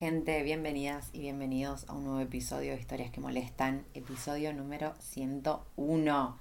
Gente, 0.00 0.44
bienvenidas 0.44 1.10
y 1.12 1.22
bienvenidos 1.22 1.84
a 1.88 1.94
un 1.94 2.04
nuevo 2.04 2.20
episodio 2.20 2.70
de 2.70 2.78
Historias 2.78 3.10
que 3.10 3.18
Molestan, 3.20 3.84
episodio 3.94 4.52
número 4.52 4.94
101. 5.00 6.38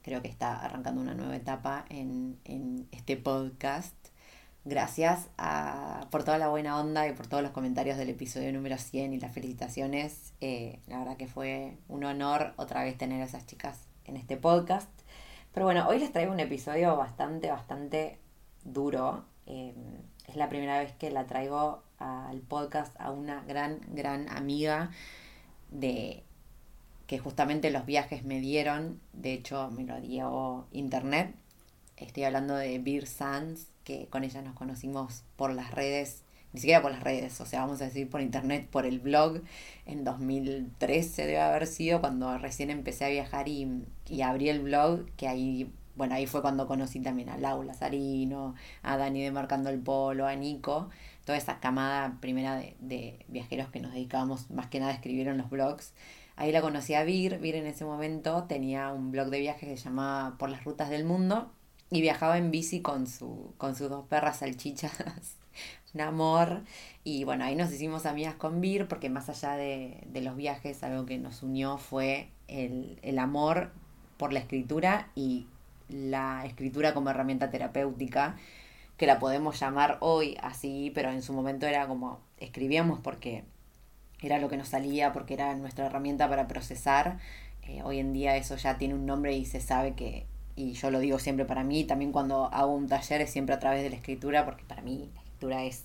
Creo 0.00 0.22
que 0.22 0.28
está 0.28 0.64
arrancando 0.64 1.02
una 1.02 1.12
nueva 1.12 1.36
etapa 1.36 1.84
en, 1.90 2.40
en 2.46 2.88
este 2.90 3.18
podcast. 3.18 3.94
Gracias 4.64 5.28
a, 5.36 6.06
por 6.10 6.24
toda 6.24 6.38
la 6.38 6.48
buena 6.48 6.80
onda 6.80 7.06
y 7.06 7.12
por 7.12 7.26
todos 7.26 7.42
los 7.42 7.52
comentarios 7.52 7.98
del 7.98 8.08
episodio 8.08 8.50
número 8.50 8.78
100 8.78 9.12
y 9.12 9.20
las 9.20 9.34
felicitaciones. 9.34 10.32
Eh, 10.40 10.78
la 10.86 11.00
verdad 11.00 11.18
que 11.18 11.26
fue 11.26 11.76
un 11.86 12.02
honor 12.04 12.54
otra 12.56 12.82
vez 12.82 12.96
tener 12.96 13.20
a 13.20 13.26
esas 13.26 13.44
chicas 13.44 13.88
en 14.06 14.16
este 14.16 14.38
podcast. 14.38 14.88
Pero 15.52 15.66
bueno, 15.66 15.86
hoy 15.86 15.98
les 15.98 16.12
traigo 16.12 16.32
un 16.32 16.40
episodio 16.40 16.96
bastante, 16.96 17.50
bastante 17.50 18.20
duro. 18.64 19.26
Eh, 19.44 19.74
es 20.30 20.36
la 20.36 20.48
primera 20.48 20.78
vez 20.78 20.92
que 20.92 21.10
la 21.10 21.26
traigo 21.26 21.82
al 21.98 22.40
podcast 22.40 22.98
a 23.00 23.10
una 23.10 23.42
gran, 23.44 23.80
gran 23.88 24.28
amiga 24.28 24.90
de 25.70 26.22
que 27.08 27.18
justamente 27.18 27.70
los 27.70 27.84
viajes 27.84 28.24
me 28.24 28.38
dieron, 28.40 29.00
de 29.12 29.32
hecho 29.32 29.70
me 29.72 29.84
lo 29.84 30.00
dio 30.00 30.68
internet. 30.70 31.34
Estoy 31.96 32.22
hablando 32.22 32.54
de 32.54 32.78
Beer 32.78 33.08
Sands, 33.08 33.66
que 33.82 34.06
con 34.06 34.22
ella 34.22 34.40
nos 34.40 34.54
conocimos 34.54 35.24
por 35.34 35.52
las 35.52 35.72
redes, 35.72 36.22
ni 36.52 36.60
siquiera 36.60 36.80
por 36.80 36.92
las 36.92 37.02
redes, 37.02 37.40
o 37.40 37.46
sea, 37.46 37.62
vamos 37.62 37.82
a 37.82 37.86
decir 37.86 38.08
por 38.08 38.20
internet, 38.20 38.68
por 38.70 38.86
el 38.86 39.00
blog. 39.00 39.42
En 39.84 40.04
2013 40.04 41.22
debe 41.22 41.40
haber 41.40 41.66
sido 41.66 42.00
cuando 42.00 42.38
recién 42.38 42.70
empecé 42.70 43.04
a 43.04 43.08
viajar 43.08 43.48
y, 43.48 43.84
y 44.08 44.22
abrí 44.22 44.48
el 44.48 44.60
blog, 44.60 45.06
que 45.16 45.26
ahí 45.26 45.72
bueno, 46.00 46.14
ahí 46.14 46.26
fue 46.26 46.40
cuando 46.40 46.66
conocí 46.66 46.98
también 47.00 47.28
a 47.28 47.36
Laura 47.36 47.74
Sarino, 47.74 48.54
a 48.82 48.96
Dani 48.96 49.22
de 49.22 49.30
Marcando 49.30 49.68
el 49.68 49.78
Polo, 49.80 50.26
a 50.26 50.34
Nico, 50.34 50.88
toda 51.26 51.36
esa 51.36 51.60
camada 51.60 52.16
primera 52.22 52.56
de, 52.56 53.18
viajeros 53.28 53.68
que 53.68 53.80
nos 53.80 53.92
dedicábamos 53.92 54.50
más 54.50 54.68
que 54.68 54.80
nada 54.80 54.92
a 54.92 54.94
escribir 54.94 55.28
en 55.28 55.36
los 55.36 55.50
blogs. 55.50 55.92
Ahí 56.36 56.52
la 56.52 56.62
conocí 56.62 56.94
a 56.94 57.04
Vir, 57.04 57.38
Vir 57.38 57.54
en 57.54 57.66
ese 57.66 57.84
momento 57.84 58.44
tenía 58.44 58.90
un 58.92 59.10
blog 59.10 59.28
de 59.28 59.40
viajes 59.40 59.68
que 59.68 59.76
se 59.76 59.84
llamaba 59.84 60.38
Por 60.38 60.48
las 60.48 60.64
Rutas 60.64 60.88
del 60.88 61.04
Mundo 61.04 61.52
y 61.90 62.00
viajaba 62.00 62.38
en 62.38 62.50
bici 62.50 62.80
con, 62.80 63.06
su, 63.06 63.52
con 63.58 63.76
sus 63.76 63.90
dos 63.90 64.06
perras 64.06 64.38
salchichas, 64.38 65.36
un 65.92 66.00
amor. 66.00 66.62
Y 67.04 67.24
bueno, 67.24 67.44
ahí 67.44 67.56
nos 67.56 67.70
hicimos 67.70 68.06
amigas 68.06 68.36
con 68.36 68.62
Vir 68.62 68.88
porque 68.88 69.10
más 69.10 69.28
allá 69.28 69.54
de, 69.56 70.02
de 70.06 70.22
los 70.22 70.34
viajes, 70.34 70.82
algo 70.82 71.04
que 71.04 71.18
nos 71.18 71.42
unió 71.42 71.76
fue 71.76 72.30
el, 72.48 72.98
el 73.02 73.18
amor 73.18 73.70
por 74.16 74.32
la 74.32 74.38
escritura 74.38 75.10
y 75.14 75.46
la 75.90 76.44
escritura 76.46 76.94
como 76.94 77.10
herramienta 77.10 77.50
terapéutica, 77.50 78.36
que 78.96 79.06
la 79.06 79.18
podemos 79.18 79.58
llamar 79.58 79.98
hoy 80.00 80.36
así, 80.42 80.92
pero 80.94 81.10
en 81.10 81.22
su 81.22 81.32
momento 81.32 81.66
era 81.66 81.86
como 81.86 82.20
escribíamos 82.38 83.00
porque 83.00 83.44
era 84.22 84.38
lo 84.38 84.48
que 84.48 84.56
nos 84.56 84.68
salía, 84.68 85.12
porque 85.12 85.34
era 85.34 85.54
nuestra 85.54 85.86
herramienta 85.86 86.28
para 86.28 86.46
procesar. 86.46 87.18
Eh, 87.62 87.82
hoy 87.82 87.98
en 87.98 88.12
día 88.12 88.36
eso 88.36 88.56
ya 88.56 88.78
tiene 88.78 88.94
un 88.94 89.06
nombre 89.06 89.34
y 89.36 89.44
se 89.46 89.60
sabe 89.60 89.94
que, 89.94 90.26
y 90.56 90.72
yo 90.72 90.90
lo 90.90 90.98
digo 90.98 91.18
siempre 91.18 91.44
para 91.44 91.64
mí, 91.64 91.84
también 91.84 92.12
cuando 92.12 92.52
hago 92.52 92.74
un 92.74 92.88
taller 92.88 93.20
es 93.22 93.30
siempre 93.30 93.54
a 93.54 93.58
través 93.58 93.82
de 93.82 93.90
la 93.90 93.96
escritura, 93.96 94.44
porque 94.44 94.64
para 94.64 94.82
mí 94.82 95.08
la 95.14 95.20
escritura 95.20 95.64
es 95.64 95.84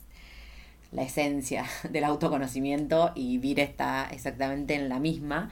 la 0.91 1.03
esencia 1.03 1.65
del 1.89 2.03
autoconocimiento 2.03 3.11
y 3.15 3.37
Vir 3.37 3.59
está 3.59 4.09
exactamente 4.11 4.75
en 4.75 4.89
la 4.89 4.99
misma. 4.99 5.51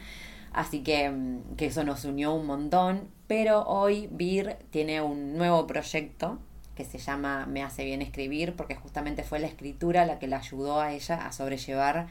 Así 0.53 0.83
que, 0.83 1.09
mm, 1.09 1.55
que 1.57 1.65
eso 1.67 1.83
nos 1.83 2.05
unió 2.05 2.33
un 2.33 2.45
montón. 2.45 3.09
Pero 3.27 3.63
hoy 3.63 4.07
Vir 4.11 4.57
tiene 4.69 5.01
un 5.01 5.37
nuevo 5.37 5.65
proyecto 5.67 6.39
que 6.75 6.85
se 6.85 6.97
llama 6.97 7.45
Me 7.45 7.63
hace 7.63 7.85
bien 7.85 8.01
escribir, 8.01 8.55
porque 8.55 8.75
justamente 8.75 9.23
fue 9.23 9.39
la 9.39 9.47
escritura 9.47 10.05
la 10.05 10.19
que 10.19 10.27
la 10.27 10.37
ayudó 10.37 10.79
a 10.79 10.93
ella 10.93 11.25
a 11.27 11.31
sobrellevar 11.31 12.07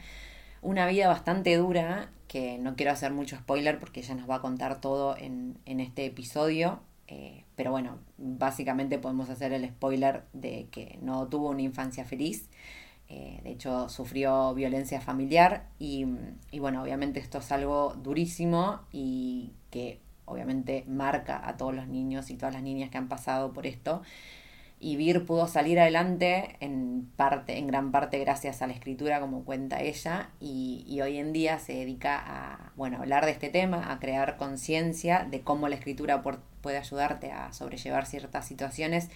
una 0.61 0.87
vida 0.87 1.07
bastante 1.07 1.55
dura, 1.57 2.09
que 2.27 2.57
no 2.57 2.75
quiero 2.75 2.91
hacer 2.91 3.11
mucho 3.11 3.35
spoiler 3.37 3.79
porque 3.79 3.99
ella 3.99 4.15
nos 4.15 4.29
va 4.29 4.35
a 4.35 4.41
contar 4.41 4.81
todo 4.81 5.17
en, 5.17 5.57
en 5.65 5.79
este 5.79 6.05
episodio. 6.05 6.79
Eh, 7.07 7.43
pero 7.55 7.71
bueno, 7.71 7.99
básicamente 8.17 8.97
podemos 8.97 9.29
hacer 9.29 9.53
el 9.53 9.67
spoiler 9.67 10.23
de 10.33 10.67
que 10.71 10.97
no 11.01 11.27
tuvo 11.27 11.49
una 11.49 11.61
infancia 11.61 12.05
feliz. 12.05 12.49
Eh, 13.09 13.39
de 13.43 13.51
hecho, 13.51 13.89
sufrió 13.89 14.53
violencia 14.53 15.01
familiar 15.01 15.67
y, 15.77 16.07
y 16.51 16.59
bueno, 16.59 16.81
obviamente 16.81 17.19
esto 17.19 17.39
es 17.39 17.51
algo 17.51 17.95
durísimo 17.95 18.81
y 18.91 19.51
que 19.69 19.99
obviamente 20.25 20.85
marca 20.87 21.47
a 21.47 21.57
todos 21.57 21.75
los 21.75 21.87
niños 21.87 22.29
y 22.29 22.35
todas 22.35 22.53
las 22.53 22.63
niñas 22.63 22.89
que 22.89 22.97
han 22.97 23.09
pasado 23.09 23.53
por 23.53 23.67
esto. 23.67 24.01
Y 24.83 24.97
Vir 24.97 25.25
pudo 25.25 25.47
salir 25.47 25.79
adelante 25.79 26.57
en 26.59 27.09
parte, 27.15 27.57
en 27.57 27.67
gran 27.67 27.91
parte 27.91 28.19
gracias 28.19 28.61
a 28.61 28.67
la 28.67 28.73
escritura, 28.73 29.21
como 29.21 29.45
cuenta 29.45 29.81
ella, 29.81 30.31
y, 30.41 30.99
hoy 31.01 31.19
en 31.19 31.31
día 31.31 31.57
se 31.59 31.71
dedica 31.73 32.21
a 32.21 32.73
bueno, 32.75 32.97
hablar 32.97 33.23
de 33.23 33.31
este 33.31 33.49
tema, 33.49 33.93
a 33.93 33.99
crear 33.99 34.35
conciencia 34.35 35.25
de 35.29 35.39
cómo 35.39 35.69
la 35.69 35.75
escritura 35.75 36.21
puede 36.63 36.77
ayudarte 36.77 37.31
a 37.31 37.53
sobrellevar 37.53 38.07
ciertas 38.07 38.47
situaciones, 38.47 39.09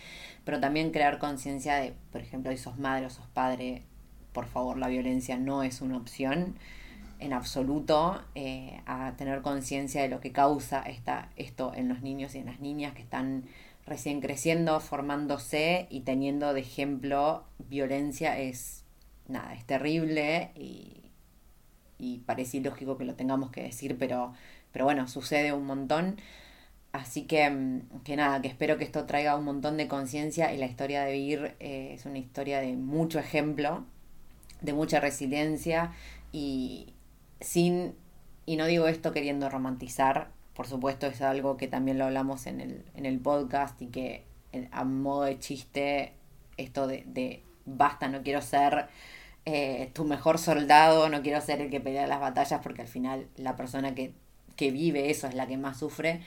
pero 0.46 0.60
también 0.60 0.92
crear 0.92 1.18
conciencia 1.18 1.78
de, 1.78 1.96
por 2.12 2.22
ejemplo, 2.22 2.52
si 2.52 2.58
sos 2.58 2.78
madre 2.78 3.08
o 3.08 3.10
sos 3.10 3.26
padre, 3.34 3.82
por 4.34 4.46
favor, 4.46 4.78
la 4.78 4.90
violencia 4.90 5.38
no 5.38 5.64
es 5.64 5.82
una 5.82 5.98
opción 5.98 6.56
en 7.20 7.34
absoluto, 7.34 8.22
eh, 8.36 8.82
a 8.86 9.14
tener 9.18 9.42
conciencia 9.42 10.04
de 10.04 10.10
lo 10.10 10.20
que 10.20 10.32
causa 10.32 10.82
esta, 10.82 11.30
esto 11.36 11.72
en 11.74 11.88
los 11.88 12.04
niños 12.04 12.36
y 12.36 12.40
en 12.40 12.46
las 12.46 12.60
niñas 12.60 12.94
que 12.94 13.02
están 13.02 13.46
recién 13.88 14.22
creciendo, 14.22 14.80
formándose 14.80 15.88
y 15.90 16.02
teniendo 16.02 16.54
de 16.54 16.60
ejemplo 16.60 17.46
violencia 17.58 18.38
es, 18.38 18.84
nada, 19.28 19.54
es 19.56 19.66
terrible 19.66 20.52
y, 20.56 20.98
y 21.98 22.20
parece 22.20 22.58
ilógico 22.58 22.98
que 22.98 23.06
lo 23.06 23.16
tengamos 23.16 23.50
que 23.52 23.64
decir, 23.64 23.98
pero, 23.98 24.34
pero 24.72 24.86
bueno, 24.86 25.08
sucede 25.08 25.54
un 25.54 25.66
montón. 25.66 26.18
Así 26.92 27.24
que, 27.24 27.50
mm, 27.50 28.02
que 28.04 28.16
nada, 28.16 28.42
que 28.42 28.48
espero 28.48 28.78
que 28.78 28.84
esto 28.84 29.06
traiga 29.06 29.36
un 29.36 29.46
montón 29.46 29.78
de 29.78 29.88
conciencia 29.88 30.54
y 30.54 30.58
la 30.58 30.66
historia 30.66 31.04
de 31.04 31.14
Vir 31.14 31.56
eh, 31.60 31.92
es 31.94 32.06
una 32.06 32.18
historia 32.18 32.60
de 32.60 32.76
mucho 32.76 33.20
ejemplo, 33.20 33.86
de 34.62 34.74
mucha 34.74 35.00
resiliencia 35.00 35.92
y 36.32 36.94
sin, 37.40 37.96
y 38.46 38.56
no 38.58 38.66
digo 38.66 38.88
esto 38.88 39.12
queriendo 39.12 39.50
romantizar, 39.50 40.32
por 40.54 40.68
supuesto 40.68 41.08
es 41.08 41.22
algo 41.22 41.58
que 41.58 41.68
también 41.68 42.00
lo 42.00 42.06
hablamos 42.06 42.48
en 42.48 42.62
el, 42.62 42.86
en 42.96 43.06
el 43.06 43.20
podcast 43.20 43.80
y 43.82 43.88
que 43.88 44.26
eh, 44.54 44.68
a 44.72 44.84
modo 44.84 45.24
de 45.24 45.40
chiste, 45.40 46.14
esto 46.58 46.88
de, 46.88 47.04
de 47.06 47.44
basta, 47.66 48.08
no 48.08 48.24
quiero 48.24 48.42
ser 48.42 48.88
eh, 49.46 49.92
tu 49.94 50.04
mejor 50.04 50.40
soldado, 50.40 51.10
no 51.10 51.22
quiero 51.22 51.40
ser 51.42 51.62
el 51.62 51.70
que 51.70 51.80
pelea 51.80 52.08
las 52.08 52.20
batallas 52.20 52.60
porque 52.62 52.82
al 52.82 52.88
final 52.88 53.28
la 53.38 53.56
persona 53.56 53.96
que, 53.96 54.14
que 54.56 54.72
vive 54.72 55.10
eso 55.10 55.28
es 55.28 55.36
la 55.36 55.48
que 55.48 55.58
más 55.58 55.78
sufre. 55.80 56.22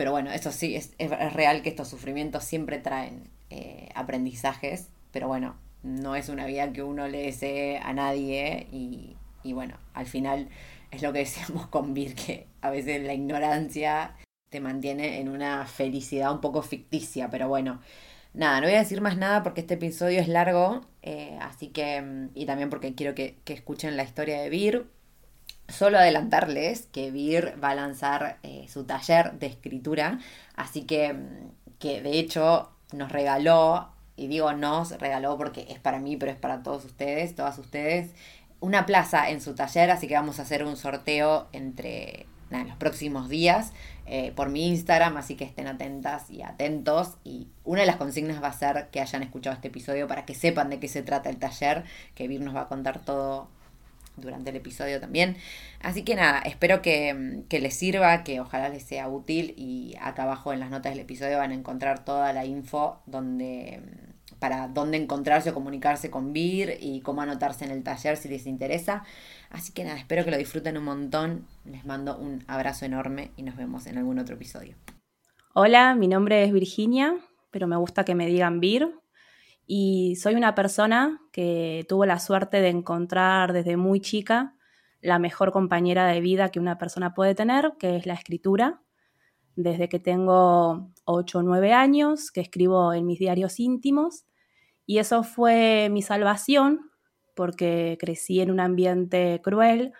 Pero 0.00 0.12
bueno, 0.12 0.30
eso 0.30 0.50
sí, 0.50 0.76
es, 0.76 0.94
es 0.96 1.10
real 1.34 1.60
que 1.60 1.68
estos 1.68 1.88
sufrimientos 1.88 2.42
siempre 2.42 2.78
traen 2.78 3.28
eh, 3.50 3.90
aprendizajes, 3.94 4.88
pero 5.12 5.28
bueno, 5.28 5.56
no 5.82 6.16
es 6.16 6.30
una 6.30 6.46
vida 6.46 6.72
que 6.72 6.82
uno 6.82 7.06
le 7.06 7.20
desee 7.20 7.76
a 7.76 7.92
nadie 7.92 8.66
y, 8.72 9.18
y 9.42 9.52
bueno, 9.52 9.76
al 9.92 10.06
final 10.06 10.48
es 10.90 11.02
lo 11.02 11.12
que 11.12 11.18
decíamos 11.18 11.66
con 11.66 11.92
Vir, 11.92 12.14
que 12.14 12.46
a 12.62 12.70
veces 12.70 13.02
la 13.02 13.12
ignorancia 13.12 14.16
te 14.48 14.60
mantiene 14.60 15.20
en 15.20 15.28
una 15.28 15.66
felicidad 15.66 16.32
un 16.32 16.40
poco 16.40 16.62
ficticia, 16.62 17.28
pero 17.28 17.48
bueno, 17.48 17.82
nada, 18.32 18.62
no 18.62 18.68
voy 18.68 18.76
a 18.76 18.78
decir 18.78 19.02
más 19.02 19.18
nada 19.18 19.42
porque 19.42 19.60
este 19.60 19.74
episodio 19.74 20.18
es 20.22 20.28
largo, 20.28 20.80
eh, 21.02 21.36
así 21.42 21.68
que, 21.68 22.00
mm, 22.00 22.30
y 22.34 22.46
también 22.46 22.70
porque 22.70 22.94
quiero 22.94 23.14
que, 23.14 23.36
escuchen 23.44 23.98
la 23.98 24.04
historia 24.04 24.40
de 24.40 24.48
Vir. 24.48 24.86
Solo 25.70 25.98
adelantarles 25.98 26.86
que 26.92 27.10
Vir 27.10 27.54
va 27.62 27.70
a 27.70 27.74
lanzar 27.74 28.38
eh, 28.42 28.66
su 28.68 28.84
taller 28.84 29.32
de 29.32 29.46
escritura, 29.46 30.18
así 30.56 30.82
que, 30.82 31.12
mm, 31.12 31.50
que 31.78 32.02
de 32.02 32.18
hecho 32.18 32.70
nos 32.92 33.10
regaló, 33.12 33.88
y 34.16 34.26
digo 34.26 34.52
nos 34.52 34.98
regaló 34.98 35.38
porque 35.38 35.66
es 35.70 35.78
para 35.78 36.00
mí, 36.00 36.16
pero 36.16 36.32
es 36.32 36.38
para 36.38 36.62
todos 36.62 36.84
ustedes, 36.84 37.34
todas 37.34 37.58
ustedes, 37.58 38.10
una 38.60 38.84
plaza 38.84 39.30
en 39.30 39.40
su 39.40 39.54
taller, 39.54 39.90
así 39.90 40.06
que 40.06 40.14
vamos 40.14 40.38
a 40.38 40.42
hacer 40.42 40.64
un 40.64 40.76
sorteo 40.76 41.48
entre 41.52 42.26
en 42.50 42.68
los 42.68 42.76
próximos 42.76 43.28
días 43.28 43.72
eh, 44.06 44.32
por 44.34 44.48
mi 44.48 44.66
Instagram, 44.68 45.16
así 45.16 45.36
que 45.36 45.44
estén 45.44 45.68
atentas 45.68 46.30
y 46.30 46.42
atentos. 46.42 47.16
Y 47.24 47.48
una 47.64 47.82
de 47.82 47.86
las 47.86 47.96
consignas 47.96 48.42
va 48.42 48.48
a 48.48 48.52
ser 48.52 48.88
que 48.90 49.00
hayan 49.00 49.22
escuchado 49.22 49.54
este 49.54 49.68
episodio 49.68 50.08
para 50.08 50.24
que 50.24 50.34
sepan 50.34 50.68
de 50.68 50.80
qué 50.80 50.88
se 50.88 51.02
trata 51.02 51.30
el 51.30 51.38
taller, 51.38 51.84
que 52.14 52.26
Vir 52.28 52.40
nos 52.40 52.54
va 52.54 52.62
a 52.62 52.68
contar 52.68 53.00
todo 53.00 53.48
durante 54.20 54.50
el 54.50 54.56
episodio 54.56 55.00
también. 55.00 55.36
Así 55.80 56.02
que 56.02 56.14
nada, 56.14 56.40
espero 56.40 56.82
que, 56.82 57.44
les 57.50 57.74
sirva, 57.74 58.24
que 58.24 58.40
ojalá 58.40 58.68
les 58.68 58.82
sea 58.82 59.08
útil 59.08 59.54
y 59.56 59.94
acá 60.00 60.24
abajo 60.24 60.52
en 60.52 60.60
las 60.60 60.70
notas 60.70 60.92
del 60.92 61.00
episodio 61.00 61.38
van 61.38 61.50
a 61.50 61.54
encontrar 61.54 62.04
toda 62.04 62.32
la 62.32 62.44
info 62.44 63.00
donde 63.06 63.80
para 64.38 64.68
dónde 64.68 64.96
encontrarse 64.96 65.50
o 65.50 65.54
comunicarse 65.54 66.10
con 66.10 66.32
Vir 66.32 66.78
y 66.80 67.00
cómo 67.02 67.20
anotarse 67.20 67.64
en 67.64 67.70
el 67.70 67.82
taller 67.82 68.16
si 68.16 68.28
les 68.28 68.46
interesa. 68.46 69.04
Así 69.50 69.72
que 69.72 69.84
nada, 69.84 69.98
espero 69.98 70.24
que 70.24 70.30
lo 70.30 70.38
disfruten 70.38 70.78
un 70.78 70.84
montón. 70.84 71.46
Les 71.64 71.84
mando 71.84 72.16
un 72.16 72.42
abrazo 72.46 72.86
enorme 72.86 73.32
y 73.36 73.42
nos 73.42 73.56
vemos 73.56 73.86
en 73.86 73.98
algún 73.98 74.18
otro 74.18 74.36
episodio. 74.36 74.74
Hola, 75.52 75.94
mi 75.94 76.08
nombre 76.08 76.44
es 76.44 76.52
Virginia, 76.52 77.16
pero 77.50 77.66
me 77.66 77.76
gusta 77.76 78.04
que 78.04 78.14
me 78.14 78.26
digan 78.26 78.60
Vir. 78.60 78.88
Y 79.72 80.16
soy 80.16 80.34
una 80.34 80.56
persona 80.56 81.20
que 81.30 81.86
tuvo 81.88 82.04
la 82.04 82.18
suerte 82.18 82.60
de 82.60 82.70
encontrar 82.70 83.52
desde 83.52 83.76
muy 83.76 84.00
chica 84.00 84.56
la 85.00 85.20
mejor 85.20 85.52
compañera 85.52 86.08
de 86.08 86.20
vida 86.20 86.48
que 86.48 86.58
una 86.58 86.76
persona 86.76 87.14
puede 87.14 87.36
tener, 87.36 87.74
que 87.78 87.94
es 87.94 88.04
la 88.04 88.14
escritura. 88.14 88.82
Desde 89.54 89.88
que 89.88 90.00
tengo 90.00 90.90
8 91.04 91.38
o 91.38 91.42
9 91.44 91.72
años, 91.72 92.32
que 92.32 92.40
escribo 92.40 92.92
en 92.92 93.06
mis 93.06 93.20
diarios 93.20 93.60
íntimos. 93.60 94.24
Y 94.86 94.98
eso 94.98 95.22
fue 95.22 95.88
mi 95.88 96.02
salvación 96.02 96.90
porque 97.36 97.96
crecí 98.00 98.40
en 98.40 98.50
un 98.50 98.58
ambiente 98.58 99.40
cruel, 99.40 99.92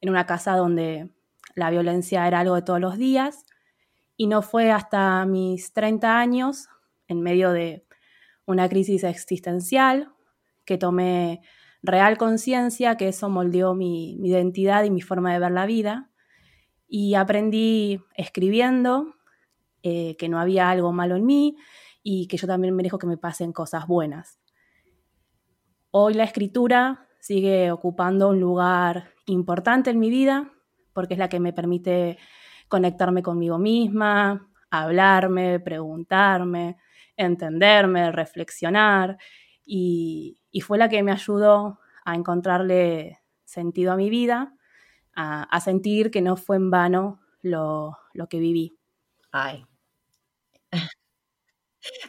en 0.00 0.08
una 0.08 0.24
casa 0.24 0.56
donde 0.56 1.10
la 1.54 1.68
violencia 1.68 2.26
era 2.26 2.40
algo 2.40 2.54
de 2.54 2.62
todos 2.62 2.80
los 2.80 2.96
días, 2.96 3.44
y 4.16 4.28
no 4.28 4.40
fue 4.40 4.70
hasta 4.70 5.26
mis 5.26 5.74
30 5.74 6.18
años, 6.18 6.68
en 7.06 7.20
medio 7.20 7.52
de 7.52 7.84
una 8.46 8.68
crisis 8.68 9.04
existencial, 9.04 10.12
que 10.64 10.78
tomé 10.78 11.42
real 11.82 12.18
conciencia 12.18 12.96
que 12.96 13.08
eso 13.08 13.28
moldeó 13.28 13.74
mi, 13.74 14.16
identidad 14.26 14.84
y 14.84 14.90
mi 14.90 15.00
forma 15.00 15.32
de 15.32 15.38
ver 15.38 15.52
la 15.52 15.66
vida, 15.66 16.10
y 16.88 17.14
aprendí 17.14 18.02
escribiendo 18.16 19.14
eh, 19.82 20.16
que 20.16 20.28
no 20.28 20.38
había 20.38 20.70
algo 20.70 20.92
malo 20.92 21.16
en 21.16 21.24
mí 21.24 21.56
y 22.02 22.26
que 22.26 22.36
yo 22.36 22.46
también 22.46 22.74
merezco 22.74 22.98
que 22.98 23.06
me 23.06 23.16
pasen 23.16 23.52
cosas 23.52 23.86
buenas. 23.86 24.40
Hoy 25.92 26.14
la 26.14 26.24
escritura 26.24 27.08
sigue 27.20 27.70
ocupando 27.70 28.28
un 28.28 28.40
lugar 28.40 29.12
importante 29.26 29.90
en 29.90 29.98
mi 29.98 30.10
vida 30.10 30.50
porque 30.92 31.14
es 31.14 31.18
la 31.18 31.28
que 31.28 31.40
me 31.40 31.52
permite 31.52 32.18
conectarme 32.68 33.22
conmigo 33.22 33.58
misma, 33.58 34.50
hablarme, 34.70 35.60
preguntarme, 35.60 36.76
entenderme, 37.16 38.12
reflexionar 38.12 39.18
y, 39.64 40.38
fue 40.62 40.78
la 40.78 40.88
que 40.88 41.02
me 41.02 41.12
ayudó 41.12 41.78
a 42.04 42.14
encontrarle 42.14 43.20
sentido 43.44 43.92
a 43.92 43.96
mi 43.96 44.10
vida, 44.10 44.54
a, 45.14 45.60
sentir 45.60 46.10
que 46.10 46.22
no 46.22 46.36
fue 46.36 46.56
en 46.56 46.70
vano 46.70 47.20
lo, 47.42 47.96
que 48.28 48.38
viví. 48.38 48.76
Ay. 49.32 49.64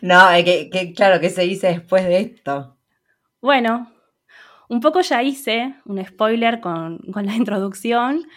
No, 0.02 0.28
que, 0.44 0.94
claro, 0.94 1.22
que 1.22 1.30
se 1.30 1.44
dice 1.44 1.68
después 1.68 2.04
de 2.04 2.20
esto? 2.20 2.78
Bueno, 3.42 3.90
un 4.72 4.80
poco 4.80 5.02
ya 5.02 5.24
hice 5.24 5.76
un 5.86 6.04
spoiler 6.06 6.62
con, 6.62 7.00
la 7.14 7.36
introducción 7.36 8.28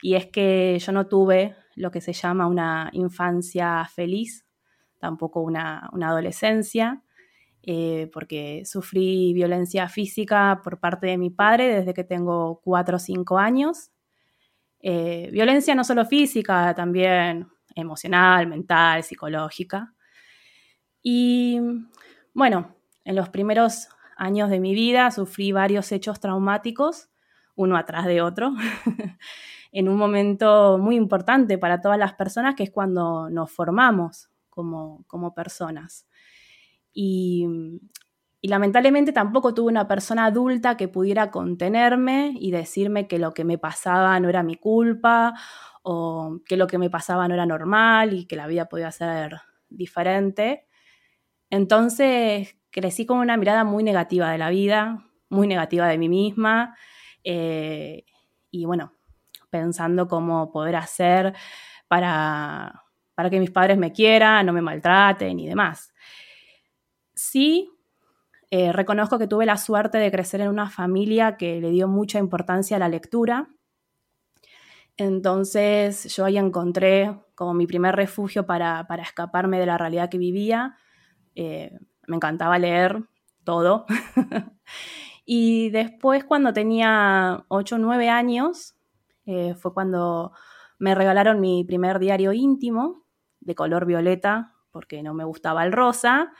y 0.00 0.14
es 0.14 0.26
que 0.26 0.78
yo 0.78 0.92
no 0.92 1.06
tuve 1.06 1.56
lo 1.74 1.90
que 1.90 2.00
se 2.00 2.12
llama 2.12 2.46
una 2.46 2.90
infancia 2.92 3.84
feliz, 3.94 4.46
tampoco 5.02 5.40
una, 5.40 5.90
adolescencia, 6.00 7.02
eh, 7.64 8.08
porque 8.12 8.62
sufrí 8.64 9.32
violencia 9.34 9.88
física 9.88 10.60
por 10.62 10.78
parte 10.78 11.08
de 11.08 11.18
mi 11.18 11.28
padre 11.28 11.74
desde 11.74 11.92
que 11.92 12.04
tengo 12.04 12.60
4 12.62 12.96
o 12.96 13.00
5 13.00 13.36
años. 13.36 13.90
Eh, 14.78 15.28
violencia 15.32 15.74
no 15.74 15.82
solo 15.82 16.06
física, 16.06 16.72
también 16.76 17.48
emocional, 17.74 18.46
mental, 18.46 19.02
psicológica. 19.02 19.92
Y 21.02 21.58
bueno, 22.32 22.76
en 23.04 23.16
los 23.16 23.28
primeros 23.28 23.88
años 24.16 24.50
de 24.50 24.60
mi 24.60 24.72
vida 24.72 25.10
sufrí 25.10 25.50
varios 25.50 25.90
hechos 25.90 26.20
traumáticos, 26.20 27.08
uno 27.56 27.76
atrás 27.76 28.06
de 28.06 28.22
otro, 28.22 28.54
en 29.72 29.88
un 29.88 29.96
momento 29.96 30.78
muy 30.78 30.94
importante 30.94 31.58
para 31.58 31.80
todas 31.80 31.98
las 31.98 32.14
personas, 32.14 32.54
que 32.54 32.62
es 32.62 32.70
cuando 32.70 33.28
nos 33.30 33.50
formamos 33.50 34.31
como, 34.52 35.34
personas. 35.34 36.06
Y, 36.92 37.46
y 38.40 38.48
lamentablemente 38.48 39.12
tampoco 39.12 39.54
tuve 39.54 39.70
una 39.70 39.88
persona 39.88 40.26
adulta 40.26 40.76
que 40.76 40.88
pudiera 40.88 41.30
contenerme 41.30 42.34
y 42.38 42.50
decirme 42.50 43.08
que 43.08 43.18
lo 43.18 43.32
que 43.32 43.44
me 43.44 43.58
pasaba 43.58 44.18
no 44.20 44.28
era 44.28 44.42
mi 44.42 44.56
culpa 44.56 45.34
o 45.82 46.40
que 46.46 46.56
lo 46.56 46.66
que 46.66 46.78
me 46.78 46.90
pasaba 46.90 47.26
no 47.28 47.34
era 47.34 47.46
normal 47.46 48.12
y 48.12 48.26
que 48.26 48.36
la 48.36 48.46
vida 48.46 48.68
podía 48.68 48.90
ser 48.92 49.40
diferente. 49.68 50.66
Entonces 51.50 52.56
crecí 52.70 53.06
con 53.06 53.18
una 53.18 53.36
mirada 53.36 53.64
muy 53.64 53.82
negativa 53.82 54.30
de 54.30 54.38
la 54.38 54.50
vida, 54.50 55.06
muy 55.28 55.46
negativa 55.46 55.86
de 55.88 55.98
mí 55.98 56.08
misma, 56.08 56.76
eh, 57.24 58.04
y 58.50 58.64
bueno, 58.64 58.92
pensando 59.50 60.08
cómo 60.08 60.50
poder 60.50 60.76
hacer 60.76 61.34
para, 61.88 62.81
para 63.14 63.30
que 63.30 63.40
mis 63.40 63.50
padres 63.50 63.78
me 63.78 63.92
quieran, 63.92 64.46
no 64.46 64.52
me 64.52 64.62
maltraten 64.62 65.38
y 65.38 65.46
demás. 65.46 65.92
Sí, 67.14 67.70
eh, 68.50 68.72
reconozco 68.72 69.18
que 69.18 69.26
tuve 69.26 69.46
la 69.46 69.56
suerte 69.56 69.98
de 69.98 70.10
crecer 70.10 70.40
en 70.42 70.48
una 70.48 70.68
familia 70.68 71.36
que 71.36 71.60
le 71.60 71.70
dio 71.70 71.88
mucha 71.88 72.18
importancia 72.18 72.76
a 72.76 72.80
la 72.80 72.88
lectura. 72.88 73.48
Entonces 74.96 76.14
yo 76.14 76.24
ahí 76.24 76.36
encontré 76.36 77.18
como 77.34 77.54
mi 77.54 77.66
primer 77.66 77.96
refugio 77.96 78.44
para, 78.44 78.86
para 78.86 79.02
escaparme 79.02 79.58
de 79.58 79.66
la 79.66 79.78
realidad 79.78 80.10
que 80.10 80.18
vivía. 80.18 80.76
Eh, 81.34 81.78
me 82.06 82.16
encantaba 82.16 82.58
leer 82.58 83.02
todo. 83.44 83.86
y 85.24 85.70
después 85.70 86.24
cuando 86.24 86.52
tenía 86.52 87.44
8 87.48 87.76
o 87.76 87.78
9 87.78 88.08
años, 88.10 88.74
eh, 89.24 89.54
fue 89.54 89.72
cuando 89.72 90.32
me 90.78 90.94
regalaron 90.94 91.40
mi 91.40 91.64
primer 91.64 91.98
diario 91.98 92.32
íntimo 92.32 93.01
de 93.44 93.54
color 93.54 93.86
violeta, 93.86 94.54
porque 94.70 95.02
no 95.02 95.14
me 95.14 95.24
gustaba 95.24 95.64
el 95.64 95.72
rosa. 95.72 96.32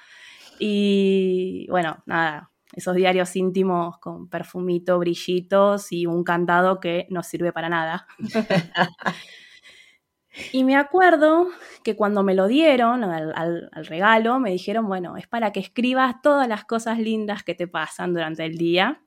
Y 0.59 1.67
bueno, 1.71 2.03
nada, 2.07 2.51
esos 2.73 2.95
diarios 2.95 3.35
íntimos 3.37 3.99
con 3.99 4.29
perfumito, 4.29 4.99
brillitos 4.99 5.93
y 5.93 6.07
un 6.07 6.25
candado 6.25 6.81
que 6.81 7.07
no 7.11 7.23
sirve 7.23 7.53
para 7.53 7.69
nada. 7.69 8.07
Y 10.51 10.65
me 10.65 10.77
acuerdo 10.77 11.49
que 11.83 11.95
cuando 11.95 12.23
me 12.23 12.35
lo 12.35 12.47
dieron 12.47 13.05
al, 13.05 13.71
regalo, 13.87 14.39
me 14.39 14.51
dijeron, 14.51 14.87
bueno, 14.87 15.17
es 15.17 15.27
para 15.27 15.53
que 15.53 15.61
escribas 15.61 16.23
todas 16.23 16.49
las 16.49 16.65
cosas 16.65 16.99
lindas 16.99 17.43
que 17.43 17.55
te 17.55 17.69
pasan 17.69 18.15
durante 18.15 18.45
el 18.45 18.57
día. 18.57 19.03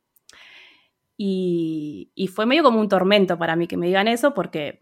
Y, 1.17 2.11
y, 2.13 2.27
fue 2.27 2.45
medio 2.45 2.61
como 2.61 2.79
un 2.79 2.89
tormento 2.89 3.37
para 3.37 3.55
mí 3.55 3.67
que 3.67 3.77
me 3.77 3.87
digan 3.87 4.07
eso, 4.07 4.33
porque 4.33 4.81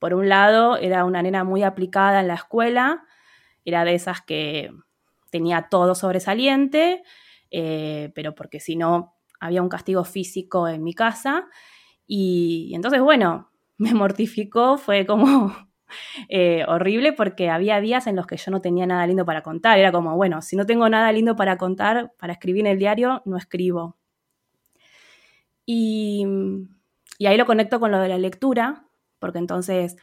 por 0.00 0.14
un 0.14 0.28
lado 0.28 0.76
era 0.76 1.04
una 1.04 1.22
nena 1.22 1.44
muy 1.44 1.62
aplicada 1.62 2.20
en 2.20 2.26
la 2.26 2.34
escuela, 2.34 3.04
era 3.64 3.84
de 3.84 3.94
esas 3.94 4.20
que 4.22 4.72
tenía 5.30 5.68
todo 5.70 5.94
sobresaliente, 5.94 7.04
eh, 7.52 8.10
pero 8.16 8.34
porque 8.34 8.58
si 8.58 8.74
no 8.74 9.14
había 9.38 9.62
un 9.62 9.68
castigo 9.68 10.02
físico 10.02 10.66
en 10.66 10.82
mi 10.82 10.94
casa. 10.94 11.48
y 12.06 12.72
entonces, 12.74 13.00
bueno, 13.00 13.52
me 13.78 13.94
mortificó, 13.94 14.76
fue 14.76 15.06
como 15.06 15.54
Eh, 16.28 16.64
horrible 16.68 17.12
porque 17.12 17.50
había 17.50 17.80
días 17.80 18.06
en 18.06 18.16
los 18.16 18.26
que 18.26 18.36
yo 18.36 18.50
no 18.50 18.60
tenía 18.60 18.86
nada 18.86 19.06
lindo 19.06 19.24
para 19.24 19.42
contar. 19.42 19.78
Era 19.78 19.92
como, 19.92 20.16
bueno, 20.16 20.42
si 20.42 20.56
no 20.56 20.66
tengo 20.66 20.88
nada 20.88 21.10
lindo 21.12 21.36
para 21.36 21.56
contar, 21.58 22.12
para 22.18 22.32
escribir 22.32 22.66
en 22.66 22.72
el 22.72 22.78
diario, 22.78 23.22
no 23.24 23.36
escribo. 23.36 23.96
Y, 25.66 26.26
ahí 27.24 27.36
lo 27.36 27.46
conecto 27.46 27.78
con 27.80 27.90
lo 27.92 28.00
de 28.00 28.08
la 28.08 28.18
lectura, 28.18 28.86
porque 29.20 29.38
entonces, 29.38 29.96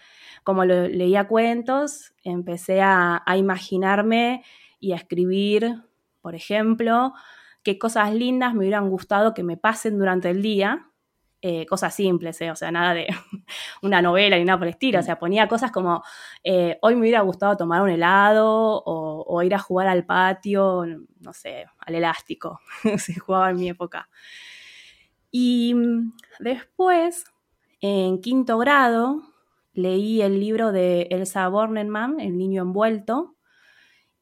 como 0.44 0.64
leía 0.64 1.28
cuentos, 1.28 2.14
empecé 2.24 2.82
a, 2.82 3.22
imaginarme 3.36 4.44
y 4.80 4.94
a 4.94 4.96
escribir 4.96 5.82
por 6.28 6.36
ejemplo, 6.36 7.14
qué 7.64 7.80
cosas 7.80 8.14
lindas 8.14 8.54
me 8.54 8.60
hubieran 8.60 8.90
gustado 8.90 9.34
que 9.34 9.44
me 9.44 9.56
pasen 9.56 9.98
durante 9.98 10.30
el 10.30 10.42
día, 10.42 10.90
eh, 11.42 11.66
cosas 11.68 11.96
simples, 11.96 12.42
eh, 12.42 12.52
o 12.52 12.56
sea, 12.58 12.70
nada 12.70 12.94
de 12.94 13.08
una 13.82 14.02
novela 14.02 14.38
ni 14.38 14.44
nada 14.44 14.58
por 14.58 14.68
el 14.68 14.74
estilo, 14.74 15.00
o 15.00 15.04
sea, 15.04 15.20
ponía 15.20 15.48
cosas 15.48 15.72
como, 15.72 16.04
eh, 16.44 16.80
hoy 16.82 16.96
me 16.96 17.04
hubiera 17.04 17.22
gustado 17.22 17.56
tomar 17.56 17.82
un 17.82 17.90
helado 17.90 18.84
o, 18.86 19.42
ir 19.42 19.56
a 19.56 19.60
jugar 19.60 19.88
al 19.88 20.06
patio, 20.06 20.84
no 21.22 21.32
sé, 21.32 21.66
al 21.80 21.96
elástico, 21.96 22.60
se 22.98 23.18
jugaba 23.18 23.52
en 23.52 23.56
mi 23.56 23.70
época. 23.70 24.10
Y 25.32 25.74
mm, 25.76 26.12
después, 26.40 27.24
en 27.82 28.22
quinto 28.22 28.58
grado, 28.58 29.22
leí 29.74 30.22
el 30.22 30.40
libro 30.40 30.72
de 30.72 31.08
Elsa 31.12 31.48
Bornemann, 31.48 32.20
El 32.20 32.38
niño 32.38 32.64
envuelto, 32.64 33.36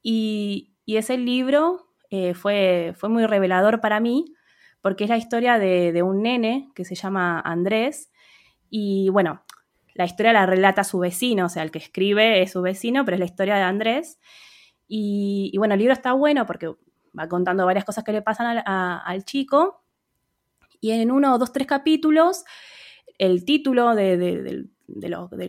y, 0.01 0.71
ese 0.87 1.17
libro 1.17 1.87
fue, 2.35 2.93
fue 2.95 3.09
muy 3.09 3.25
revelador 3.25 3.81
para 3.81 3.99
mí 3.99 4.35
porque 4.85 5.05
es 5.05 5.09
la 5.09 5.17
historia 5.17 5.57
de, 5.57 6.03
un 6.03 6.21
nene 6.21 6.69
que 6.75 6.85
se 6.85 6.93
llama 6.93 7.39
Andrés 7.39 8.11
y 8.69 9.09
bueno, 9.09 9.41
la 9.95 10.05
historia 10.05 10.31
la 10.31 10.45
relata 10.45 10.83
su 10.83 10.99
vecino, 10.99 11.47
o 11.47 11.49
sea, 11.49 11.63
el 11.63 11.71
que 11.71 11.79
escribe 11.79 12.43
es 12.43 12.51
su 12.51 12.61
vecino, 12.61 13.03
pero 13.03 13.15
es 13.15 13.19
la 13.19 13.25
historia 13.25 13.55
de 13.55 13.63
Andrés. 13.63 14.19
Y, 14.87 15.51
bueno, 15.57 15.73
el 15.73 15.79
libro 15.79 15.91
está 15.91 16.13
bueno 16.13 16.45
porque 16.45 16.67
va 17.17 17.27
contando 17.27 17.65
varias 17.65 17.83
cosas 17.83 18.03
que 18.03 18.11
le 18.11 18.21
pasan 18.21 18.61
al, 18.63 19.25
chico. 19.25 19.83
Y 20.81 20.91
en 20.91 21.09
uno, 21.09 21.39
dos, 21.39 21.51
tres 21.51 21.65
capítulos, 21.65 22.45
el 23.17 23.45
título 23.45 23.95
del 23.95 24.69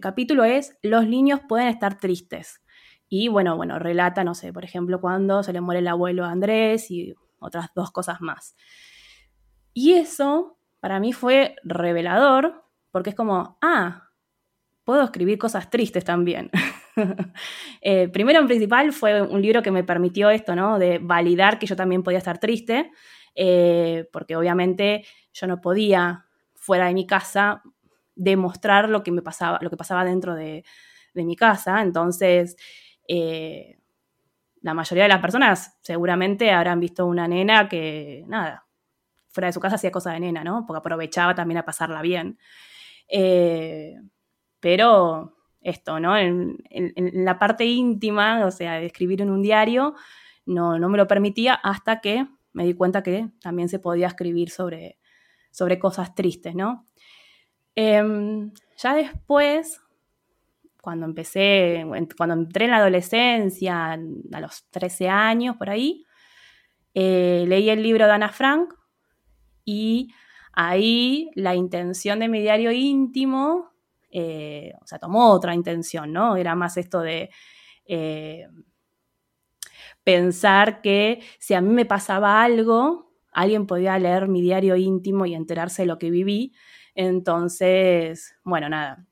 capítulo 0.01 0.45
es 0.45 0.77
Los 0.83 1.07
niños 1.07 1.41
pueden 1.49 1.69
estar 1.69 1.99
tristes. 1.99 2.63
Y 3.09 3.29
bueno, 3.29 3.57
bueno, 3.57 3.79
relata, 3.79 4.25
no 4.25 4.35
sé, 4.35 4.53
por 4.53 4.65
ejemplo, 4.65 5.01
cuando 5.01 5.43
se 5.43 5.53
le 5.53 5.61
muere 5.61 5.81
el 5.81 5.89
abuelo 5.89 6.25
a 6.25 6.31
Andrés 6.31 6.91
y 6.91 7.15
otras 7.39 7.69
dos 7.75 7.93
cosas 7.93 8.21
más. 8.21 8.57
Y 9.73 9.93
eso 9.93 10.59
para 10.81 11.01
mí 11.01 11.13
fue 11.13 11.57
revelador, 11.65 12.65
porque 12.91 13.11
es 13.11 13.17
como, 13.17 13.59
ah, 13.61 14.11
puedo 14.85 15.03
escribir 15.03 15.39
cosas 15.39 15.71
tristes 15.71 16.05
también. 16.05 16.51
Eh, 17.83 18.09
primero 18.09 18.41
en 18.41 18.47
principal 18.47 18.91
fue 18.91 19.21
un 19.21 19.43
libro 19.43 19.63
que 19.63 19.71
me 19.71 19.85
permitió 19.85 20.31
esto, 20.31 20.57
¿no? 20.57 20.79
De 20.79 20.99
validar 20.99 21.59
que 21.59 21.67
yo 21.67 21.77
también 21.77 22.03
podía 22.03 22.17
estar 22.19 22.39
triste, 22.39 22.91
eh, 23.35 24.09
porque 24.13 24.35
obviamente 24.35 25.05
yo 25.31 25.47
no 25.47 25.61
podía 25.61 26.26
fuera 26.67 26.89
de 26.89 26.95
mi 26.95 27.07
casa 27.07 27.63
demostrar 28.17 28.89
lo 28.89 29.05
que 29.05 29.13
me 29.13 29.23
pasaba, 29.23 29.59
lo 29.63 29.71
que 29.71 29.77
pasaba 29.77 30.05
dentro 30.05 30.35
de, 30.35 30.65
mi 31.15 31.37
casa. 31.37 31.81
Entonces, 31.81 32.57
eh, 33.09 33.79
la 34.61 34.75
mayoría 34.75 35.05
de 35.05 35.09
las 35.09 35.23
personas 35.23 35.79
seguramente 35.81 36.51
habrán 36.51 36.79
visto 36.79 37.07
una 37.07 37.27
nena 37.27 37.71
que, 37.71 38.25
nada, 38.27 38.67
fuera 39.31 39.47
de 39.47 39.55
su 39.55 39.61
casa 39.61 39.77
hacía 39.77 39.91
cosas 39.91 40.13
de 40.13 40.21
nena, 40.21 40.45
¿no? 40.45 40.67
Porque 40.67 40.79
aprovechaba 40.79 41.35
también 41.35 41.57
a 41.57 41.65
pasarla 41.65 42.03
bien. 42.03 42.39
Eh, 43.09 43.95
pero 44.61 45.37
esto, 45.63 46.01
¿no? 46.01 46.19
En, 46.19 46.59
la 47.25 47.39
parte 47.39 47.65
íntima, 47.65 48.45
o 48.45 48.51
sea, 48.51 48.75
de 48.75 48.87
escribir 48.87 49.23
en 49.23 49.31
un 49.31 49.41
diario, 49.41 49.95
no, 50.45 50.79
no 50.79 50.91
me 50.91 50.99
lo 50.99 51.07
permitía 51.07 51.55
hasta 51.55 52.01
que 52.03 52.27
me 52.53 52.65
di 52.65 52.75
cuenta 52.75 53.03
que 53.03 53.31
también 53.41 53.71
se 53.71 53.79
podía 53.79 54.09
escribir 54.09 54.51
sobre, 54.51 54.99
sobre 55.57 55.79
cosas 55.79 56.15
tristes, 56.15 56.55
¿no? 56.55 56.85
Em, 57.75 58.53
ya 58.77 58.95
después, 58.95 59.81
cuando 60.83 61.07
empecé, 61.07 61.83
cuando 62.15 62.35
entré 62.35 62.67
en 62.67 62.73
la 62.73 62.77
adolescencia, 62.77 63.93
a 63.93 64.41
los 64.41 64.67
13 64.71 65.09
años 65.09 65.57
por 65.57 65.71
ahí, 65.71 66.05
eh, 66.93 67.47
leí 67.49 67.71
el 67.71 67.83
libro 67.83 68.05
de 68.05 68.13
Ana 68.13 68.29
Frank, 68.29 68.75
y 69.65 70.13
ahí 70.53 71.31
la 71.37 71.55
intención 71.55 72.19
de 72.19 72.29
mi 72.29 72.43
diario 72.43 72.71
íntimo, 72.71 73.71
eh, 74.11 74.75
o 74.83 74.87
sea, 74.87 74.99
tomó 74.99 75.31
otra 75.31 75.55
intención, 75.55 76.13
¿no? 76.13 76.37
Era 76.37 76.55
más 76.55 76.77
esto 76.77 77.01
de 77.01 77.31
eh, 77.87 78.47
pensar 80.05 80.83
que 80.83 81.23
si 81.39 81.55
a 81.55 81.63
mí 81.63 81.73
me 81.73 81.87
pasaba 81.87 82.43
algo, 82.43 83.06
alguien 83.37 83.67
podía 83.67 83.99
leer 83.99 84.29
mi 84.29 84.43
diario 84.43 84.77
íntimo 84.77 85.27
y 85.27 85.35
enterarse 85.35 85.83
de 85.83 85.87
lo 85.87 85.99
que 85.99 86.11
viví. 86.11 86.53
Entonces, 86.95 88.37
bueno, 88.45 88.69
nada, 88.69 89.07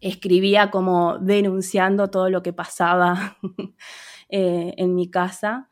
escribía 0.00 0.70
como 0.70 1.18
denunciando 1.18 2.10
todo 2.10 2.28
lo 2.28 2.42
que 2.42 2.52
pasaba 2.52 3.38
eh, 4.28 4.74
en 4.76 4.94
mi 4.94 5.10
casa 5.10 5.68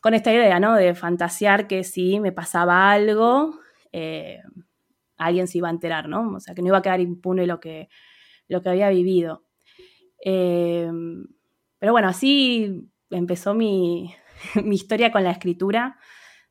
con 0.00 0.14
esta 0.14 0.32
idea, 0.32 0.60
¿no? 0.60 0.74
De 0.74 0.94
fantasear 0.94 1.66
que 1.66 1.84
si 1.84 2.20
me 2.20 2.32
pasaba 2.32 2.90
algo, 2.90 3.58
eh, 3.92 4.40
alguien 5.16 5.48
se 5.48 5.58
iba 5.58 5.68
a 5.68 5.72
enterar, 5.72 6.08
¿no? 6.08 6.34
O 6.34 6.40
sea, 6.40 6.54
que 6.54 6.62
no 6.62 6.68
iba 6.68 6.78
a 6.78 6.82
quedar 6.82 7.00
impune 7.00 7.46
lo 7.46 7.60
que, 7.60 7.88
lo 8.46 8.62
que 8.62 8.68
había 8.68 8.90
vivido. 8.90 9.44
Eh, 10.24 10.90
pero 11.78 11.92
bueno, 11.92 12.08
así 12.08 12.88
empezó 13.10 13.54
mi, 13.54 14.14
historia 14.70 15.10
con 15.10 15.24
la 15.24 15.30
escritura, 15.30 15.98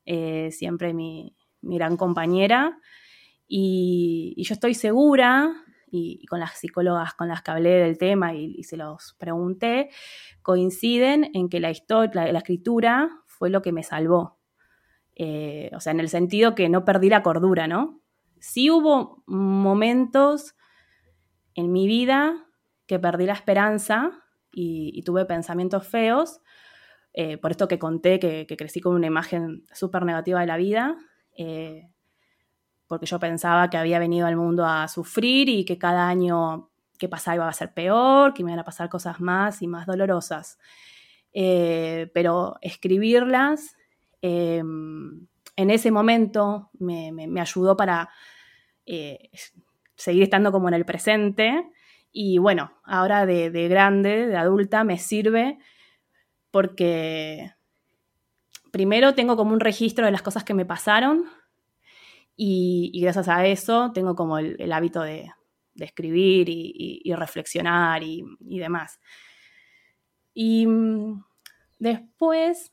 eh, 0.04 0.50
siempre 0.52 0.94
mi, 0.94 1.36
gran 1.60 1.96
compañera. 1.96 2.78
Y, 3.46 4.34
yo 4.42 4.54
estoy 4.54 4.74
segura, 4.74 5.52
y, 5.90 6.24
con 6.26 6.40
las 6.40 6.58
psicólogas 6.58 7.14
con 7.14 7.28
las 7.28 7.42
que 7.42 7.50
hablé 7.50 7.70
del 7.70 7.98
tema 7.98 8.34
y, 8.34 8.62
se 8.64 8.76
los 8.76 9.14
pregunté, 9.18 9.90
coinciden 10.42 11.30
en 11.34 11.48
que 11.48 11.60
la, 11.60 11.70
historia, 11.70 12.32
la 12.32 12.38
escritura 12.38 13.10
fue 13.26 13.50
lo 13.50 13.62
que 13.62 13.72
me 13.72 13.82
salvó. 13.82 14.38
Eh, 15.18 15.70
o 15.74 15.80
sea, 15.80 15.92
en 15.92 16.00
el 16.00 16.08
sentido 16.08 16.54
que 16.54 16.68
no 16.68 16.84
perdí 16.84 17.08
la 17.08 17.24
cordura, 17.24 17.66
¿no? 17.66 18.00
Sí 18.38 18.70
hubo 18.70 19.24
momentos 19.26 20.54
en 21.54 21.72
mi 21.72 21.88
vida 21.88 22.46
que 22.86 23.00
perdí 23.00 23.26
la 23.26 23.32
esperanza 23.32 24.24
y, 24.52 25.02
tuve 25.02 25.24
pensamientos 25.24 25.86
feos, 25.86 26.40
eh, 27.20 27.36
por 27.36 27.50
esto 27.50 27.66
que 27.66 27.80
conté 27.80 28.20
que, 28.20 28.46
crecí 28.56 28.80
con 28.80 28.94
una 28.94 29.08
imagen 29.08 29.64
súper 29.72 30.04
negativa 30.04 30.38
de 30.38 30.46
la 30.46 30.56
vida, 30.56 30.96
eh, 31.36 31.90
porque 32.86 33.06
yo 33.06 33.18
pensaba 33.18 33.68
que 33.68 33.76
había 33.76 33.98
venido 33.98 34.28
al 34.28 34.36
mundo 34.36 34.64
a 34.64 34.86
sufrir 34.86 35.48
y 35.48 35.64
que 35.64 35.78
cada 35.78 36.08
año 36.08 36.70
que 36.96 37.08
pasaba 37.08 37.34
iba 37.34 37.48
a 37.48 37.52
ser 37.52 37.74
peor, 37.74 38.34
que 38.34 38.44
me 38.44 38.52
iban 38.52 38.60
a 38.60 38.64
pasar 38.64 38.88
cosas 38.88 39.18
más 39.18 39.62
y 39.62 39.66
más 39.66 39.84
dolorosas. 39.84 40.60
Eh, 41.32 42.08
pero 42.14 42.54
escribirlas 42.60 43.76
eh, 44.22 44.58
en 44.58 45.70
ese 45.70 45.90
momento 45.90 46.70
me, 46.78 47.40
ayudó 47.40 47.76
para 47.76 48.10
seguir 49.96 50.22
estando 50.22 50.52
como 50.52 50.68
en 50.68 50.74
el 50.74 50.84
presente 50.84 51.68
y 52.12 52.38
bueno, 52.38 52.74
ahora 52.84 53.26
de, 53.26 53.50
grande, 53.68 54.28
de 54.28 54.36
adulta, 54.36 54.84
me 54.84 54.98
sirve 54.98 55.58
porque 56.50 57.52
primero 58.70 59.14
tengo 59.14 59.36
como 59.36 59.52
un 59.52 59.60
registro 59.60 60.04
de 60.04 60.12
las 60.12 60.22
cosas 60.22 60.44
que 60.44 60.54
me 60.54 60.66
pasaron 60.66 61.24
y, 62.40 63.00
gracias 63.02 63.28
a 63.28 63.44
eso 63.46 63.90
tengo 63.92 64.14
como 64.14 64.38
el, 64.38 64.72
hábito 64.72 65.02
de, 65.02 65.32
escribir 65.74 66.48
y, 66.48 67.12
reflexionar 67.14 68.02
y, 68.02 68.24
demás. 68.40 69.00
Y 70.34 70.66
mm, 70.66 71.24
después, 71.80 72.72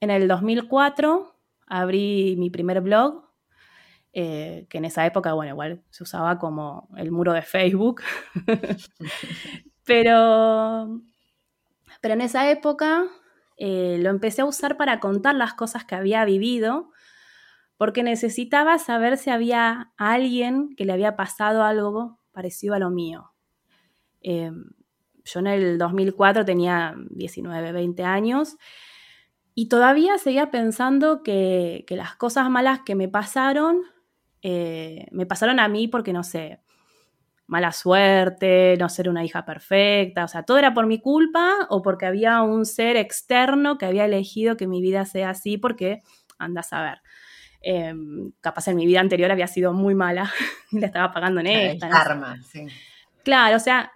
en 0.00 0.10
el 0.10 0.28
2004, 0.28 1.34
abrí 1.66 2.36
mi 2.38 2.50
primer 2.50 2.82
blog, 2.82 3.24
eh, 4.12 4.66
que 4.68 4.78
en 4.78 4.84
esa 4.84 5.06
época, 5.06 5.32
bueno, 5.32 5.52
igual 5.52 5.82
se 5.88 6.02
usaba 6.02 6.38
como 6.38 6.88
el 6.96 7.10
muro 7.10 7.32
de 7.32 7.42
Facebook, 7.42 8.02
pero, 9.84 11.00
pero 12.00 12.14
en 12.14 12.20
esa 12.20 12.50
época 12.50 13.06
eh, 13.56 13.98
lo 14.00 14.10
empecé 14.10 14.42
a 14.42 14.46
usar 14.46 14.76
para 14.76 15.00
contar 15.00 15.34
las 15.34 15.54
cosas 15.54 15.84
que 15.84 15.94
había 15.94 16.24
vivido, 16.24 16.90
porque 17.76 18.02
necesitaba 18.02 18.78
saber 18.78 19.16
si 19.18 19.30
había 19.30 19.92
alguien 19.96 20.74
que 20.76 20.84
le 20.84 20.92
había 20.92 21.16
pasado 21.16 21.62
algo 21.62 22.18
parecido 22.32 22.74
a 22.74 22.78
lo 22.78 22.90
mío. 22.90 23.32
Em, 24.20 24.70
yo 25.24 25.40
en 25.40 25.46
el 25.46 25.78
2004 25.78 26.44
tenía 26.44 26.94
19, 27.10 27.72
20 27.72 28.02
años 28.04 28.56
y 29.54 29.68
todavía 29.68 30.18
seguía 30.18 30.50
pensando 30.50 31.22
que, 31.22 31.84
las 31.90 32.14
cosas 32.16 32.48
malas 32.50 32.80
que 32.86 32.94
me 32.94 33.08
pasaron, 33.08 33.82
eh, 34.42 35.06
me 35.10 35.26
pasaron 35.26 35.60
a 35.60 35.68
mí 35.68 35.88
porque, 35.88 36.12
no 36.12 36.22
sé, 36.22 36.60
mala 37.48 37.72
suerte, 37.72 38.76
no 38.78 38.88
ser 38.88 39.08
una 39.08 39.24
hija 39.24 39.44
perfecta, 39.44 40.24
o 40.24 40.28
sea, 40.28 40.44
todo 40.44 40.58
era 40.58 40.74
por 40.74 40.86
mi 40.86 41.00
culpa 41.00 41.66
o 41.70 41.82
porque 41.82 42.06
había 42.06 42.42
un 42.42 42.66
ser 42.66 42.96
externo 42.96 43.78
que 43.78 43.86
había 43.86 44.04
elegido 44.04 44.56
que 44.56 44.66
mi 44.66 44.82
vida 44.82 45.04
sea 45.06 45.30
así 45.30 45.56
porque, 45.56 46.00
anda 46.38 46.60
a 46.60 46.64
saber. 46.64 47.00
Em, 47.60 48.32
capaz 48.40 48.68
en 48.68 48.76
mi 48.76 48.86
vida 48.86 49.00
anterior 49.00 49.32
había 49.32 49.48
sido 49.48 49.72
muy 49.72 49.94
mala 49.94 50.30
y 50.70 50.78
la 50.78 50.86
estaba 50.86 51.10
pagando 51.10 51.40
en 51.40 51.48
esta. 51.48 51.88
Karma, 51.88 52.40
sí. 52.42 52.66
Claro, 53.24 53.56
o 53.56 53.60
sea, 53.60 53.92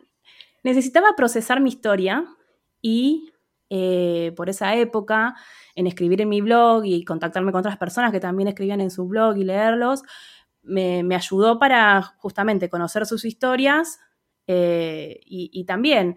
necesitaba 0.64 1.14
procesar 1.14 1.60
mi 1.60 1.68
historia 1.68 2.24
y 2.80 3.32
eh, 3.68 4.32
por 4.36 4.48
esa 4.48 4.74
época 4.76 5.34
en 5.74 5.86
escribir 5.86 6.22
en 6.22 6.28
mi 6.28 6.40
blog 6.40 6.84
y 6.84 7.04
contactarme 7.04 7.52
con 7.52 7.60
otras 7.60 7.76
personas 7.76 8.12
que 8.12 8.20
también 8.20 8.48
escribían 8.48 8.80
en 8.80 8.90
su 8.90 9.06
blog 9.06 9.36
y 9.36 9.44
leerlos, 9.44 10.02
me, 10.62 11.14
ayudó 11.14 11.58
para 11.58 12.02
justamente 12.02 12.68
conocer 12.68 13.06
sus 13.06 13.24
historias 13.24 14.00
eh, 14.46 15.20
y, 15.24 15.64
también 15.64 16.16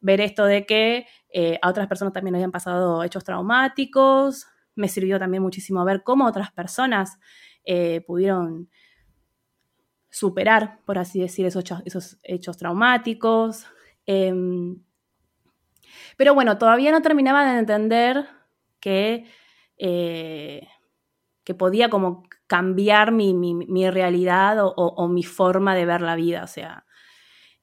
ver 0.00 0.20
esto 0.20 0.44
de 0.44 0.64
que 0.64 1.06
eh, 1.32 1.58
a 1.60 1.68
otras 1.68 1.88
personas 1.88 2.12
también 2.12 2.34
habían 2.34 2.52
pasado 2.52 3.02
hechos 3.02 3.24
traumáticos. 3.24 4.46
Me 4.74 4.88
sirvió 4.88 5.18
también 5.18 5.42
muchísimo 5.42 5.84
ver 5.84 6.02
cómo 6.02 6.26
otras 6.26 6.52
personas 6.52 7.18
pudieron 8.06 8.70
superar, 10.10 10.80
por 10.84 10.98
así 10.98 11.20
decir, 11.20 11.46
esos, 11.46 11.64
esos 11.84 12.18
hechos 12.22 12.56
traumáticos. 12.56 13.66
Em, 14.06 14.82
pero 16.16 16.34
bueno, 16.34 16.58
todavía 16.58 16.90
no 16.90 17.02
terminaba 17.02 17.44
de 17.52 17.58
entender 17.58 18.26
que, 18.80 19.26
eh, 19.76 20.66
que 21.44 21.54
podía 21.54 21.88
como 21.88 22.24
cambiar 22.48 23.12
mi, 23.12 23.90
realidad 23.90 24.56
o, 24.60 25.08
mi 25.08 25.22
forma 25.22 25.76
de 25.76 25.86
ver 25.86 26.00
la 26.00 26.16
vida. 26.16 26.42
O 26.42 26.46
sea, 26.46 26.86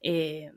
eh, 0.01 0.51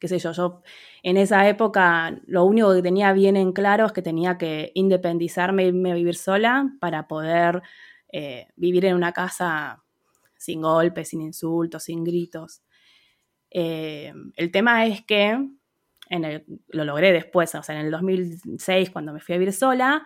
qué 0.00 0.08
sé 0.08 0.18
yo, 0.18 0.32
yo 0.32 0.62
en 1.02 1.16
esa 1.16 1.46
época 1.48 2.18
lo 2.26 2.44
único 2.44 2.72
que 2.72 2.82
tenía 2.82 3.12
bien 3.12 3.36
en 3.36 3.52
claro 3.52 3.86
es 3.86 3.92
que 3.92 4.00
tenía 4.00 4.38
que 4.38 4.70
independizarme, 4.74 5.66
irme 5.66 5.90
a 5.90 5.96
vivir 5.96 6.14
sola 6.14 6.72
para 6.80 7.08
poder 7.08 7.62
eh, 8.12 8.46
vivir 8.56 8.84
en 8.86 8.94
una 8.94 9.12
casa 9.12 9.82
sin 10.38 10.62
golpes, 10.62 11.08
sin 11.08 11.20
insultos, 11.20 11.84
sin 11.84 12.04
gritos. 12.04 12.62
el 13.50 14.50
tema 14.52 14.86
es 14.86 15.02
que 15.04 15.36
lo 16.68 16.84
logré 16.84 17.12
después, 17.12 17.54
o 17.54 17.62
sea, 17.62 17.74
en 17.78 17.86
el 17.86 17.90
2006 17.90 18.90
cuando 18.90 19.12
me 19.12 19.20
fui 19.20 19.34
a 19.34 19.38
vivir 19.38 19.52
sola, 19.52 20.04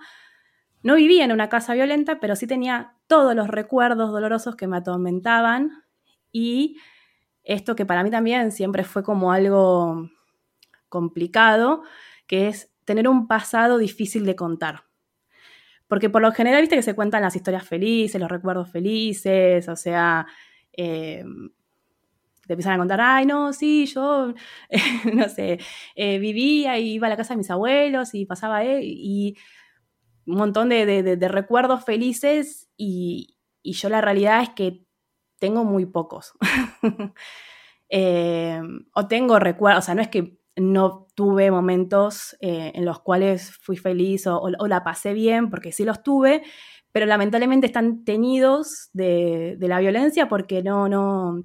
no 0.86 0.94
vivía 0.94 1.24
en 1.24 1.32
una 1.32 1.48
casa 1.48 1.74
violenta, 1.74 2.20
pero 2.20 2.36
sí 2.36 2.46
tenía 2.46 2.94
todos 3.08 3.34
los 3.34 3.48
recuerdos 3.48 4.12
dolorosos 4.12 4.54
que 4.54 4.68
me 4.68 4.76
atormentaban 4.76 5.82
y 6.30 6.76
esto 7.42 7.74
que 7.74 7.84
para 7.84 8.04
mí 8.04 8.10
también 8.10 8.52
siempre 8.52 8.84
fue 8.84 9.02
como 9.02 9.32
algo 9.32 10.08
complicado, 10.88 11.82
que 12.28 12.46
es 12.46 12.72
tener 12.84 13.08
un 13.08 13.26
pasado 13.26 13.78
difícil 13.78 14.24
de 14.24 14.36
contar. 14.36 14.84
Porque 15.88 16.08
por 16.08 16.22
lo 16.22 16.30
general, 16.30 16.60
viste 16.60 16.76
que 16.76 16.82
se 16.82 16.94
cuentan 16.94 17.22
las 17.22 17.34
historias 17.34 17.66
felices, 17.66 18.20
los 18.20 18.30
recuerdos 18.30 18.70
felices, 18.70 19.68
o 19.68 19.74
sea, 19.74 20.24
eh, 20.72 21.24
te 22.46 22.52
empiezan 22.52 22.74
a 22.74 22.78
contar, 22.78 23.00
ay, 23.00 23.26
no, 23.26 23.52
sí, 23.52 23.86
yo, 23.86 24.34
no 25.14 25.28
sé, 25.28 25.58
eh, 25.96 26.18
vivía 26.20 26.78
y 26.78 26.92
iba 26.92 27.08
a 27.08 27.10
la 27.10 27.16
casa 27.16 27.34
de 27.34 27.38
mis 27.38 27.50
abuelos 27.50 28.14
y 28.14 28.24
pasaba, 28.24 28.64
eh, 28.64 28.82
y 28.84 29.36
un 30.26 30.36
montón 30.36 30.68
de, 30.68 31.28
recuerdos 31.30 31.84
felices 31.84 32.68
y, 32.76 33.32
yo 33.62 33.88
la 33.88 34.00
realidad 34.00 34.42
es 34.42 34.50
que 34.50 34.86
tengo 35.38 35.64
muy 35.64 35.86
pocos. 35.86 36.32
Eh, 37.88 38.60
o 38.94 39.06
tengo 39.06 39.38
recuerdos, 39.38 39.84
o 39.84 39.86
sea, 39.86 39.94
no 39.94 40.02
es 40.02 40.08
que 40.08 40.40
no 40.56 41.06
tuve 41.14 41.52
momentos 41.52 42.36
en 42.40 42.84
los 42.84 42.98
cuales 42.98 43.52
fui 43.52 43.76
feliz 43.76 44.26
o, 44.26 44.66
la 44.66 44.82
pasé 44.82 45.12
bien, 45.12 45.50
porque 45.50 45.70
sí 45.70 45.84
los 45.84 46.02
tuve, 46.02 46.42
pero 46.90 47.06
lamentablemente 47.06 47.68
están 47.68 48.04
teñidos 48.04 48.90
de, 48.92 49.54
de 49.56 49.68
la 49.68 49.78
violencia 49.78 50.28
porque 50.28 50.64
no, 50.64 50.88
no, 50.88 51.44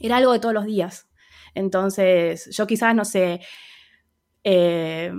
era 0.00 0.16
algo 0.16 0.32
de 0.32 0.40
todos 0.40 0.54
los 0.54 0.64
días. 0.64 1.08
Entonces, 1.54 2.48
yo 2.56 2.66
quizás, 2.66 2.94
no 2.94 3.04
sé, 3.04 3.40
eh, 4.44 5.12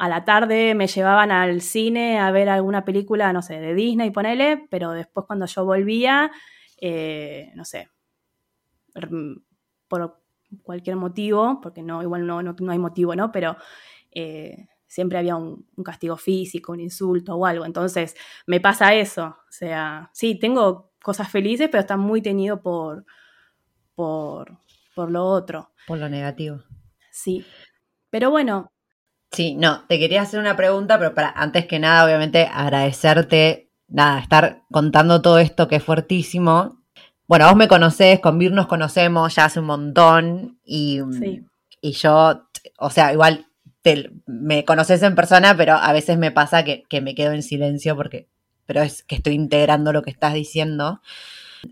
a 0.00 0.08
la 0.08 0.24
tarde 0.24 0.74
me 0.74 0.86
llevaban 0.86 1.30
al 1.30 1.60
cine 1.60 2.18
a 2.18 2.30
ver 2.30 2.48
alguna 2.48 2.86
película, 2.86 3.34
no 3.34 3.42
sé, 3.42 3.60
de 3.60 3.74
Disney, 3.74 4.10
ponele, 4.10 4.66
pero 4.70 4.92
después 4.92 5.26
cuando 5.26 5.44
yo 5.44 5.66
volvía, 5.66 6.30
eh, 6.80 7.52
no 7.54 7.66
sé, 7.66 7.90
por 9.88 10.22
cualquier 10.62 10.96
motivo, 10.96 11.60
porque 11.60 11.82
no, 11.82 12.02
igual 12.02 12.26
no, 12.26 12.42
no, 12.42 12.72
hay 12.72 12.78
motivo, 12.78 13.14
¿no? 13.14 13.30
Pero 13.30 13.58
eh, 14.10 14.68
siempre 14.86 15.18
había 15.18 15.36
un, 15.36 15.68
un, 15.76 15.84
castigo 15.84 16.16
físico, 16.16 16.72
un 16.72 16.80
insulto 16.80 17.36
o 17.36 17.44
algo. 17.44 17.66
Entonces, 17.66 18.16
me 18.46 18.58
pasa 18.58 18.94
eso. 18.94 19.26
O 19.26 19.52
sea, 19.52 20.08
sí, 20.14 20.38
tengo 20.38 20.92
cosas 21.02 21.30
felices, 21.30 21.68
pero 21.70 21.82
está 21.82 21.98
muy 21.98 22.22
teñido 22.22 22.62
por, 22.62 23.04
por, 23.94 24.56
lo 24.96 25.26
otro. 25.26 25.72
Por 25.86 25.98
lo 25.98 26.08
negativo. 26.08 26.62
Sí. 27.10 27.44
Pero 28.08 28.30
bueno. 28.30 28.72
Sí, 29.32 29.54
no, 29.54 29.84
te 29.86 29.98
quería 29.98 30.22
hacer 30.22 30.40
una 30.40 30.56
pregunta, 30.56 30.98
pero 30.98 31.14
para 31.14 31.30
antes 31.30 31.66
que 31.66 31.78
nada, 31.78 32.04
obviamente, 32.04 32.48
agradecerte, 32.52 33.70
nada, 33.86 34.18
estar 34.20 34.62
contando 34.72 35.22
todo 35.22 35.38
esto 35.38 35.68
que 35.68 35.76
es 35.76 35.84
fuertísimo. 35.84 36.80
Bueno, 37.28 37.46
vos 37.46 37.56
me 37.56 37.68
conocés, 37.68 38.18
con 38.18 38.38
Vir 38.38 38.52
nos 38.52 38.66
conocemos 38.66 39.34
ya 39.34 39.44
hace 39.44 39.60
un 39.60 39.66
montón 39.66 40.58
y, 40.64 41.00
y 41.80 41.92
yo, 41.92 42.48
o 42.78 42.90
sea, 42.90 43.12
igual 43.12 43.46
te, 43.82 44.10
me 44.26 44.64
conoces 44.64 45.00
en 45.04 45.14
persona, 45.14 45.56
pero 45.56 45.74
a 45.74 45.92
veces 45.92 46.18
me 46.18 46.32
pasa 46.32 46.64
que, 46.64 46.82
que 46.88 47.00
me 47.00 47.14
quedo 47.14 47.32
en 47.32 47.44
silencio 47.44 47.94
porque, 47.94 48.28
pero 48.66 48.82
es 48.82 49.04
que 49.04 49.14
estoy 49.14 49.34
integrando 49.34 49.92
lo 49.92 50.02
que 50.02 50.10
estás 50.10 50.34
diciendo. 50.34 51.02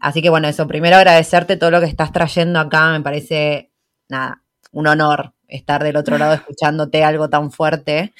Así 0.00 0.22
que 0.22 0.30
bueno, 0.30 0.46
eso, 0.46 0.68
primero 0.68 0.96
agradecerte 0.96 1.56
todo 1.56 1.72
lo 1.72 1.80
que 1.80 1.86
estás 1.86 2.12
trayendo 2.12 2.60
acá, 2.60 2.92
me 2.92 3.00
parece, 3.00 3.72
nada, 4.08 4.44
un 4.70 4.86
honor 4.86 5.34
estar 5.48 5.82
del 5.82 5.96
otro 5.96 6.18
lado 6.18 6.34
escuchándote 6.34 7.02
algo 7.02 7.28
tan 7.28 7.50
fuerte. 7.50 8.12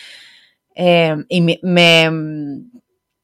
Eh, 0.74 1.16
y 1.28 1.40
me, 1.40 2.10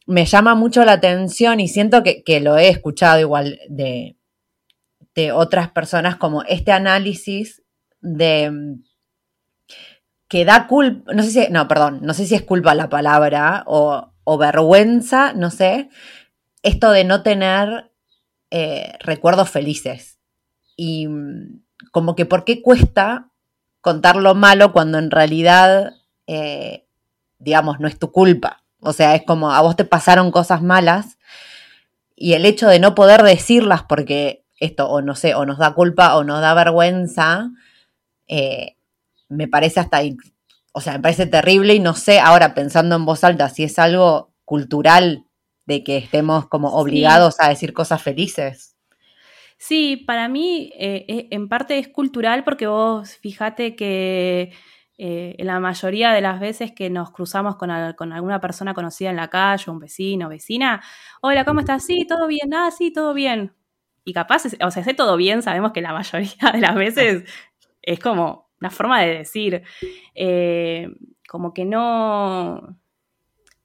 me, 0.07 0.25
llama 0.27 0.55
mucho 0.55 0.85
la 0.85 0.93
atención 0.93 1.61
y 1.61 1.69
siento 1.69 2.03
que, 2.03 2.41
lo 2.41 2.57
he 2.57 2.69
escuchado 2.69 3.21
igual 3.21 3.59
de, 3.69 4.17
de 5.15 5.33
otras 5.33 5.71
personas 5.71 6.17
como 6.17 6.43
este 6.43 6.73
análisis 6.73 7.63
de 8.01 8.51
que 10.29 10.45
da 10.45 10.67
culpa, 10.67 11.13
no 11.13 11.23
sé 11.23 11.31
si, 11.31 11.53
no, 11.53 11.69
perdón, 11.69 12.01
no 12.03 12.13
sé 12.13 12.27
si 12.27 12.35
es 12.35 12.43
culpa 12.43 12.75
la 12.75 12.89
palabra 12.89 13.63
o, 13.67 14.13
o 14.25 14.39
vergüenza, 14.39 15.33
no 15.33 15.51
sé, 15.51 15.91
esto 16.63 16.91
de 16.91 17.05
no 17.05 17.23
tener 17.23 17.93
eh, 18.51 18.95
recuerdos 19.01 19.51
felices. 19.51 20.19
Y 20.77 21.09
como 21.93 22.17
que 22.17 22.27
por 22.27 22.45
qué 22.45 22.63
cuesta 22.63 23.31
contar 23.85 24.17
lo 24.17 24.35
malo 24.35 24.73
cuando 24.73 24.99
en 24.99 25.11
realidad, 25.11 25.93
eh, 26.27 26.87
digamos, 27.39 27.81
no 27.81 27.87
es 27.87 27.99
tu 27.99 28.11
culpa. 28.13 28.65
O 28.81 28.95
sea, 28.95 29.15
es 29.15 29.25
como 29.27 29.53
a 29.53 29.61
vos 29.61 29.77
te 29.77 29.85
pasaron 29.85 30.31
cosas 30.31 30.63
malas 30.63 31.19
y 32.17 32.33
el 32.33 32.47
hecho 32.47 32.67
de 32.67 32.79
no 32.79 32.95
poder 32.95 33.23
decirlas 33.23 33.83
porque 33.83 34.47
esto 34.59 34.89
o 34.89 35.03
no 35.03 35.15
sé, 35.15 35.35
o 35.35 35.45
nos 35.45 35.59
da 35.59 35.75
culpa 35.75 36.17
o 36.17 36.25
nos 36.25 36.41
da 36.41 36.55
vergüenza, 36.55 37.51
eh, 38.27 38.79
me 39.29 39.49
parece 39.49 39.81
hasta, 39.81 40.01
o 40.73 40.81
sea, 40.81 40.95
me 40.95 41.01
parece 41.01 41.27
terrible 41.27 41.75
y 41.75 41.79
no 41.79 41.93
sé 41.93 42.21
ahora 42.21 42.55
pensando 42.55 42.97
en 42.97 43.05
voz 43.05 43.23
alta 43.23 43.51
si 43.51 43.65
es 43.65 43.79
algo 43.79 44.33
cultural 44.47 45.27
de 45.67 45.85
que 45.85 45.99
estemos 45.99 46.49
como 46.49 46.75
obligados 46.75 47.37
a 47.39 47.51
decir 47.51 47.75
cosas 47.75 48.01
felices. 48.01 48.74
Sí, 49.67 49.97
para 49.97 50.29
mí 50.29 50.71
eh, 50.77 51.07
eh, 51.09 51.29
en 51.31 51.49
parte 51.49 51.79
es 51.79 51.89
cultural 51.89 52.45
porque 52.45 52.67
vos 52.67 53.17
fíjate 53.17 53.75
que 53.75 54.53
eh, 54.99 55.37
la 55.39 55.59
mayoría 55.59 56.13
de 56.13 56.21
las 56.21 56.39
veces 56.39 56.73
que 56.73 56.91
nos 56.91 57.11
cruzamos 57.13 57.57
con, 57.57 57.71
alguna 57.71 58.41
persona 58.43 58.75
conocida 58.75 59.09
en 59.09 59.17
la 59.17 59.31
calle, 59.31 59.71
un 59.71 59.79
vecino, 59.79 60.29
vecina, 60.29 60.83
hola, 61.23 61.47
¿cómo 61.47 61.61
estás? 61.61 61.83
Sí, 61.87 62.07
todo 62.07 62.27
bien, 62.27 62.53
ah, 62.53 62.71
sí, 62.73 62.93
todo 62.93 63.15
bien. 63.15 63.55
Y 64.05 64.13
capaz, 64.13 64.43
o 64.63 64.71
sea, 64.71 64.85
sé 64.85 64.93
todo 64.93 65.17
bien, 65.17 65.41
sabemos 65.41 65.73
que 65.73 65.81
la 65.81 65.95
mayoría 65.95 66.53
de 66.53 66.61
las 66.61 66.75
veces 66.75 67.25
es 67.81 67.99
como 68.01 68.51
una 68.61 68.69
forma 68.69 69.01
de 69.01 69.17
decir, 69.17 69.63
como 71.27 71.55
que 71.55 71.65
no, 71.65 72.77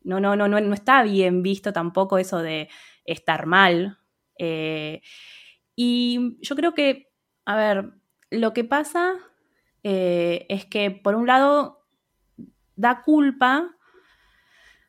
no, 0.03 0.19
no, 0.21 0.37
no, 0.37 0.47
no, 0.47 0.61
no 0.61 0.73
está 0.73 1.03
bien 1.03 1.43
visto 1.43 1.73
tampoco 1.73 2.17
eso 2.17 2.37
de 2.41 2.69
estar 3.03 3.47
mal. 3.47 3.99
Eh, 4.41 5.01
y 5.81 6.37
yo 6.41 6.57
creo 6.57 6.73
que, 6.73 7.09
a 7.45 7.55
ver, 7.55 7.93
lo 8.31 8.51
que 8.51 8.65
pasa 8.65 9.13
eh, 9.83 10.45
es 10.49 10.65
que 10.65 10.91
por 10.91 11.15
un 11.15 11.25
lado 11.25 11.85
da 12.75 13.01
culpa, 13.01 13.77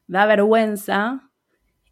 da 0.09 0.27
vergüenza, 0.27 1.31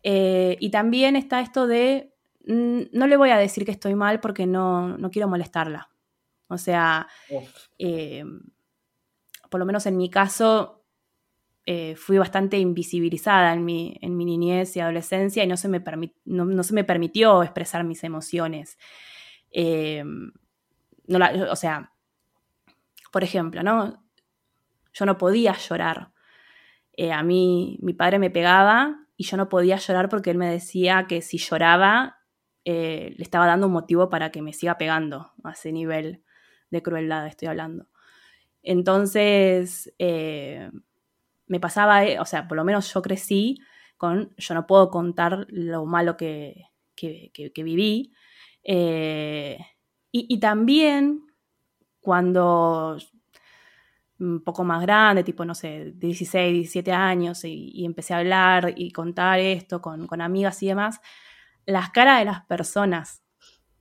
eh, 0.02 0.56
y 0.58 0.72
también 0.72 1.14
está 1.14 1.38
esto 1.38 1.68
de, 1.68 2.12
mm, 2.48 2.86
no 2.90 3.06
le 3.06 3.16
voy 3.16 3.30
a 3.30 3.38
decir 3.38 3.64
que 3.64 3.70
estoy 3.70 3.94
mal 3.94 4.18
porque 4.18 4.48
no, 4.48 4.98
no 4.98 5.12
quiero 5.12 5.28
molestarla. 5.28 5.90
O 6.48 6.58
sea, 6.58 7.06
por 9.48 9.60
lo 9.60 9.64
menos 9.64 9.86
en 9.86 9.96
mi 9.96 10.10
caso, 10.10 10.77
eh, 11.70 11.96
fui 11.96 12.16
bastante 12.16 12.58
invisibilizada 12.58 13.52
en 13.52 13.62
mi, 13.62 13.98
en 14.00 14.16
mi, 14.16 14.24
niñez 14.24 14.74
y 14.74 14.80
adolescencia 14.80 15.44
y 15.44 15.46
no 15.46 15.58
se 15.58 15.68
me, 15.68 15.84
no, 16.24 16.62
se 16.62 16.72
me 16.72 16.82
permitió 16.82 17.42
expresar 17.42 17.84
mis 17.84 18.02
emociones. 18.04 18.78
Eh, 19.50 20.02
o 21.10 21.56
sea, 21.56 21.92
por 23.12 23.22
ejemplo, 23.22 23.62
¿no? 23.62 24.02
yo 24.94 25.04
no 25.04 25.18
podía 25.18 25.52
llorar. 25.58 26.10
Eh, 26.94 27.12
a 27.12 27.22
mí 27.22 27.78
mi 27.82 27.92
padre 27.92 28.18
me 28.18 28.30
pegaba 28.30 29.04
y 29.18 29.24
yo 29.24 29.36
no 29.36 29.50
podía 29.50 29.76
llorar 29.76 30.08
porque 30.08 30.30
él 30.30 30.38
me 30.38 30.50
decía 30.50 31.04
que 31.06 31.20
si 31.20 31.36
lloraba 31.36 32.16
le 32.64 33.14
estaba 33.18 33.46
dando 33.46 33.66
un 33.66 33.74
motivo 33.74 34.08
para 34.08 34.30
que 34.30 34.40
me 34.40 34.54
siga 34.54 34.78
pegando 34.78 35.32
a 35.44 35.52
ese 35.52 35.70
nivel 35.72 36.22
de 36.70 36.82
crueldad 36.82 37.26
estoy 37.26 37.48
hablando. 37.48 37.88
Entonces, 38.62 39.92
me 41.48 41.60
pasaba, 41.60 42.02
o 42.20 42.24
sea, 42.24 42.46
por 42.48 42.56
lo 42.56 42.64
menos 42.64 42.92
yo 42.92 43.02
crecí 43.02 43.58
con, 43.96 44.34
yo 44.36 44.54
no 44.54 44.66
puedo 44.66 44.90
contar 44.90 45.46
lo 45.50 45.86
malo 45.86 46.16
que, 46.16 46.66
viví. 47.56 48.12
y, 50.12 50.40
también 50.40 51.26
cuando 52.00 52.98
un 54.20 54.42
poco 54.42 54.64
más 54.64 54.82
grande, 54.82 55.22
tipo, 55.22 55.44
no 55.44 55.54
sé, 55.54 55.92
16, 55.94 56.52
17 56.52 56.92
años, 56.92 57.44
y, 57.44 57.84
empecé 57.84 58.14
a 58.14 58.18
hablar 58.18 58.74
y 58.76 58.90
contar 58.92 59.38
esto 59.38 59.80
con, 59.80 60.20
amigas 60.20 60.62
y 60.62 60.68
demás, 60.68 61.00
las 61.66 61.90
caras 61.90 62.18
de 62.20 62.24
las 62.24 62.44
personas, 62.46 63.22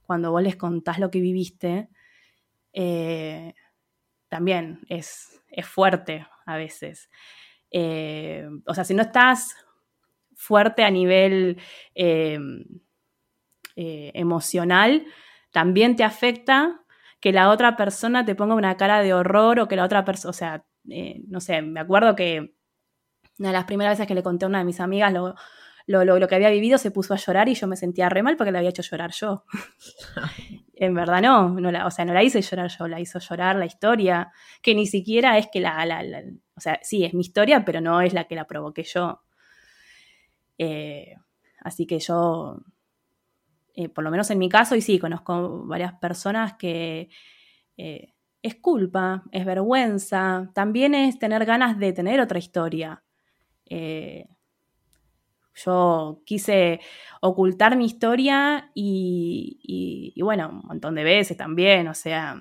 cuando 0.04 0.32
vos 0.32 0.44
les 0.44 0.56
contás 0.56 1.00
lo 1.00 1.10
que 1.12 1.22
viviste, 1.22 1.90
eh, 2.74 3.54
también 4.30 4.82
es, 4.90 5.42
fuerte 5.64 6.28
a 6.46 6.58
veces. 6.58 7.10
Eh, 7.72 8.48
o 8.66 8.74
sea, 8.74 8.84
si 8.84 8.94
no 8.94 9.02
estás 9.04 9.56
fuerte 10.36 10.84
a 10.84 10.92
nivel 10.92 11.60
eh, 11.96 12.40
emocional, 13.76 15.06
también 15.52 15.96
te 15.96 16.04
afecta 16.04 16.82
que 17.20 17.32
la 17.32 17.50
otra 17.50 17.76
persona 17.76 18.26
te 18.26 18.36
ponga 18.36 18.56
una 18.56 18.78
cara 18.78 19.02
de 19.02 19.14
horror 19.14 19.60
o 19.60 19.68
que 19.68 19.76
la 19.76 19.86
otra 19.86 20.06
persona, 20.06 20.30
o 20.30 20.34
sea, 20.34 20.66
eh, 20.90 21.22
no 21.28 21.40
sé, 21.42 21.62
me 21.62 21.80
acuerdo 21.80 22.16
que 22.16 22.54
una 23.40 23.50
de 23.50 23.54
las 23.54 23.66
primeras 23.66 23.94
veces 23.94 24.08
que 24.08 24.16
le 24.16 24.24
conté 24.24 24.46
a 24.46 24.50
una 24.50 24.60
de 24.60 24.66
mis 24.66 24.80
amigas 24.80 25.14
lo, 25.14 25.36
lo, 25.88 26.28
que 26.28 26.36
había 26.36 26.50
vivido, 26.50 26.78
se 26.78 26.92
puso 26.92 27.14
a 27.14 27.18
llorar 27.18 27.50
y 27.50 27.56
yo 27.56 27.68
me 27.68 27.76
sentía 27.76 28.10
re 28.10 28.22
mal 28.22 28.38
porque 28.38 28.52
la 28.52 28.60
había 28.60 28.70
hecho 28.70 28.84
llorar 28.84 29.12
yo. 29.12 29.46
en 30.76 30.94
verdad 30.94 31.22
no, 31.22 31.60
no 31.60 31.72
la, 31.72 31.88
o 31.88 31.92
sea, 31.92 32.06
no 32.06 32.14
la 32.14 32.24
hice 32.24 32.42
llorar 32.42 32.70
yo, 32.70 32.88
la 32.88 33.00
hizo 33.00 33.20
llorar 33.20 33.56
la 33.56 33.66
historia, 33.66 34.32
que 34.62 34.76
ni 34.76 34.86
siquiera 34.86 35.38
es 35.38 35.48
que 35.52 35.60
la, 35.60 35.86
la, 35.86 36.04
o 36.56 36.62
sea, 36.62 36.80
sí, 36.84 37.04
es 37.04 37.14
mi 37.14 37.22
historia, 37.22 37.66
pero 37.66 37.82
no 37.82 38.02
es 38.02 38.14
la 38.14 38.26
que 38.26 38.36
la 38.36 38.46
provoqué 38.46 38.84
yo. 38.84 39.22
Eh, 40.60 41.16
así 41.64 41.88
que 41.88 42.00
yo 42.00 42.60
eh, 43.80 43.90
por 43.90 44.04
lo 44.04 44.10
menos 44.10 44.32
en 44.32 44.40
mi 44.40 44.50
caso, 44.50 44.76
y 44.76 44.82
sí, 44.82 44.98
conozco 44.98 45.64
varias 45.68 45.94
personas 46.00 46.56
que 46.56 47.10
eh, 47.78 48.12
es 48.42 48.56
culpa, 48.56 49.24
es 49.32 49.46
vergüenza, 49.46 50.50
también 50.56 50.96
es 50.96 51.20
tener 51.20 51.46
ganas 51.46 51.78
de 51.78 51.94
tener 51.94 52.20
otra 52.20 52.40
historia. 52.40 53.04
Eh, 53.66 54.26
yo 55.66 56.22
quise 56.26 56.80
ocultar 57.22 57.78
mi 57.78 57.86
historia 57.86 58.72
y, 58.74 60.14
bueno, 60.22 60.50
un 60.50 60.68
montón 60.68 60.96
de 60.96 61.04
veces 61.04 61.38
también, 61.38 61.88
o 61.88 61.94
sea, 61.94 62.40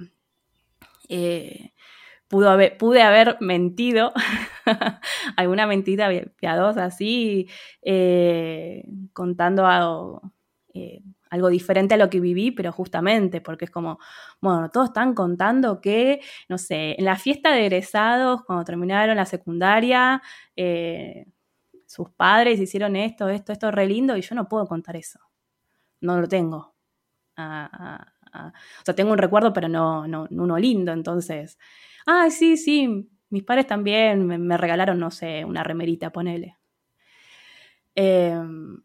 haber, 2.48 2.76
pude 2.76 3.02
haber 3.02 3.36
mentido, 3.40 4.12
alguna 5.36 5.66
mentira 5.66 6.10
piadosa 6.38 6.84
así, 6.84 7.48
contando 9.12 9.66
algo 9.66 10.32
algo 11.30 11.48
diferente 11.48 11.94
a 11.94 11.96
lo 11.96 12.10
que 12.10 12.20
viví, 12.20 12.50
pero 12.50 12.72
justamente 12.72 13.40
porque 13.40 13.66
es 13.66 13.70
como, 13.70 13.98
bueno, 14.40 14.70
todos 14.70 14.88
están 14.88 15.14
contando 15.14 15.80
que, 15.80 16.20
no 16.48 16.58
sé, 16.58 16.96
en 16.98 17.04
la 17.04 17.16
fiesta 17.16 17.52
de 17.52 17.66
egresados, 17.66 18.44
cuando 18.44 18.64
terminaron 18.64 19.16
la 19.16 19.26
secundaria, 19.26 20.22
eh, 20.56 21.26
sus 21.96 22.10
padres 22.10 22.60
hicieron 22.60 22.94
esto, 22.94 23.30
esto, 23.30 23.52
esto 23.54 23.70
re 23.70 23.86
lindo, 23.86 24.18
y 24.18 24.20
yo 24.20 24.34
no 24.34 24.48
puedo 24.48 24.66
contar 24.66 24.96
eso. 24.96 25.18
No 26.02 26.20
lo 26.20 26.28
tengo. 26.28 26.74
o 27.38 27.42
sea, 28.84 28.94
tengo 28.94 29.12
un 29.12 29.18
recuerdo, 29.18 29.54
pero 29.54 29.66
no, 29.66 30.06
no, 30.06 30.28
uno 30.30 30.58
lindo, 30.58 30.92
entonces. 30.92 31.58
Ah, 32.04 32.28
sí, 32.28 32.58
sí, 32.58 33.08
mis 33.30 33.44
padres 33.44 33.66
también 33.66 34.26
me, 34.26 34.58
regalaron, 34.58 34.98
no 34.98 35.10
sé, 35.10 35.42
una 35.46 35.62
remerita, 35.64 36.10
ponele. 36.10 36.58
Em, 37.94 38.82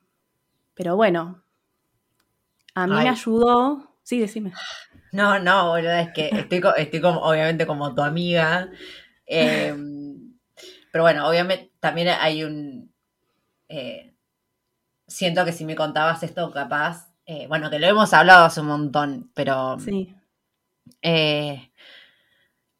pero 0.73 0.95
bueno, 0.95 1.43
a 2.73 2.87
mí 2.87 2.93
me 2.93 3.09
ayudó. 3.09 3.97
Sí, 4.03 4.21
decime. 4.21 4.53
No, 5.11 5.37
no, 5.37 5.67
boludo, 5.67 5.91
es 5.91 6.13
que 6.13 6.29
estoy, 6.29 6.61
estoy 6.77 7.01
como, 7.01 7.19
obviamente 7.19 7.67
como 7.67 7.93
tu 7.93 8.01
amiga. 8.03 8.69
Em, 9.25 10.37
pero 10.93 11.03
bueno, 11.03 11.27
obviamente 11.27 11.73
también 11.81 12.07
hay 12.07 12.45
un. 12.45 12.90
Eh, 13.71 14.13
siento 15.07 15.45
que 15.45 15.53
si 15.53 15.65
me 15.65 15.75
contabas 15.75 16.23
esto, 16.23 16.51
capaz. 16.51 17.09
Eh, 17.25 17.47
bueno, 17.47 17.69
que 17.69 17.79
lo 17.79 17.87
hemos 17.87 18.13
hablado 18.13 18.45
hace 18.45 18.61
un 18.61 18.67
montón, 18.67 19.31
pero. 19.33 19.79
Sí. 19.79 20.13
Eh, 21.01 21.71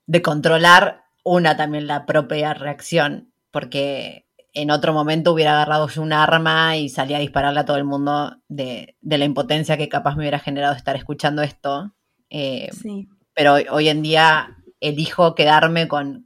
de 0.05 0.21
controlar 0.21 1.05
una 1.23 1.55
también 1.55 1.87
la 1.87 2.05
propia 2.05 2.53
reacción. 2.53 3.31
Porque 3.51 4.27
en 4.53 4.71
otro 4.71 4.93
momento 4.93 5.31
hubiera 5.31 5.53
agarrado 5.53 5.87
yo 5.87 6.01
un 6.01 6.13
arma 6.13 6.75
y 6.77 6.89
salía 6.89 7.17
a 7.17 7.21
dispararle 7.21 7.61
a 7.61 7.65
todo 7.65 7.77
el 7.77 7.83
mundo 7.85 8.37
de, 8.49 8.97
la 9.01 9.25
impotencia 9.25 9.77
que 9.77 9.89
capaz 9.89 10.15
me 10.15 10.21
hubiera 10.21 10.39
generado 10.39 10.75
estar 10.75 10.95
escuchando 10.95 11.41
esto. 11.41 11.93
Eh, 12.29 12.69
sí. 12.73 13.07
Pero 13.33 13.55
hoy, 13.71 13.87
en 13.87 14.01
día 14.01 14.57
elijo 14.81 15.35
quedarme 15.35 15.87
con, 15.87 16.23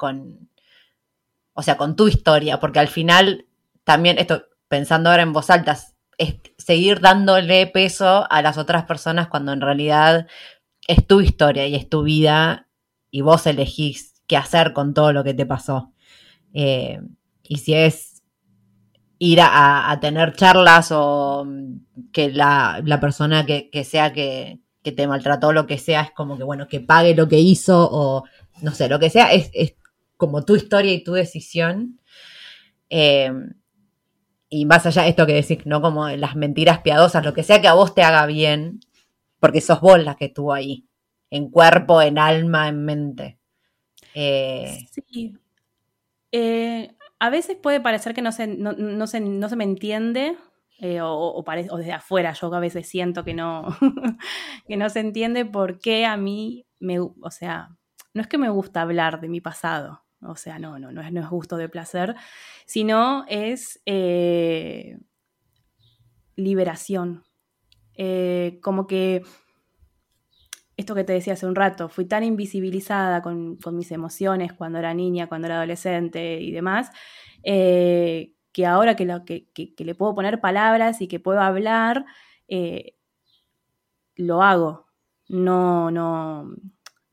o 1.54 1.62
sea, 1.62 1.78
con 1.78 1.95
tu 1.95 2.08
historia, 2.08 2.60
porque 2.60 2.80
al 2.80 2.88
final 2.88 3.45
también, 3.84 4.17
esto 4.17 4.45
pensando 4.67 5.10
ahora 5.10 5.23
en 5.23 5.34
voz 5.34 5.49
alta, 5.49 5.78
es 6.17 6.36
seguir 6.58 6.99
dándole 7.01 7.67
peso 7.67 8.25
a 8.30 8.41
las 8.41 8.58
otras 8.58 8.86
personas 8.86 9.28
cuando 9.28 9.54
en 9.54 9.62
realidad 9.62 10.28
es 10.88 11.06
tu 11.06 11.21
historia 11.21 11.67
y 11.67 11.75
es 11.75 11.89
tu 11.89 12.04
vida 12.04 12.67
y 13.12 13.21
vos 13.21 13.47
elegís 13.47 14.21
qué 14.28 14.38
hacer 14.38 14.73
con 14.73 14.93
todo 14.93 15.13
lo 15.13 15.23
que 15.23 15.34
te 15.34 15.45
pasó. 15.45 15.93
Eh, 16.54 16.99
y 17.43 17.58
si 17.58 17.73
es 17.73 18.23
ir 19.19 19.39
a, 19.41 19.97
tener 20.01 20.34
charlas 20.34 20.89
o 20.91 21.47
que 22.12 22.32
la, 22.32 22.82
persona 22.99 23.45
que, 23.45 23.84
sea 23.84 24.13
que, 24.13 24.60
te 24.84 25.08
maltrató, 25.08 25.51
lo 25.51 25.65
que 25.67 25.78
sea, 25.78 26.01
es 26.01 26.12
como 26.12 26.38
que, 26.38 26.43
bueno, 26.43 26.67
que 26.67 26.80
pague 26.80 27.15
lo 27.15 27.28
que 27.28 27.39
hizo 27.39 27.89
o 27.91 28.23
no 28.62 28.71
sé, 28.71 28.88
lo 28.88 28.99
que 28.99 29.10
sea, 29.10 29.32
es, 29.32 29.51
como 30.17 30.45
tu 30.45 30.56
historia 30.56 30.93
y 30.93 31.04
tu 31.04 31.13
decisión. 31.13 31.99
Eh, 32.89 33.32
y 34.56 34.65
más 34.65 34.86
allá 34.86 35.02
de 35.02 35.10
esto 35.10 35.26
que 35.26 35.34
decís, 35.34 35.65
¿no? 35.65 35.82
Como 35.82 36.08
las 36.08 36.38
mentiras 36.38 36.80
piadosas, 36.80 37.26
lo 37.26 37.34
que 37.34 37.44
sea 37.44 37.60
que 37.60 37.68
a 37.68 37.74
vos 37.74 37.94
te 37.94 38.04
haga 38.04 38.26
bien, 38.26 38.80
porque 39.41 39.60
sos 39.60 39.82
vos 39.82 40.02
la 40.02 40.15
que 40.15 40.26
estuvo 40.26 40.54
ahí, 40.54 40.88
en 41.30 41.50
cuerpo, 41.50 42.02
en 42.02 42.18
alma, 42.18 42.70
en 42.70 42.86
mente. 42.86 43.38
Eh, 44.13 44.88
sí. 44.91 45.38
Eh, 46.32 46.96
a 47.20 47.30
veces 47.30 47.58
puede 47.58 47.82
parecer 47.82 48.13
que 48.13 48.22
no 48.22 48.32
se, 48.32 48.48
no, 48.48 49.08
se, 49.08 49.20
me 49.20 49.63
entiende, 49.65 50.38
eh, 50.80 51.00
o, 51.02 51.44
desde 51.78 51.91
afuera 51.91 52.32
yo 52.32 52.54
a 52.54 52.60
veces 52.62 52.88
siento 52.88 53.26
que 53.26 53.34
no, 53.34 53.76
que 54.68 54.78
no 54.78 54.88
se 54.89 55.02
entiende 55.02 55.44
por 55.44 55.80
qué 55.80 56.06
a 56.06 56.15
mí 56.15 56.65
me, 56.80 57.02
o 57.02 57.30
sea, 57.30 57.76
no 58.13 58.22
es 58.22 58.28
que 58.28 58.38
me 58.38 58.48
gusta 58.48 58.84
hablar 58.84 59.20
de 59.20 59.28
mi 59.28 59.41
pasado, 59.41 60.06
o 60.22 60.38
sea, 60.38 60.60
no, 60.60 60.80
no, 60.80 60.94
no 60.94 61.02
es, 61.02 61.12
no 61.12 61.20
es 61.20 61.30
gusto 61.30 61.58
de 61.58 61.68
placer, 61.68 62.15
sino 62.65 63.25
es 63.28 63.82
eh, 63.86 64.97
liberación. 66.36 67.23
Eh, 67.93 68.60
como 68.62 68.88
que 68.88 69.23
esto 70.78 70.95
que 70.95 71.06
te 71.06 71.13
decía 71.13 71.34
hace 71.34 71.47
un 71.47 71.56
rato, 71.56 71.88
fui 71.88 72.06
tan 72.06 72.23
invisibilizada 72.23 73.21
con, 73.21 73.58
mis 73.71 73.91
emociones 73.91 74.51
cuando 74.54 74.80
era 74.80 74.93
niña, 74.93 75.28
cuando 75.28 75.47
era 75.47 75.58
adolescente 75.58 76.41
y 76.41 76.51
demás, 76.51 76.91
eh, 77.43 78.34
que 78.51 78.65
ahora 78.65 78.95
que, 78.95 79.06
lo, 79.06 79.23
que, 79.23 79.47
le 79.78 79.95
puedo 79.95 80.15
poner 80.15 80.41
palabras 80.41 81.01
y 81.01 81.08
que 81.08 81.19
puedo 81.19 81.39
hablar, 81.39 82.06
lo 84.17 84.43
hago. 84.43 84.86
No, 85.28 85.91
no, 85.91 86.54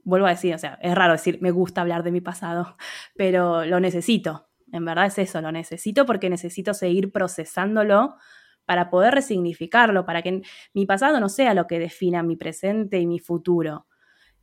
vuelvo 0.05 0.27
a 0.27 0.31
decir, 0.31 0.55
o 0.55 0.59
sea, 0.59 0.79
es 0.83 0.95
raro 0.95 1.13
decir, 1.13 1.39
me 1.41 1.51
gusta 1.51 1.81
hablar 1.81 2.03
de 2.03 2.13
mi 2.13 2.21
pasado, 2.21 2.77
pero 3.17 3.65
lo 3.65 3.81
necesito. 3.81 4.49
En 4.73 4.85
verdad 4.85 5.07
es 5.07 5.19
eso, 5.19 5.41
lo 5.41 5.53
necesito 5.53 6.07
porque 6.07 6.31
necesito 6.31 6.75
seguir 6.75 7.13
procesándolo 7.13 8.17
para 8.65 8.91
poder 8.91 9.15
resignificarlo, 9.15 10.07
para 10.07 10.23
que 10.23 10.43
mi 10.75 10.87
pasado 10.87 11.21
no 11.21 11.29
sea 11.29 11.55
lo 11.55 11.67
que 11.67 11.79
defina 11.79 12.23
mi 12.23 12.37
presente 12.37 12.99
y 13.01 13.07
mi 13.07 13.19
futuro. 13.21 13.87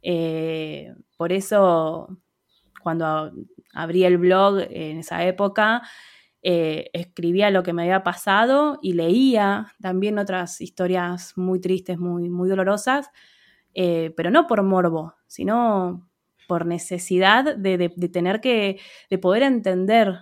Eh, 0.01 0.93
por 1.17 1.31
eso, 1.33 2.17
cuando 2.83 3.31
abrí 3.73 4.03
el 4.05 4.17
blog 4.17 4.59
en 4.69 4.99
esa 4.99 5.25
época, 5.25 5.83
eh, 6.41 6.89
escribía 6.93 7.51
lo 7.51 7.63
que 7.63 7.73
me 7.73 7.83
había 7.83 8.03
pasado 8.03 8.79
y 8.81 8.93
leía 8.93 9.73
también 9.81 10.19
otras 10.19 10.61
historias 10.61 11.33
muy 11.37 11.59
tristes, 11.59 11.99
muy, 11.99 12.29
muy 12.29 12.49
dolorosas, 12.49 13.09
eh, 13.73 14.13
pero 14.17 14.31
no 14.31 14.47
por 14.47 14.63
morbo, 14.63 15.15
sino 15.27 16.08
por 16.49 16.65
necesidad 16.65 17.55
de, 17.55 17.89
tener 18.11 18.41
que, 18.41 18.79
de 19.07 19.17
poder 19.19 19.43
entender 19.43 20.21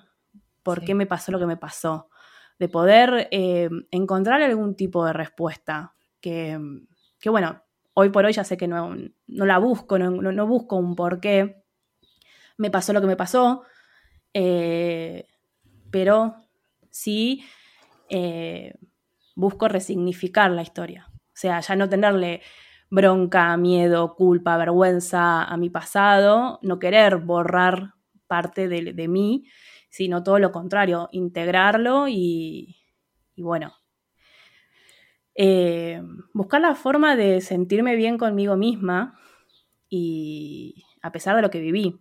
por 0.61 0.83
qué 0.83 0.93
me 0.93 1.05
pasó 1.05 1.31
lo 1.31 1.39
que 1.39 1.45
me 1.45 1.55
pasó, 1.55 2.09
de 2.59 2.67
poder 2.67 3.29
eh, 3.31 3.69
encontrar 3.91 4.41
algún 4.41 4.75
tipo 4.75 5.05
de 5.05 5.13
respuesta, 5.13 5.95
que, 6.19 6.59
bueno, 7.27 7.63
hoy 7.93 8.09
por 8.09 8.25
hoy 8.25 8.33
ya 8.33 8.43
sé 8.43 8.57
que 8.57 8.67
no, 8.67 8.93
la 9.27 9.57
busco, 9.57 9.97
no, 9.97 10.47
busco 10.47 10.75
un 10.75 10.97
por 10.97 11.21
qué 11.21 11.63
me 12.57 12.69
pasó 12.69 12.91
lo 12.91 12.99
que 12.99 13.07
me 13.07 13.15
pasó, 13.15 13.63
eh, 14.33 15.27
pero 15.89 16.35
sí 16.89 17.45
eh, 18.09 18.73
busco 19.33 19.69
resignificar 19.69 20.51
la 20.51 20.63
historia. 20.63 21.07
O 21.09 21.39
sea, 21.39 21.61
ya 21.61 21.77
no 21.77 21.87
tenerle 21.87 22.41
bronca, 22.89 23.55
miedo, 23.57 24.15
culpa, 24.15 24.57
vergüenza 24.57 25.43
a 25.43 25.57
mi 25.57 25.69
pasado, 25.69 26.59
no 26.61 26.79
querer 26.79 27.17
borrar 27.17 27.93
parte 28.27 28.67
de, 28.67 29.07
mí, 29.07 29.45
sino 29.89 30.23
todo 30.23 30.39
lo 30.39 30.51
contrario, 30.51 31.09
integrarlo 31.11 32.07
y, 32.07 32.75
bueno, 33.37 33.73
eh, 35.35 36.01
buscar 36.33 36.61
la 36.61 36.75
forma 36.75 37.15
de 37.15 37.41
sentirme 37.41 37.95
bien 37.95 38.17
conmigo 38.17 38.57
misma 38.57 39.17
y 39.89 40.83
a 41.01 41.11
pesar 41.11 41.35
de 41.35 41.41
lo 41.41 41.49
que 41.49 41.61
viví. 41.61 41.99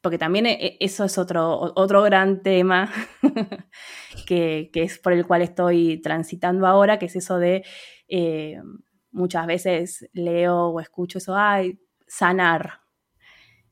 Porque 0.00 0.16
también 0.16 0.46
e, 0.46 0.78
eso 0.80 1.04
es 1.04 1.18
otro, 1.18 1.72
otro 1.76 2.02
gran 2.02 2.42
tema 2.42 2.90
que, 4.26 4.70
es 4.72 4.98
por 4.98 5.12
el 5.12 5.26
cual 5.26 5.42
estoy 5.42 6.00
transitando 6.00 6.66
ahora, 6.66 6.98
que 6.98 7.06
es 7.06 7.16
eso 7.16 7.38
de 7.38 7.64
eh, 8.08 8.60
muchas 9.12 9.46
veces 9.46 10.08
leo 10.12 10.68
o 10.68 10.80
escucho 10.80 11.18
eso, 11.18 11.36
ay, 11.36 11.80
sanar. 12.06 12.80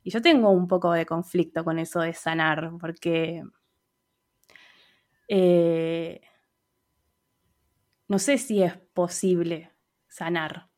Y 0.02 0.10
yo 0.10 0.22
tengo 0.22 0.50
un 0.50 0.68
poco 0.68 0.92
de 0.92 1.06
conflicto 1.06 1.64
con 1.64 1.78
eso 1.78 2.00
de 2.00 2.14
sanar, 2.14 2.72
porque 2.80 3.42
eh, 5.28 6.20
no 8.08 8.18
sé 8.18 8.38
si 8.38 8.62
es 8.62 8.76
posible 8.94 9.72
sanar. 10.08 10.68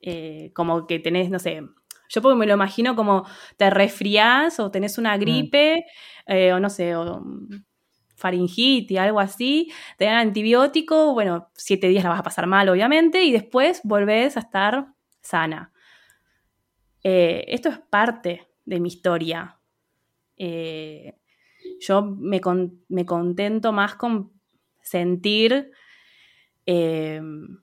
Eh, 0.00 0.52
como 0.54 0.86
que 0.86 0.98
tenés, 0.98 1.30
no 1.30 1.38
sé, 1.38 1.62
yo 2.08 2.22
porque 2.22 2.36
me 2.36 2.46
lo 2.46 2.54
imagino 2.54 2.94
como 2.94 3.26
te 3.56 3.70
resfriás 3.70 4.60
o 4.60 4.70
tenés 4.70 4.98
una 4.98 5.16
mm. 5.16 5.20
gripe, 5.20 5.84
eh, 6.26 6.52
o 6.52 6.60
no 6.60 6.70
sé, 6.70 6.94
o 6.96 7.22
faringitis, 8.24 8.98
algo 8.98 9.20
así, 9.20 9.70
te 9.98 10.06
dan 10.06 10.16
antibiótico, 10.16 11.12
bueno, 11.12 11.50
siete 11.52 11.88
días 11.88 12.04
la 12.04 12.08
vas 12.08 12.20
a 12.20 12.22
pasar 12.22 12.46
mal, 12.46 12.66
obviamente, 12.70 13.22
y 13.22 13.32
después 13.32 13.82
volvés 13.84 14.38
a 14.38 14.40
estar 14.40 14.86
sana. 15.20 15.74
Eh, 17.02 17.44
esto 17.48 17.68
es 17.68 17.78
parte 17.78 18.48
de 18.64 18.80
mi 18.80 18.88
historia. 18.88 19.58
Eh, 20.38 21.18
yo 21.80 22.00
me, 22.00 22.40
contento 22.40 23.72
más 23.72 23.94
con 23.96 24.32
sentir 24.80 25.70
em, 26.64 27.58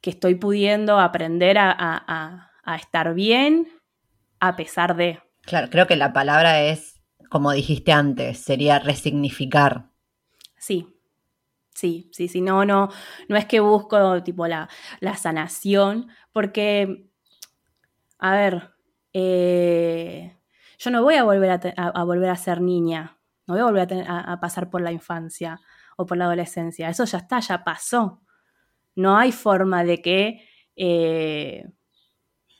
que 0.00 0.10
estoy 0.10 0.34
pudiendo 0.34 0.98
aprender 0.98 1.56
a 1.58 2.50
estar 2.76 3.14
bien 3.14 3.68
a 4.40 4.56
pesar 4.56 4.96
de. 4.96 5.20
Claro, 5.42 5.70
creo 5.70 5.86
que 5.86 5.94
la 5.94 6.12
palabra 6.12 6.62
es 6.62 6.95
como 7.28 7.52
dijiste 7.52 7.92
antes, 7.92 8.38
sería 8.38 8.78
resignificar. 8.78 9.90
Sí, 10.58 10.96
sí, 11.74 12.10
sí, 12.12 12.28
sí, 12.28 12.40
no, 12.40 12.64
no, 12.64 12.88
no 13.28 13.36
es 13.36 13.46
que 13.46 13.60
busco 13.60 14.22
tipo 14.22 14.46
la, 14.46 14.68
sanación, 15.16 16.08
porque, 16.32 17.08
a 18.18 18.32
ver, 18.32 18.70
eh, 19.12 20.36
yo 20.78 20.90
no 20.90 21.02
voy 21.02 21.14
a 21.14 21.24
volver 21.24 21.74
a, 21.76 22.04
volver 22.04 22.30
a 22.30 22.36
ser 22.36 22.60
niña, 22.60 23.18
no 23.46 23.54
voy 23.54 23.60
a 23.60 23.64
volver 23.64 24.04
a, 24.08 24.40
pasar 24.40 24.70
por 24.70 24.80
la 24.80 24.92
infancia 24.92 25.60
o 25.96 26.06
por 26.06 26.16
la 26.16 26.24
adolescencia, 26.24 26.88
eso 26.88 27.04
ya 27.04 27.18
está, 27.18 27.40
ya 27.40 27.64
pasó. 27.64 28.22
No 28.94 29.18
hay 29.18 29.30
forma 29.30 29.84
de 29.84 30.00
que 30.00 30.48
eh, 30.74 31.66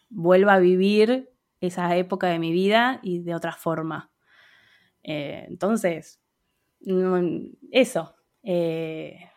vuelva 0.09 0.55
a 0.55 0.59
vivir 0.59 1.31
esa 1.61 1.97
época 1.97 2.29
de 2.29 2.39
mi 2.39 2.53
vida 2.53 3.01
y 3.03 3.21
de 3.21 3.35
otra 3.35 3.53
forma. 3.53 4.11
Eh, 5.07 5.47
entonces, 5.49 6.21
eso. 7.71 8.17
Eh, 8.43 9.31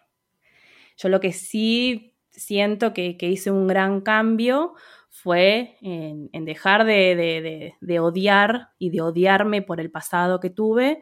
yo 0.98 1.10
lo 1.10 1.20
que 1.20 1.32
sí 1.32 2.16
siento 2.32 2.92
que, 2.94 3.16
hice 3.22 3.52
un 3.52 3.68
gran 3.68 4.02
cambio 4.02 4.74
fue 5.10 5.78
en, 5.82 6.46
dejar 6.46 6.86
de, 6.86 8.00
odiar 8.02 8.70
y 8.80 8.90
de 8.90 9.02
odiarme 9.02 9.62
por 9.62 9.80
el 9.80 9.92
pasado 9.92 10.40
que 10.40 10.50
tuve 10.50 11.02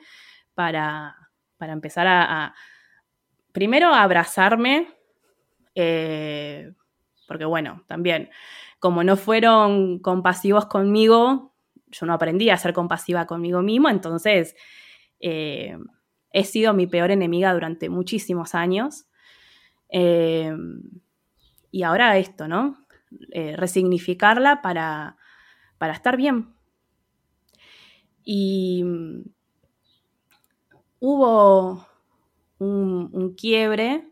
para, 0.53 1.15
empezar 1.59 2.05
a, 2.07 2.53
primero, 3.53 3.93
a 3.93 4.03
abrazarme, 4.03 4.89
eh, 5.75 6.73
porque 7.25 7.45
bueno, 7.45 7.85
también, 7.87 8.29
como 8.79 9.03
no 9.03 9.15
fueron 9.15 9.99
compasivos 9.99 10.65
conmigo, 10.65 11.56
yo 11.89 12.05
no 12.05 12.13
aprendí 12.13 12.49
a 12.49 12.57
ser 12.57 12.73
compasiva 12.73 13.25
conmigo 13.25 13.61
mismo, 13.61 13.89
entonces 13.89 14.55
eh, 15.19 15.77
he 16.31 16.43
sido 16.43 16.73
mi 16.73 16.87
peor 16.87 17.11
enemiga 17.11 17.53
durante 17.53 17.89
muchísimos 17.89 18.55
años. 18.55 19.07
Eh, 19.89 20.55
y 21.71 21.83
ahora 21.83 22.17
esto, 22.17 22.47
¿no? 22.47 22.77
Eh, 23.31 23.55
resignificarla 23.55 24.61
para, 24.61 25.17
estar 25.93 26.17
bien. 26.17 26.53
Y 28.23 28.83
mm, 28.83 29.21
hubo 30.99 31.87
un, 32.59 33.35
quiebre 33.35 34.11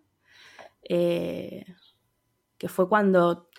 que 0.88 2.70
fue 2.70 2.88
cuando, 2.88 3.50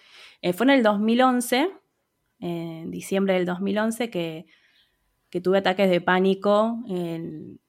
fue 0.54 0.66
en 0.66 0.70
el 0.70 0.82
2011, 0.82 1.70
en 2.38 2.90
diciembre 2.90 3.34
del 3.34 3.46
2011 3.46 4.10
que, 4.10 4.46
tuve 5.42 5.58
ataques 5.58 5.90
de 5.90 6.00
pánico 6.00 6.78
en, 6.88 7.60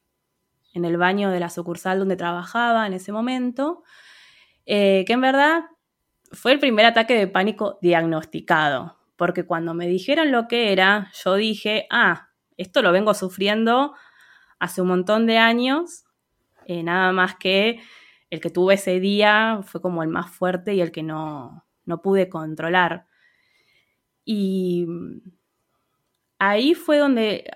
el 0.74 0.98
baño 0.98 1.32
de 1.32 1.40
la 1.42 1.50
sucursal 1.50 2.00
donde 2.00 2.16
trabajaba 2.16 2.88
en 2.88 2.94
ese 2.94 3.12
momento, 3.12 3.84
eh, 4.66 5.04
que 5.06 5.14
en 5.14 5.22
verdad 5.22 5.64
fue 6.32 6.54
el 6.54 6.60
primer 6.60 6.86
ataque 6.86 7.16
de 7.16 7.28
pánico 7.28 7.78
diagnosticado, 7.82 8.98
porque 9.18 9.46
cuando 9.46 9.74
me 9.74 9.88
dijeron 9.88 10.32
lo 10.32 10.48
que 10.48 10.72
era, 10.72 11.12
yo 11.26 11.36
dije, 11.36 11.88
ah, 11.90 12.30
esto 12.56 12.82
lo 12.82 12.94
vengo 12.94 13.14
sufriendo 13.14 13.96
hace 14.60 14.82
un 14.82 14.88
montón 14.88 15.26
de 15.26 15.38
años, 15.38 16.06
eh, 16.66 16.84
nada 16.84 17.12
más 17.12 17.36
que 17.36 17.82
el 18.30 18.40
que 18.40 18.50
tuve 18.50 18.76
ese 18.76 19.00
día 19.00 19.60
fue 19.64 19.82
como 19.82 20.04
el 20.04 20.10
más 20.10 20.30
fuerte 20.30 20.74
y 20.74 20.82
el 20.82 20.92
que 20.92 21.04
no, 21.04 21.66
no 21.86 22.02
pude 22.02 22.30
controlar. 22.30 23.07
Y 24.30 24.86
ahí 26.38 26.74
fue 26.74 26.98
donde, 26.98 27.50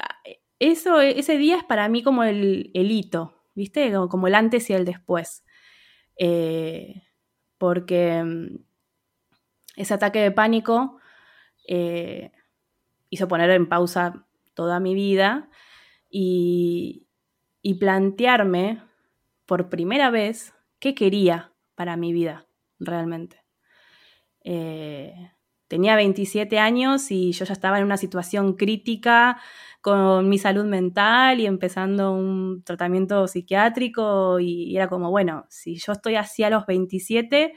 eso, 0.57 1.01
ese 1.01 1.37
día 1.37 1.57
es 1.57 1.65
para 1.65 1.89
mí 1.89 2.01
como 2.01 2.23
el, 2.23 2.71
hito, 2.73 3.35
¿viste? 3.55 3.91
Como 4.09 4.27
el 4.27 4.35
antes 4.35 4.69
y 4.69 4.73
el 4.73 4.85
después. 4.85 5.43
Eh, 6.15 7.03
porque 7.57 8.23
mm, 8.23 8.55
ese 9.75 9.93
ataque 9.93 10.19
de 10.19 10.31
pánico 10.31 10.97
eh, 11.67 12.31
hizo 13.09 13.27
poner 13.27 13.49
en 13.49 13.67
pausa 13.67 14.25
toda 14.53 14.79
mi 14.79 14.95
vida 14.95 15.49
y, 16.09 17.05
plantearme 17.81 18.81
por 19.45 19.67
primera 19.67 20.09
vez 20.09 20.53
qué 20.79 20.95
quería 20.95 21.51
para 21.75 21.97
mi 21.97 22.13
vida 22.13 22.47
realmente. 22.79 23.43
Eh, 24.45 25.31
tenía 25.71 25.95
27 25.95 26.59
años 26.59 27.11
y 27.11 27.31
yo 27.31 27.45
ya 27.45 27.53
estaba 27.53 27.79
en 27.79 27.85
una 27.85 27.95
situación 27.95 28.57
crítica 28.57 29.39
con 29.79 30.27
mi 30.27 30.37
salud 30.37 30.65
mental 30.65 31.39
y 31.39 31.45
empezando 31.45 32.11
un 32.11 32.61
tratamiento 32.65 33.25
psiquiátrico 33.25 34.41
y, 34.41 34.75
era 34.75 34.89
como, 34.89 35.09
bueno, 35.11 35.45
si 35.47 35.77
yo 35.77 35.93
estoy 35.93 36.15
así 36.15 36.43
a 36.43 36.49
los 36.49 36.65
27, 36.65 37.53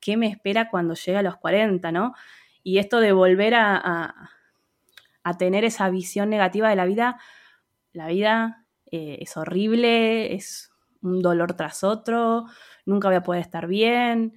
¿qué 0.00 0.16
me 0.16 0.26
espera 0.26 0.68
cuando 0.68 0.94
llegue 0.94 1.18
a 1.18 1.22
los 1.22 1.36
40, 1.36 1.92
no? 1.92 2.14
Y 2.64 2.78
esto 2.78 2.98
de 2.98 3.12
volver 3.12 3.54
a, 3.54 4.12
tener 5.38 5.64
esa 5.64 5.88
visión 5.90 6.30
negativa 6.30 6.68
de 6.68 6.76
la 6.76 6.86
vida, 6.86 7.18
la 7.92 8.08
vida 8.08 8.66
eh, 8.90 9.18
es 9.20 9.36
horrible, 9.36 10.34
es 10.34 10.72
un 11.02 11.22
dolor 11.22 11.52
tras 11.52 11.84
otro, 11.84 12.46
nunca 12.84 13.06
voy 13.06 13.16
a 13.16 13.22
poder 13.22 13.42
estar 13.42 13.68
bien. 13.68 14.32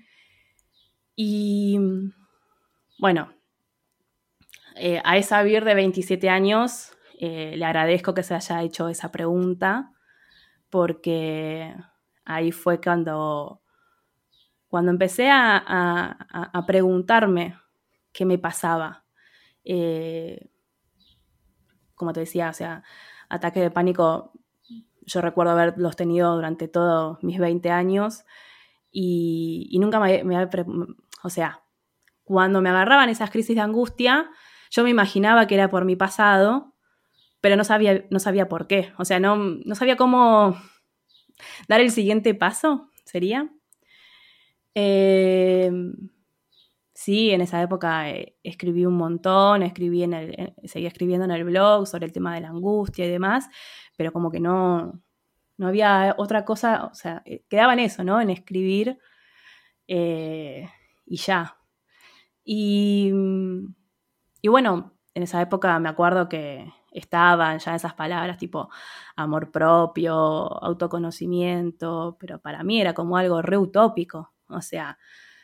Y 1.16 1.80
bueno, 2.98 3.34
eh, 4.76 5.02
a 5.04 5.18
esa 5.18 5.42
Vir 5.44 5.64
de 5.66 5.76
27 5.76 6.30
años 6.30 6.92
eh, 7.20 7.56
le 7.58 7.66
agradezco 7.66 8.14
que 8.14 8.24
se 8.24 8.36
haya 8.36 8.62
hecho 8.62 8.90
esa 8.90 9.12
pregunta 9.12 9.92
porque 10.70 11.76
ahí 12.26 12.52
fue 12.52 12.80
cuando, 12.80 13.62
cuando 14.68 14.92
empecé 14.92 15.30
a, 15.32 16.64
preguntarme 16.68 17.58
qué 18.12 18.26
me 18.26 18.38
pasaba. 18.38 19.06
Eh, 19.64 20.50
como 21.96 22.14
te 22.14 22.20
decía, 22.22 22.50
o 22.50 22.54
sea, 22.54 22.84
ataques 23.30 23.64
de 23.64 23.72
pánico, 23.72 24.32
yo 25.02 25.22
recuerdo 25.22 25.54
haberlos 25.54 25.96
tenido 25.96 26.36
durante 26.36 26.68
todos 26.68 27.24
mis 27.24 27.40
20 27.40 27.72
años 27.72 28.26
y, 28.92 29.76
nunca 29.80 30.00
me, 30.00 30.24
me, 30.24 30.48
o 31.24 31.30
sea, 31.30 31.64
cuando 32.28 32.62
me 32.62 32.70
agarraban 32.70 33.08
esas 33.08 33.32
crisis 33.32 33.56
de 33.56 33.62
angustia, 33.62 34.30
yo 34.70 34.84
me 34.84 34.90
imaginaba 34.90 35.48
que 35.48 35.56
era 35.56 35.70
por 35.70 35.86
mi 35.86 35.96
pasado, 35.96 36.76
pero 37.40 37.56
no 37.56 37.64
sabía, 37.64 38.06
no 38.10 38.20
sabía 38.20 38.50
por 38.50 38.68
qué. 38.68 38.92
O 38.98 39.06
sea, 39.06 39.22
no, 39.22 39.38
no 39.38 39.76
sabía 39.76 39.96
cómo 39.96 40.58
dar 41.70 41.80
el 41.80 41.90
siguiente 41.90 42.36
paso, 42.36 42.92
sería. 43.06 43.50
Eh, 44.76 45.72
sí, 46.94 47.32
en 47.32 47.40
esa 47.40 47.62
época 47.62 48.10
eh, 48.10 48.36
escribí 48.44 48.86
un 48.86 48.98
montón, 48.98 49.64
escribí 49.64 50.04
en 50.04 50.14
el, 50.14 50.54
seguía 50.66 50.90
escribiendo 50.90 51.24
en 51.24 51.32
el 51.32 51.46
blog 51.46 51.88
sobre 51.88 52.08
el 52.08 52.12
tema 52.12 52.36
de 52.36 52.42
la 52.42 52.50
angustia 52.50 53.06
y 53.06 53.10
demás, 53.10 53.48
pero 53.96 54.12
como 54.12 54.30
que 54.32 54.42
no, 54.42 55.02
no 55.56 55.68
había 55.68 56.14
otra 56.18 56.44
cosa, 56.44 56.90
o 56.92 56.94
sea, 56.94 57.24
eh, 57.26 57.46
quedaba 57.50 57.72
en 57.72 57.80
eso, 57.80 58.04
¿no? 58.04 58.20
En 58.20 58.30
escribir 58.30 59.00
y 59.88 61.16
ya. 61.16 61.57
Y, 62.50 63.12
y 64.42 64.48
bueno, 64.48 64.94
en 65.14 65.24
esa 65.24 65.42
época 65.42 65.78
me 65.80 65.90
acuerdo 65.90 66.30
que 66.30 66.72
estaban 66.92 67.60
ya 67.60 67.76
esas 67.76 67.94
palabras 67.94 68.38
tipo 68.38 68.70
amor 69.18 69.52
propio, 69.52 70.16
autoconocimiento, 70.64 72.16
pero 72.18 72.40
para 72.40 72.64
mí 72.64 72.80
era 72.80 72.94
como 72.94 73.18
algo 73.18 73.42
re 73.42 73.58
utópico. 73.58 74.32
O 74.48 74.62
sea, 74.62 74.98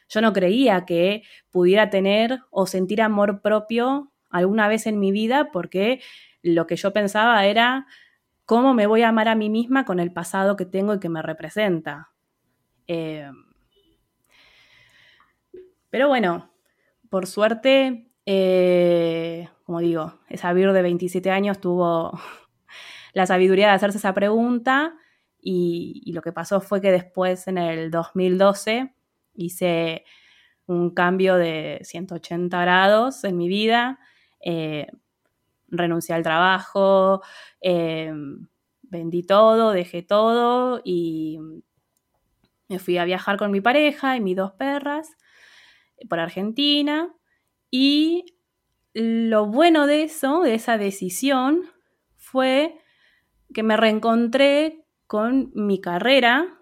yo 0.08 0.22
no 0.22 0.32
creía 0.32 0.86
que 0.86 1.24
pudiera 1.52 1.90
tener 1.90 2.40
o 2.52 2.68
sentir 2.68 3.02
amor 3.02 3.42
propio 3.42 4.14
alguna 4.30 4.70
vez 4.70 4.88
en 4.88 5.02
mi 5.02 5.12
vida 5.12 5.52
porque 5.52 6.02
lo 6.42 6.68
que 6.68 6.78
yo 6.78 6.94
pensaba 6.94 7.46
era 7.46 7.86
cómo 8.46 8.74
me 8.74 8.88
voy 8.88 9.02
a 9.02 9.10
amar 9.10 9.28
a 9.28 9.36
mí 9.36 9.50
misma 9.50 9.84
con 9.84 10.00
el 10.00 10.14
pasado 10.14 10.56
que 10.56 10.66
tengo 10.66 10.94
y 10.94 11.00
que 11.02 11.10
me 11.10 11.22
representa. 11.22 12.12
Eh, 12.88 13.30
pero 15.90 16.08
bueno, 16.08 16.53
por 17.14 17.28
suerte, 17.28 18.10
eh, 18.26 19.48
como 19.66 19.82
digo, 19.82 20.18
esa 20.30 20.52
Vir 20.52 20.72
de 20.72 20.82
27 20.82 21.30
años 21.30 21.62
tuvo 21.62 22.20
la 23.14 23.28
sabiduría 23.28 23.68
de 23.68 23.74
hacerse 23.74 24.00
esa 24.00 24.16
pregunta 24.16 24.96
y, 25.40 26.12
lo 26.12 26.24
que 26.24 26.32
pasó 26.32 26.60
fue 26.60 26.82
que 26.82 26.92
después, 26.92 27.48
en 27.48 27.60
el 27.60 27.92
2012, 27.92 28.96
hice 29.36 30.06
un 30.66 30.90
cambio 30.90 31.36
de 31.36 31.82
180 31.84 32.60
grados 32.60 33.24
en 33.26 33.38
mi 33.38 33.48
vida. 33.48 34.00
Eh, 34.44 34.88
renuncié 35.68 36.16
al 36.16 36.24
trabajo, 36.24 37.22
eh, 37.62 38.12
vendí 38.82 39.22
todo, 39.22 39.70
dejé 39.72 40.02
todo 40.02 40.82
y 40.84 41.38
me 42.70 42.80
fui 42.80 42.98
a 42.98 43.06
viajar 43.06 43.38
con 43.38 43.52
mi 43.52 43.62
pareja 43.62 44.18
y 44.18 44.20
mis 44.20 44.36
dos 44.36 44.54
perras 44.54 45.16
por 46.10 46.20
Argentina. 46.20 47.14
Y 47.70 48.26
lo 48.94 49.48
bueno 49.48 49.88
de 49.88 50.04
eso, 50.04 50.42
de 50.42 50.54
esa 50.54 50.78
decisión, 50.78 51.64
fue 52.18 52.80
que 53.54 53.64
me 53.64 53.78
reencontré 53.78 54.86
con 55.08 55.52
mi 55.54 55.80
carrera, 55.80 56.60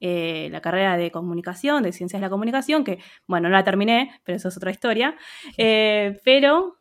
eh, 0.00 0.48
la 0.50 0.60
carrera 0.60 0.96
de 0.96 1.10
comunicación, 1.10 1.82
de 1.82 1.92
ciencias 1.92 2.20
de 2.20 2.26
la 2.26 2.30
comunicación, 2.30 2.84
que, 2.84 2.98
bueno, 3.26 3.48
no 3.48 3.54
la 3.54 3.64
terminé, 3.64 4.20
pero 4.24 4.36
eso 4.36 4.48
es 4.48 4.56
otra 4.56 4.70
historia. 4.70 5.16
Eh, 5.56 6.20
pero 6.24 6.76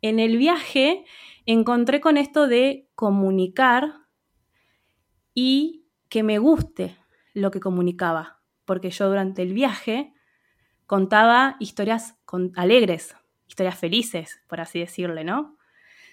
en 0.00 0.20
el 0.20 0.38
viaje 0.38 1.04
encontré 1.44 2.00
con 2.00 2.16
esto 2.16 2.46
de 2.46 2.88
comunicar 2.94 3.92
y 5.34 5.86
que 6.08 6.22
me 6.22 6.38
guste 6.38 6.96
lo 7.34 7.50
que 7.50 7.60
comunicaba, 7.60 8.40
porque 8.64 8.90
yo 8.90 9.08
durante 9.08 9.42
el 9.42 9.52
viaje 9.52 10.13
contaba 10.94 11.56
historias 11.58 12.14
alegres, 12.54 13.16
historias 13.48 13.76
felices, 13.76 14.40
por 14.46 14.60
así 14.60 14.78
decirle, 14.78 15.24
¿no? 15.24 15.56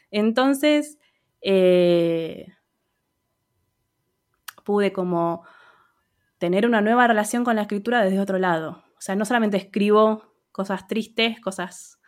Entonces, 0.10 0.98
eh, 1.40 2.48
pude 4.64 4.92
como 4.92 5.46
tener 6.40 6.66
una 6.66 6.82
nueva 6.82 7.06
relación 7.06 7.44
con 7.44 7.58
la 7.58 7.62
escritura 7.62 8.04
desde 8.04 8.20
otro 8.20 8.40
lado. 8.40 8.84
O 8.98 9.02
sea, 9.02 9.16
no 9.16 9.24
solamente 9.24 9.58
escribo 9.58 10.34
cosas 10.52 10.88
tristes, 10.88 11.40
cosas 11.42 12.00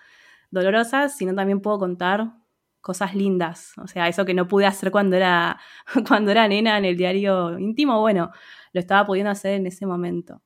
dolorosas, 0.50 1.16
sino 1.16 1.36
también 1.36 1.62
puedo 1.62 1.78
contar 1.78 2.34
cosas 2.82 3.14
lindas. 3.14 3.74
O 3.78 3.86
sea, 3.86 4.08
eso 4.08 4.26
que 4.26 4.34
no 4.34 4.48
pude 4.48 4.66
hacer 4.66 4.90
cuando 4.90 5.16
era, 5.16 5.60
cuando 6.08 6.32
era 6.32 6.48
nena 6.48 6.80
en 6.80 6.86
el 6.86 6.98
diario 6.98 7.60
íntimo, 7.60 8.00
bueno, 8.00 8.32
lo 8.72 8.80
estaba 8.80 9.06
pudiendo 9.06 9.30
hacer 9.30 9.54
en 9.54 9.68
ese 9.68 9.86
momento. 9.86 10.42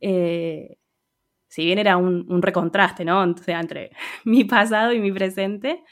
Eh, 0.00 0.79
si 1.50 1.64
bien 1.64 1.80
era 1.80 1.96
un, 1.96 2.40
recontraste, 2.40 3.04
¿no? 3.04 3.22
Entre 3.24 3.90
mi 4.24 4.44
pasado 4.44 4.92
y 4.92 5.00
mi 5.00 5.10
presente, 5.10 5.82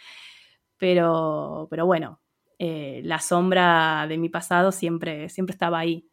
pero, 0.78 1.66
pero 1.68 1.84
bueno, 1.84 2.20
eh, 2.60 3.00
la 3.04 3.18
sombra 3.18 4.06
de 4.08 4.18
mi 4.18 4.28
pasado 4.28 4.70
siempre, 4.70 5.28
siempre 5.28 5.52
estaba 5.52 5.80
ahí. 5.80 6.08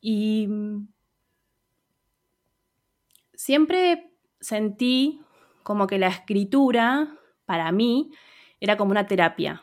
Y 0.00 0.48
siempre 3.32 4.10
sentí 4.40 5.20
como 5.62 5.86
que 5.86 5.98
la 5.98 6.08
escritura, 6.08 7.16
para 7.44 7.70
mí, 7.70 8.10
era 8.58 8.76
como 8.76 8.90
una 8.90 9.06
terapia, 9.06 9.62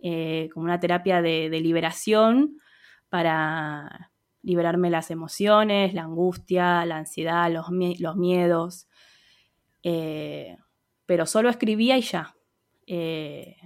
eh, 0.00 0.50
como 0.54 0.66
una 0.66 0.78
terapia 0.78 1.20
de, 1.20 1.50
de 1.50 1.60
liberación 1.60 2.60
para 3.08 4.07
liberarme 4.42 4.90
las 4.90 5.10
emociones, 5.10 5.94
la 5.94 6.02
angustia, 6.02 6.84
la 6.84 6.98
ansiedad, 6.98 7.50
los, 7.50 7.70
miedos. 8.16 8.88
Eh, 9.82 10.56
pero 11.06 11.26
solo 11.26 11.48
escribía 11.48 11.96
y 11.98 12.02
ya. 12.02 12.34
Eh, 12.86 13.56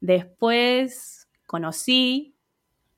después 0.00 1.28
conocí 1.46 2.34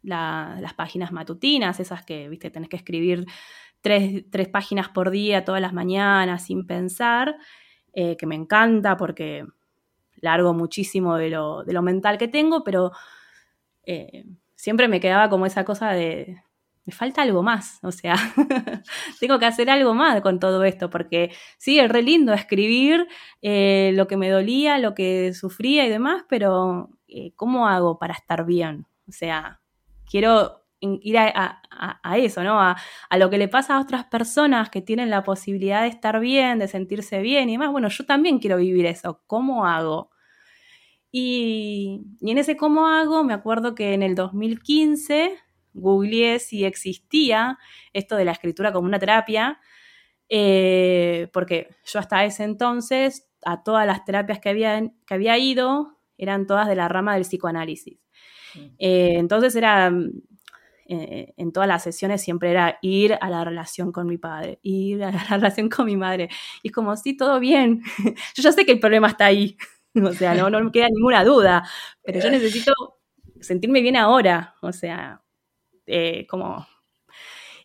las 0.03 0.75
páginas 0.75 1.13
matutinas, 1.13 1.79
esas 1.79 2.05
que, 2.05 2.29
viste, 2.29 2.51
tenés 2.51 2.71
que 2.71 2.77
escribir 2.77 3.27
tres, 3.83 4.25
páginas 4.51 4.89
por 4.89 5.11
día, 5.11 5.45
todas 5.45 5.61
las 5.61 5.75
mañanas, 5.75 6.47
sin 6.47 6.67
pensar, 6.67 7.37
eh, 7.93 8.17
que 8.17 8.27
me 8.27 8.35
encanta 8.35 8.97
porque 8.97 9.45
largo 10.17 10.55
muchísimo 10.55 11.17
de 11.17 11.31
lo, 11.31 11.65
de 11.65 11.73
lo 11.73 11.83
mental 11.83 12.19
que 12.19 12.29
tengo, 12.29 12.65
pero 12.65 12.93
siempre 14.55 14.87
me 14.87 15.01
quedaba 15.01 15.29
como 15.29 15.47
esa 15.47 15.65
cosa 15.65 15.91
de, 15.91 16.41
me 16.91 16.97
falta 16.97 17.23
algo 17.23 17.43
más, 17.45 17.79
o 17.85 17.93
sea, 17.93 18.17
tengo 19.21 19.39
que 19.39 19.47
hacer 19.47 19.71
algo 19.71 19.95
más 19.95 20.21
con 20.23 20.41
todo 20.41 20.65
esto, 20.65 20.91
porque 20.91 21.33
sí, 21.57 21.79
es 21.79 21.89
re 21.89 22.03
lindo 22.03 22.33
escribir 22.33 23.07
eh, 23.43 23.93
lo 23.95 24.09
que 24.09 24.17
me 24.17 24.29
dolía, 24.29 24.79
lo 24.79 24.95
que 24.95 25.33
sufría 25.33 25.87
y 25.87 25.89
demás, 25.89 26.25
pero 26.29 26.91
eh, 27.07 27.33
¿cómo 27.37 27.69
hago 27.69 27.99
para 27.99 28.15
estar 28.15 28.45
bien? 28.45 28.87
O 29.09 29.13
sea, 29.13 29.61
quiero 30.05 30.65
ir 30.81 31.19
a, 31.19 31.63
eso, 32.17 32.43
¿no? 32.43 32.61
A, 32.61 32.77
lo 33.17 33.31
que 33.31 33.39
le 33.39 33.49
pasa 33.49 33.77
a 33.77 33.81
otras 33.81 34.05
personas 34.07 34.71
que 34.71 34.81
tienen 34.81 35.11
la 35.11 35.23
posibilidad 35.23 35.83
de 35.83 35.89
estar 35.89 36.19
bien, 36.19 36.59
de 36.59 36.69
sentirse 36.69 37.21
bien 37.21 37.51
y 37.51 37.53
demás. 37.53 37.71
Bueno, 37.71 37.89
yo 37.89 38.05
también 38.05 38.39
quiero 38.39 38.57
vivir 38.57 38.87
eso. 38.87 39.23
¿Cómo 39.27 39.67
hago? 39.67 40.11
Y, 41.13 42.03
y 42.21 42.31
en 42.31 42.39
ese 42.39 42.57
cómo 42.57 42.89
hago, 42.89 43.25
me 43.25 43.35
acuerdo 43.35 43.75
que 43.75 43.95
en 43.95 44.03
el 44.03 44.15
2015 44.15 45.39
googleé 45.73 46.39
si 46.39 46.65
existía 46.65 47.59
esto 47.93 48.17
de 48.17 48.25
la 48.25 48.33
escritura 48.33 48.73
como 48.73 48.87
una 48.87 48.99
terapia, 48.99 49.61
eh, 50.29 51.29
porque 51.33 51.69
yo 51.85 51.99
hasta 51.99 52.25
ese 52.25 52.45
entonces 52.45 53.29
a 53.45 53.63
todas 53.63 53.87
las 53.87 54.05
terapias 54.05 54.39
que 54.39 54.49
había, 54.49 54.81
que 55.07 55.15
había 55.15 55.39
ido 55.39 55.99
eran 56.19 56.47
todas 56.47 56.69
de 56.69 56.77
la 56.77 56.89
rama 56.89 57.15
del 57.15 57.23
psicoanálisis. 57.23 57.99
Eh, 58.79 59.15
entonces 59.17 59.55
era, 59.57 59.93
eh, 60.87 61.33
en 61.37 61.53
todas 61.53 61.69
las 61.69 61.83
sesiones 61.83 62.21
siempre 62.21 62.51
era 62.51 62.79
ir 62.83 63.17
a 63.21 63.31
la 63.31 63.45
relación 63.45 63.93
con 63.93 64.09
mi 64.09 64.19
padre, 64.19 64.59
ir 64.63 65.05
a 65.05 65.13
la 65.13 65.25
relación 65.31 65.69
con 65.69 65.87
mi 65.87 65.97
madre. 65.97 66.29
Y 66.63 66.69
es 66.69 66.75
como, 66.75 66.97
sí, 66.97 67.17
todo 67.17 67.41
bien. 67.41 67.83
yo 68.35 68.43
ya 68.43 68.53
sé 68.53 68.67
que 68.67 68.73
el 68.73 68.81
problema 68.81 69.09
está 69.09 69.27
ahí. 69.27 69.57
o 70.05 70.13
sea, 70.13 70.35
no, 70.35 70.51
no 70.51 70.61
me 70.63 70.73
queda 70.73 70.89
ninguna 70.89 71.25
duda, 71.25 71.63
pero 72.03 72.21
yo 72.21 72.31
necesito 72.31 72.73
sentirme 73.41 73.81
bien 73.83 73.97
ahora. 73.97 74.57
O 74.63 74.73
sea, 74.73 75.23
eh, 75.91 76.27
como... 76.29 76.67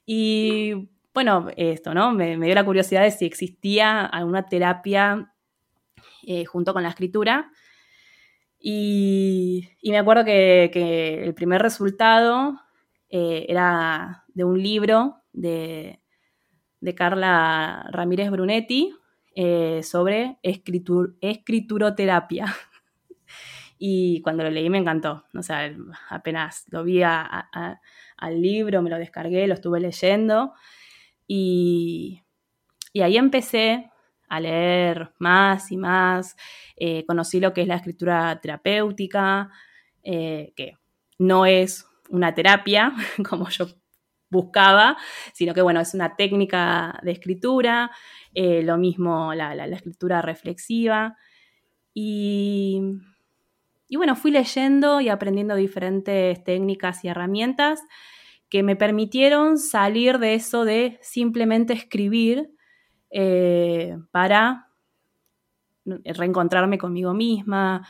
Y 0.05 0.89
bueno, 1.13 1.47
esto, 1.55 1.93
¿no? 1.93 2.11
Me, 2.11 2.37
dio 2.37 2.55
la 2.55 2.65
curiosidad 2.65 3.03
de 3.03 3.11
si 3.11 3.25
existía 3.25 4.05
alguna 4.05 4.47
terapia 4.47 5.33
eh, 6.23 6.45
junto 6.45 6.73
con 6.73 6.83
la 6.83 6.89
escritura. 6.89 7.51
Y, 8.59 9.69
me 9.83 9.97
acuerdo 9.97 10.25
que, 10.25 11.21
el 11.23 11.33
primer 11.33 11.61
resultado 11.61 12.59
eh, 13.09 13.45
era 13.47 14.25
de 14.33 14.43
un 14.43 14.61
libro 14.61 15.21
de, 15.33 15.99
Carla 16.95 17.87
Ramírez 17.91 18.29
Brunetti 18.29 18.93
sobre 19.81 20.37
escritur, 20.43 21.17
escrituroterapia. 21.19 22.45
Y 23.77 24.21
cuando 24.21 24.43
lo 24.43 24.49
leí 24.49 24.69
me 24.69 24.77
encantó. 24.77 25.25
O 25.33 25.43
sea, 25.43 25.73
apenas 26.09 26.65
lo 26.69 26.83
vi 26.83 27.03
al 27.03 28.41
libro, 28.41 28.81
me 28.81 28.89
lo 28.89 28.97
descargué, 28.97 29.47
lo 29.47 29.53
estuve 29.55 29.79
leyendo. 29.79 30.53
Y, 31.27 32.21
y 32.93 33.01
ahí 33.01 33.17
empecé 33.17 33.91
a 34.29 34.39
leer 34.39 35.13
más 35.19 35.71
y 35.71 35.77
más. 35.77 36.35
Eh, 36.75 37.05
conocí 37.05 37.39
lo 37.39 37.53
que 37.53 37.61
es 37.61 37.67
la 37.67 37.75
escritura 37.75 38.39
terapéutica, 38.41 39.49
eh, 40.03 40.53
que 40.55 40.77
no 41.19 41.45
es 41.45 41.87
una 42.09 42.33
terapia 42.33 42.93
como 43.29 43.49
yo 43.49 43.67
buscaba, 44.29 44.97
sino 45.33 45.53
que 45.53 45.61
bueno, 45.61 45.79
es 45.79 45.93
una 45.93 46.15
técnica 46.15 46.99
de 47.03 47.11
escritura, 47.11 47.91
eh, 48.33 48.63
lo 48.63 48.77
mismo 48.77 49.33
la, 49.33 49.65
escritura 49.65 50.21
reflexiva. 50.21 51.15
Y, 51.93 52.81
y, 53.87 53.97
bueno, 53.97 54.15
fui 54.15 54.31
leyendo 54.31 55.01
y 55.01 55.09
aprendiendo 55.09 55.55
diferentes 55.55 56.43
técnicas 56.43 57.03
y 57.03 57.07
herramientas 57.07 57.81
que 58.49 58.63
me 58.63 58.75
permitieron 58.75 59.57
salir 59.57 60.19
de 60.19 60.35
eso 60.35 60.65
de 60.65 60.99
simplemente 61.01 61.73
escribir 61.73 62.51
eh, 63.09 63.97
para 64.11 64.69
reencontrarme 65.85 66.77
conmigo 66.77 67.13
misma, 67.13 67.87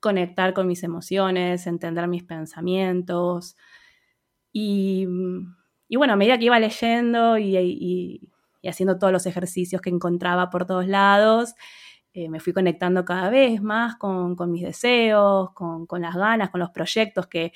conectar 0.00 0.54
con 0.54 0.66
mis 0.66 0.82
emociones, 0.82 1.66
entender 1.66 2.08
mis 2.08 2.24
pensamientos. 2.24 3.56
Y, 4.52 5.06
bueno, 5.90 6.12
a 6.12 6.16
medida 6.16 6.38
que 6.38 6.46
iba 6.46 6.58
leyendo 6.58 7.38
y, 7.38 8.30
haciendo 8.64 8.98
todos 8.98 9.12
los 9.12 9.26
ejercicios 9.26 9.80
que 9.80 9.90
encontraba 9.90 10.50
por 10.50 10.66
todos 10.66 10.86
lados, 10.86 11.54
eh, 12.18 12.28
me 12.28 12.40
fui 12.40 12.52
conectando 12.52 13.04
cada 13.04 13.30
vez 13.30 13.62
más 13.62 13.94
con, 13.94 14.34
mis 14.50 14.64
deseos, 14.64 15.52
con, 15.52 15.86
las 16.00 16.16
ganas, 16.16 16.50
con 16.50 16.58
los 16.58 16.70
proyectos 16.70 17.28
que, 17.28 17.52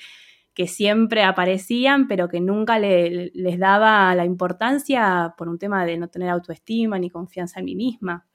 que 0.53 0.67
siempre 0.67 1.23
aparecían, 1.23 2.07
pero 2.07 2.29
que 2.29 2.39
nunca 2.39 2.79
les 2.79 3.59
daba 3.59 4.15
la 4.15 4.23
importancia 4.23 5.35
por 5.37 5.49
un 5.49 5.59
tema 5.59 5.85
de 5.85 5.97
no 5.97 6.07
tener 6.07 6.29
autoestima 6.29 6.97
ni 6.97 7.09
confianza 7.09 7.59
en 7.59 7.65
mí 7.65 7.75
misma. 7.75 8.25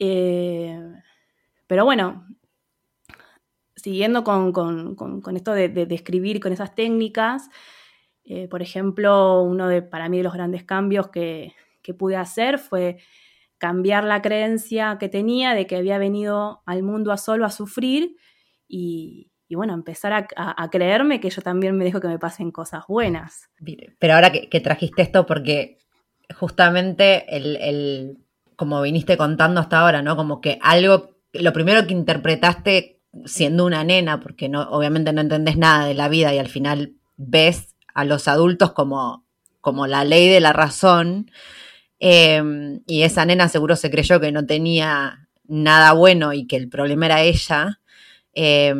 Eh, 0.00 0.76
pero 1.68 1.84
bueno, 1.84 2.26
siguiendo 3.76 4.24
con, 4.24 4.48
esto 5.36 5.52
de, 5.52 5.86
escribir 5.90 6.40
con 6.40 6.52
esas 6.52 6.74
técnicas, 6.74 7.48
eh, 8.24 8.48
por 8.48 8.60
ejemplo, 8.60 9.42
uno 9.42 9.68
de, 9.68 9.82
para 9.82 10.08
mí 10.08 10.16
de 10.16 10.24
los 10.24 10.34
grandes 10.34 10.64
cambios 10.64 11.10
que, 11.10 11.54
que 11.80 11.94
pude 11.94 12.16
hacer 12.16 12.58
fue 12.58 12.98
cambiar 13.62 14.02
la 14.02 14.22
creencia 14.22 14.96
que 14.98 15.08
tenía 15.08 15.54
de 15.54 15.68
que 15.68 15.76
había 15.76 15.96
venido 15.96 16.62
al 16.66 16.82
mundo 16.82 17.12
a 17.12 17.16
solo 17.16 17.46
a 17.46 17.50
sufrir 17.50 18.16
y, 18.66 19.30
bueno, 19.52 19.72
empezar 19.72 20.26
a, 20.34 20.68
creerme 20.72 21.20
que 21.20 21.30
yo 21.30 21.42
también 21.42 21.78
me 21.78 21.84
dejo 21.84 22.00
que 22.00 22.08
me 22.08 22.18
pasen 22.18 22.50
cosas 22.50 22.82
buenas. 22.88 23.50
Pero 24.00 24.14
ahora 24.14 24.32
que, 24.32 24.60
trajiste 24.60 25.02
esto, 25.02 25.26
porque 25.26 25.78
justamente 26.34 27.24
el, 27.36 28.18
como 28.56 28.82
viniste 28.82 29.16
contando 29.16 29.60
hasta 29.60 29.78
ahora, 29.78 30.02
¿no? 30.02 30.16
Como 30.16 30.40
que 30.40 30.58
algo, 30.60 31.10
lo 31.32 31.52
primero 31.52 31.86
que 31.86 31.92
interpretaste 31.92 33.00
siendo 33.26 33.64
una 33.64 33.84
nena, 33.84 34.18
porque 34.18 34.48
no, 34.48 34.62
obviamente 34.62 35.12
no 35.12 35.20
entendés 35.20 35.56
nada 35.56 35.86
de 35.86 35.94
la 35.94 36.08
vida 36.08 36.34
y 36.34 36.38
al 36.38 36.48
final 36.48 36.96
ves 37.16 37.76
a 37.94 38.04
los 38.04 38.26
adultos 38.26 38.72
como, 38.72 39.24
como 39.60 39.86
la 39.86 40.02
ley 40.02 40.28
de 40.28 40.40
la 40.40 40.52
razón, 40.52 41.30
em, 42.04 42.80
y 42.86 43.02
esa 43.02 43.24
nena 43.24 43.48
seguro 43.48 43.76
se 43.76 43.90
creyó 43.90 44.20
que 44.20 44.32
no 44.32 44.44
tenía 44.44 45.28
nada 45.46 45.92
bueno 45.92 46.32
y 46.32 46.48
que 46.48 46.56
el 46.56 46.68
problema 46.68 47.06
era 47.06 47.22
ella. 47.22 47.80
Eh, 48.34 48.74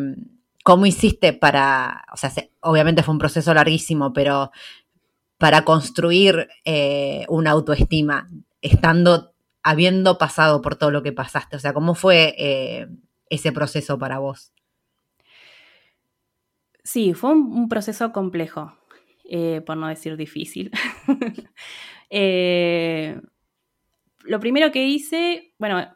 ¿Cómo 0.65 0.87
hiciste 0.87 1.33
para, 1.33 2.05
o 2.13 2.17
sea, 2.17 2.33
obviamente 2.61 3.03
fue 3.03 3.13
un 3.13 3.19
proceso 3.19 3.55
larguísimo, 3.55 4.13
pero 4.13 4.51
para 5.39 5.65
construir 5.65 6.49
eh, 6.65 7.25
una 7.29 7.51
autoestima, 7.51 8.29
estando, 8.61 9.35
habiendo 9.63 10.19
pasado 10.19 10.61
por 10.61 10.77
todo 10.77 10.91
lo 10.91 11.03
que 11.03 11.13
pasaste? 11.13 11.57
O 11.57 11.59
sea, 11.61 11.73
¿cómo 11.73 11.95
fue 11.95 12.35
eh, 12.39 12.89
ese 13.29 13.53
proceso 13.53 13.99
para 13.99 14.19
vos? 14.19 14.53
Sí, 16.85 17.15
fue 17.15 17.31
un, 17.31 17.69
proceso 17.69 18.13
complejo, 18.13 18.77
eh, 19.25 19.63
por 19.65 19.77
no 19.77 19.87
decir 19.89 20.17
difícil. 20.17 20.73
lo 24.25 24.41
primero 24.41 24.71
que 24.73 24.87
hice, 24.87 25.55
bueno, 25.59 25.87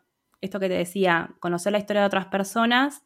esto 0.40 0.60
que 0.60 0.68
te 0.68 0.74
decía, 0.74 1.34
conocer 1.40 1.72
la 1.72 1.78
historia 1.78 2.02
de 2.02 2.06
otras 2.06 2.26
personas, 2.26 3.02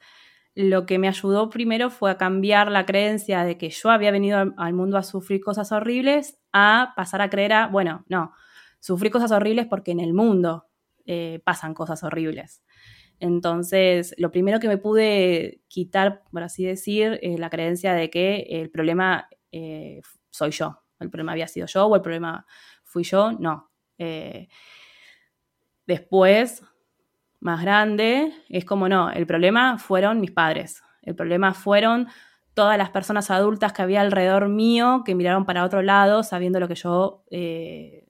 lo 0.55 0.85
que 0.87 0.99
me 0.99 1.09
ayudó 1.09 1.49
primero 1.49 1.91
fue 1.91 2.11
a 2.11 2.19
cambiar 2.19 2.71
la 2.71 2.85
creencia 2.87 3.45
de 3.45 3.57
que 3.57 3.71
yo 3.71 3.91
había 3.91 4.11
venido 4.11 4.53
al 4.57 4.73
mundo 4.75 4.97
a 4.99 5.03
sufrir 5.03 5.41
cosas 5.41 5.73
horribles 5.73 6.39
a 6.53 6.93
pasar 6.97 7.23
a 7.23 7.31
creer 7.31 7.53
a, 7.53 7.67
bueno, 7.69 8.05
no, 8.09 8.33
sufrí 8.81 9.11
cosas 9.11 9.31
horribles 9.31 9.67
porque 9.67 9.93
en 9.93 10.01
el 10.01 10.13
mundo 10.13 10.67
eh, 11.07 11.41
pasan 11.45 11.75
cosas 11.75 12.03
horribles. 12.03 12.63
Entonces, 13.21 14.15
lo 14.19 14.31
primero 14.31 14.61
que 14.61 14.69
me 14.69 14.79
pude 14.79 15.63
quitar, 15.69 16.23
por 16.33 16.43
así 16.43 16.65
decir, 16.65 17.19
es 17.23 17.39
la 17.39 17.51
creencia 17.51 17.93
de 17.93 18.11
que 18.11 18.47
el 18.49 18.71
problema 18.71 19.29
eh, 19.53 20.01
soy 20.31 20.51
yo, 20.51 20.83
el 20.99 21.11
problema 21.11 21.33
había 21.33 21.47
sido 21.47 21.67
yo 21.67 21.87
o 21.87 21.95
el 21.95 22.03
problema 22.03 22.47
fui 22.91 23.05
yo, 23.05 23.33
no. 23.33 23.71
Eh, 23.99 24.49
después 25.87 26.63
más 27.41 27.63
grande, 27.63 28.33
es 28.49 28.65
como 28.65 28.89
no, 28.89 29.11
el 29.11 29.27
problema 29.27 29.79
fueron 29.79 30.21
mis 30.21 30.33
padres, 30.33 30.83
el 31.03 31.15
problema 31.15 31.55
fueron 31.55 32.09
todas 32.53 32.77
las 32.77 32.91
personas 32.91 33.31
adultas 33.31 33.73
que 33.73 33.83
había 33.83 34.01
alrededor 34.01 34.49
mío 34.49 35.03
que 35.05 35.15
miraron 35.15 35.47
para 35.47 35.65
otro 35.65 35.83
lado 35.83 36.23
sabiendo 36.23 36.61
lo 36.61 36.69
que 36.69 36.75
yo 36.75 37.25
eh. 37.31 38.10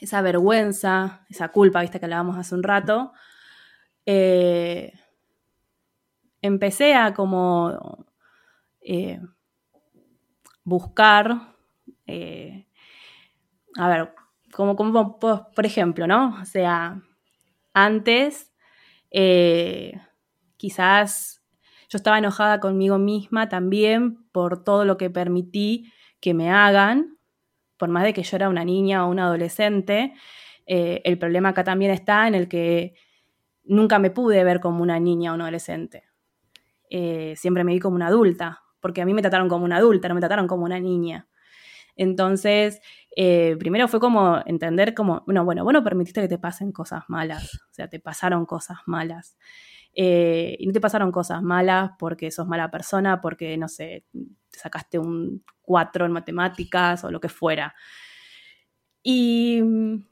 esa 0.00 0.22
vergüenza, 0.22 1.24
esa 1.28 1.48
culpa, 1.48 1.80
viste 1.80 1.98
que 1.98 2.06
hablábamos 2.06 2.36
hace 2.36 2.54
un 2.54 2.62
rato, 2.62 3.12
eh, 4.06 4.92
empecé 6.42 6.94
a 6.94 7.14
como 7.14 8.06
eh, 8.80 9.20
buscar, 10.62 11.54
eh, 12.06 12.66
a 13.76 13.88
ver, 13.88 14.14
como, 14.52 14.76
como, 14.76 15.18
por 15.18 15.66
ejemplo, 15.66 16.06
¿no? 16.06 16.38
O 16.40 16.44
sea, 16.44 17.00
antes 17.72 18.52
quizás 20.56 21.40
yo 21.88 21.96
estaba 21.96 22.18
enojada 22.18 22.58
conmigo 22.58 22.98
misma 22.98 23.48
también 23.48 24.24
por 24.32 24.64
todo 24.64 24.84
lo 24.84 24.96
que 24.96 25.08
permití 25.08 25.92
que 26.20 26.34
me 26.34 26.50
hagan, 26.50 27.13
por 27.76 27.88
más 27.88 28.04
de 28.04 28.12
que 28.12 28.22
yo 28.22 28.36
era 28.36 28.48
una 28.48 28.64
niña 28.64 29.06
o 29.06 29.10
un 29.10 29.18
adolescente, 29.20 30.14
el 30.66 31.18
problema 31.18 31.50
acá 31.50 31.64
también 31.64 31.90
está 31.90 32.26
en 32.26 32.34
el 32.34 32.48
que 32.48 32.94
nunca 33.64 33.98
me 33.98 34.10
pude 34.10 34.44
ver 34.44 34.60
como 34.60 34.82
una 34.82 35.00
niña 35.00 35.32
o 35.32 35.34
un 35.34 35.42
adolescente. 35.42 36.04
Eh, 36.90 37.34
siempre 37.36 37.64
me 37.64 37.72
vi 37.72 37.80
como 37.80 37.96
una 37.96 38.08
adulta, 38.08 38.62
porque 38.80 39.02
a 39.02 39.06
mí 39.06 39.14
me 39.14 39.22
trataron 39.22 39.48
como 39.48 39.64
una 39.64 39.76
adulta, 39.78 40.08
no 40.08 40.14
me 40.14 40.20
trataron 40.20 40.46
como 40.46 40.64
una 40.64 40.78
niña. 40.80 41.28
Entonces, 41.96 42.80
eh, 43.16 43.56
primero 43.58 43.88
fue 43.88 44.00
como 44.00 44.40
entender 44.46 44.94
como, 44.94 45.22
bueno, 45.26 45.44
bueno, 45.44 45.64
bueno, 45.64 45.84
permitiste 45.84 46.20
que 46.20 46.28
te 46.28 46.38
pasen 46.38 46.72
cosas 46.72 47.04
malas, 47.08 47.54
o 47.70 47.74
sea, 47.74 47.88
te 47.88 48.00
pasaron 48.00 48.46
cosas 48.46 48.78
malas. 48.86 49.36
Eh, 49.96 50.56
y 50.58 50.66
no 50.66 50.72
te 50.72 50.80
pasaron 50.80 51.12
cosas 51.12 51.42
malas 51.42 51.92
porque 51.98 52.30
sos 52.30 52.46
mala 52.46 52.70
persona, 52.70 53.20
porque, 53.20 53.56
no 53.56 53.68
sé, 53.68 54.04
te 54.12 54.58
sacaste 54.58 54.98
un 54.98 55.44
4 55.62 56.06
en 56.06 56.12
matemáticas 56.12 57.04
o 57.04 57.10
lo 57.10 57.20
que 57.20 57.28
fuera. 57.28 57.74
Y 59.02 59.60
mm, 59.62 60.06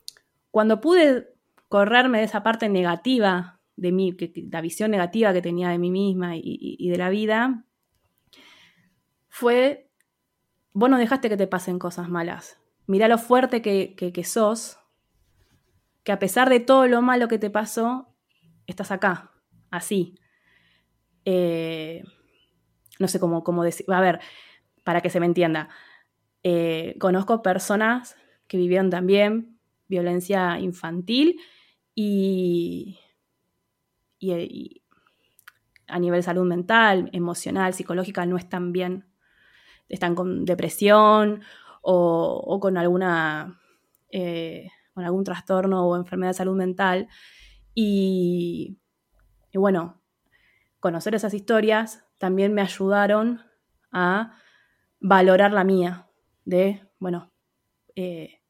cuando 0.51 0.81
pude 0.81 1.35
correrme 1.69 2.19
de 2.19 2.25
esa 2.25 2.43
parte 2.43 2.69
negativa 2.69 3.61
de 3.77 3.91
mí, 3.91 4.17
que, 4.17 4.33
la 4.51 4.61
visión 4.61 4.91
negativa 4.91 5.33
que 5.33 5.43
tenía 5.43 5.71
de 5.71 5.79
mí 5.79 5.91
misma 5.91 6.37
y, 6.37 6.89
de 6.89 6.99
la 6.99 7.09
vida, 7.09 7.65
fue, 9.29 9.91
vos 10.73 10.91
no 10.91 10.99
dejaste 10.99 11.29
que 11.29 11.37
te 11.37 11.47
pasen 11.47 11.79
cosas 11.79 12.09
malas. 12.09 12.59
Mirá 12.87 13.09
lo 13.09 13.19
fuerte 13.19 13.63
que, 13.63 14.25
sos, 14.25 14.79
que 16.05 16.13
a 16.13 16.19
pesar 16.19 16.51
de 16.51 16.61
todo 16.61 16.87
lo 16.87 17.01
malo 17.01 17.29
que 17.29 17.39
te 17.39 17.49
pasó, 17.49 18.15
estás 18.67 18.91
acá, 18.91 19.32
así. 19.73 20.15
Eh, 21.25 22.05
no 23.01 23.09
sé 23.09 23.19
cómo, 23.19 23.43
cómo 23.43 23.65
decir, 23.65 23.87
a 23.89 24.01
ver, 24.01 24.21
para 24.85 25.01
que 25.01 25.11
se 25.11 25.19
me 25.19 25.27
entienda. 25.27 25.69
Eh, 26.45 26.97
conozco 27.01 27.43
personas 27.43 28.17
que 28.47 28.57
vivieron 28.57 28.91
también 28.91 29.59
violencia 29.89 30.59
infantil 30.59 31.41
y, 31.95 32.99
a 35.89 35.99
nivel 35.99 36.23
salud 36.23 36.47
mental, 36.47 37.11
emocional, 37.13 37.75
psicológica, 37.75 38.25
no 38.25 38.37
están 38.37 38.73
bien. 38.73 39.07
Están 39.89 40.15
con 40.15 40.45
depresión 40.45 41.43
o, 41.83 42.59
con 42.61 42.79
alguna 42.79 43.61
eh, 44.11 44.71
con 44.95 45.05
algún 45.05 45.25
trastorno 45.25 45.87
o 45.87 45.97
enfermedad 45.97 46.31
de 46.31 46.35
salud 46.35 46.57
mental. 46.57 47.09
Y, 47.75 48.79
bueno, 49.59 50.01
conocer 50.81 51.15
esas 51.15 51.35
historias 51.35 52.05
también 52.19 52.55
me 52.55 52.63
ayudaron 52.63 53.41
a 53.91 54.37
valorar 55.01 55.53
la 55.53 55.65
mía, 55.65 56.09
de, 56.45 56.83
bueno, 56.99 57.33
eh, 57.95 58.41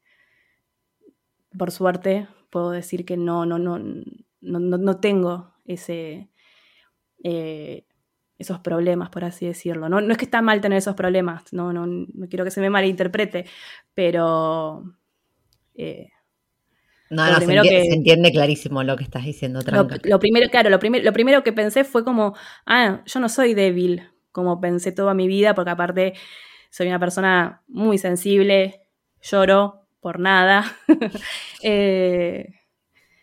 por 1.59 1.71
suerte 1.71 2.29
puedo 2.51 2.71
decir 2.71 3.05
que 3.05 3.17
no, 3.17 3.47
no, 3.47 3.59
no, 3.59 3.79
no, 3.79 4.61
no 4.61 5.01
tengo 5.01 5.55
ese, 5.65 6.31
eh, 7.25 7.87
esos 8.39 8.61
problemas, 8.61 9.11
por 9.11 9.25
así 9.25 9.47
decirlo. 9.47 9.89
No, 9.89 10.01
no 10.01 10.13
es 10.13 10.19
que 10.19 10.27
está 10.27 10.43
mal 10.43 10.61
tener 10.61 10.79
esos 10.79 10.95
problemas, 10.95 11.53
no, 11.53 11.73
no, 11.73 11.87
no 11.87 12.29
quiero 12.29 12.45
que 12.45 12.51
se 12.51 12.61
me 12.61 12.71
malinterprete, 12.71 13.47
pero... 13.95 14.85
Eh, 15.75 16.12
no, 17.13 17.31
no, 17.31 17.39
se, 17.39 17.45
entiende, 17.45 17.69
se, 17.69 17.95
entiende, 17.95 18.33
clarísimo 18.33 18.83
lo 18.83 18.97
que 18.97 19.05
estás 19.05 19.25
diciendo, 19.25 19.61
Tranca. 19.61 19.99
Lo, 20.05 20.19
primero, 20.19 20.49
claro, 20.49 20.71
lo, 20.71 20.79
lo 20.79 21.13
primero 21.13 21.43
que 21.43 21.53
pensé 21.53 21.85
fue 21.85 22.05
como, 22.05 22.35
ah, 22.65 23.03
yo 23.05 23.21
no 23.21 23.29
soy 23.29 23.53
débil, 23.53 24.03
como 24.33 24.61
pensé 24.61 24.93
toda 24.93 25.13
mi 25.13 25.29
vida, 25.29 25.55
porque 25.55 25.71
aparte 25.71 26.15
soy 26.71 26.89
una 26.89 26.99
persona 26.99 27.63
muy 27.69 27.99
sensible, 27.99 28.81
lloro, 29.21 29.87
por 30.01 30.19
nada. 30.19 30.65
Eh, 31.65 32.49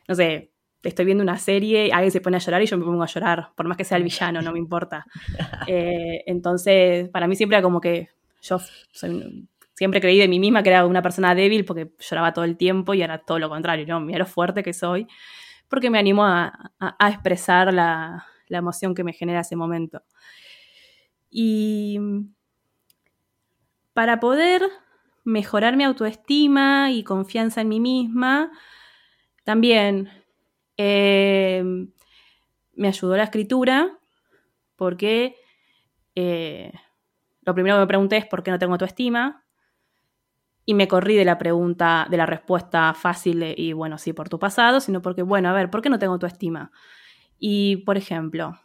no 0.07 0.15
sé, 0.15 0.51
estoy 0.81 1.03
viendo 1.03 1.23
una 1.23 1.37
serie, 1.37 1.91
alguien 1.91 2.11
se 2.11 2.21
pone 2.21 2.37
a 2.37 2.39
llorar 2.39 2.61
y 2.61 2.67
yo 2.67 2.77
me 2.77 2.85
pongo 2.85 3.03
a 3.03 3.07
llorar, 3.07 3.49
por 3.53 3.67
más 3.67 3.75
que 3.75 3.83
sea 3.83 3.97
el 3.97 4.03
villano, 4.03 4.41
no 4.41 4.53
me 4.53 4.59
importa. 4.59 5.05
Eh, 5.67 6.23
entonces, 6.25 7.09
para 7.09 7.27
mí 7.27 7.35
siempre 7.35 7.57
era 7.57 7.63
como 7.63 7.81
que 7.81 8.09
yo 8.41 8.59
siempre 9.79 10.01
creí 10.01 10.17
de 10.17 10.27
mí 10.27 10.41
misma 10.41 10.61
que 10.61 10.71
era 10.71 10.85
una 10.85 11.01
persona 11.01 11.33
débil 11.33 11.63
porque 11.63 11.93
lloraba 11.99 12.33
todo 12.33 12.43
el 12.43 12.57
tiempo 12.57 12.93
y 12.93 13.01
era 13.01 13.19
todo 13.19 13.39
lo 13.39 13.47
contrario, 13.47 13.85
¿no? 13.87 14.01
Mira 14.01 14.19
lo 14.19 14.25
fuerte 14.25 14.61
que 14.61 14.73
soy, 14.73 15.07
porque 15.69 15.89
me 15.89 15.99
animo 15.99 16.25
a, 16.25 16.51
expresar 17.09 17.73
la, 17.73 18.25
la 18.49 18.57
emoción 18.57 18.93
que 18.93 19.05
me 19.05 19.13
genera 19.13 19.39
ese 19.39 19.55
momento. 19.55 20.03
Y 21.29 21.97
para 23.93 24.19
poder 24.19 24.63
mejorar 25.23 25.77
mi 25.77 25.85
autoestima 25.85 26.91
y 26.91 27.05
confianza 27.05 27.61
en 27.61 27.69
mí 27.69 27.79
misma. 27.79 28.51
También 29.45 30.09
eh, 30.75 31.63
me 32.73 32.87
ayudó 32.89 33.15
la 33.15 33.23
escritura 33.23 33.97
porque 34.75 35.37
eh, 36.15 36.73
lo 37.43 37.53
primero 37.53 37.77
que 37.77 37.81
me 37.81 37.87
pregunté 37.87 38.17
es 38.17 38.25
por 38.25 38.43
qué 38.43 38.51
no 38.51 38.59
tengo 38.59 38.73
autoestima 38.73 39.45
y 40.69 40.75
me 40.75 40.87
corrí 40.87 41.15
de 41.15 41.25
la 41.25 41.39
pregunta, 41.39 42.05
de 42.11 42.17
la 42.17 42.27
respuesta 42.27 42.93
fácil 42.93 43.55
y 43.57 43.73
bueno, 43.73 43.97
sí, 43.97 44.13
por 44.13 44.29
tu 44.29 44.37
pasado, 44.37 44.79
sino 44.79 45.01
porque, 45.01 45.23
bueno, 45.23 45.49
a 45.49 45.53
ver, 45.53 45.71
¿por 45.71 45.81
qué 45.81 45.89
no 45.89 45.97
tengo 45.97 46.13
autoestima? 46.13 46.71
Y, 47.39 47.77
por 47.77 47.97
ejemplo, 47.97 48.55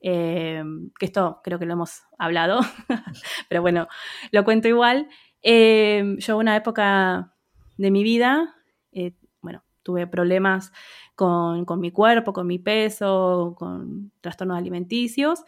eh, 0.00 0.62
que 0.96 1.06
esto 1.06 1.40
creo 1.42 1.58
que 1.58 1.66
lo 1.66 1.72
hemos 1.72 2.02
hablado, 2.20 2.60
pero 3.48 3.62
bueno, 3.62 3.88
lo 4.30 4.44
cuento 4.44 4.68
igual. 4.68 5.08
Eh, 5.42 6.14
yo 6.18 6.38
una 6.38 6.54
época 6.54 7.34
de 7.76 7.90
mi 7.90 8.04
vida, 8.04 8.54
eh, 8.92 9.16
bueno, 9.40 9.64
tuve 9.82 10.06
problemas 10.06 10.70
con, 11.16 11.66
mi 11.80 11.90
cuerpo, 11.90 12.32
con 12.32 12.46
mi 12.46 12.60
peso, 12.60 13.56
con 13.58 14.12
trastornos 14.20 14.56
alimenticios. 14.56 15.42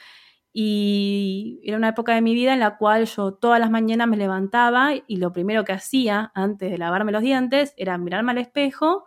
Y 0.53 1.61
era 1.65 1.79
una 1.79 1.89
época 1.89 2.15
de 2.15 2.21
mi 2.21 2.35
vida 2.35 2.53
en 2.53 2.61
la 2.61 2.77
cual 2.77 3.07
yo 3.07 3.33
todas 3.33 3.59
las 3.59 3.71
mañanas 3.71 4.07
me 4.07 4.19
levantaba 4.19 4.91
y 5.07 5.17
lo 5.17 5.33
primero 5.33 5.65
que 5.65 5.73
hacía 5.73 6.31
antes 6.35 6.71
de 6.71 6.79
lavarme 6.79 7.13
los 7.13 7.23
dientes 7.23 7.73
era 7.77 7.97
mirarme 7.97 8.33
al 8.33 8.39
espejo 8.39 9.07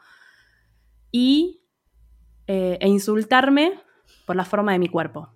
y, 1.12 1.62
eh, 2.48 2.78
e 2.82 2.88
insultarme 2.88 3.80
por 4.26 4.36
la 4.36 4.46
forma 4.46 4.72
de 4.72 4.80
mi 4.80 4.90
cuerpo. 4.90 5.30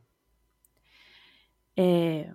Eh, 1.75 2.31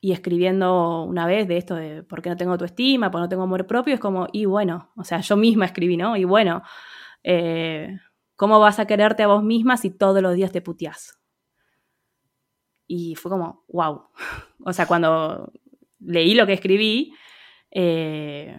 y 0.00 0.12
escribiendo 0.12 1.04
una 1.04 1.26
vez 1.26 1.46
de 1.46 1.58
esto 1.58 1.74
de 1.74 2.02
por 2.02 2.22
qué 2.22 2.30
no 2.30 2.36
tengo 2.36 2.52
autoestima, 2.52 3.10
por 3.10 3.20
no 3.20 3.28
tengo 3.28 3.42
amor 3.42 3.66
propio, 3.66 3.94
es 3.94 4.00
como, 4.00 4.28
y 4.32 4.46
bueno, 4.46 4.90
o 4.96 5.04
sea, 5.04 5.20
yo 5.20 5.36
misma 5.36 5.66
escribí, 5.66 5.96
¿no? 5.96 6.16
Y 6.16 6.24
bueno, 6.24 6.62
eh, 7.22 7.98
¿cómo 8.36 8.58
vas 8.58 8.78
a 8.78 8.86
quererte 8.86 9.22
a 9.22 9.26
vos 9.26 9.42
misma 9.42 9.76
si 9.76 9.90
todos 9.90 10.22
los 10.22 10.34
días 10.34 10.52
te 10.52 10.62
puteás? 10.62 11.19
Y 12.90 13.14
fue 13.14 13.30
como, 13.30 13.64
wow. 13.68 14.08
O 14.64 14.72
sea, 14.72 14.86
cuando 14.86 15.52
leí 16.00 16.34
lo 16.34 16.46
que 16.46 16.52
escribí, 16.52 17.14
eh, 17.70 18.58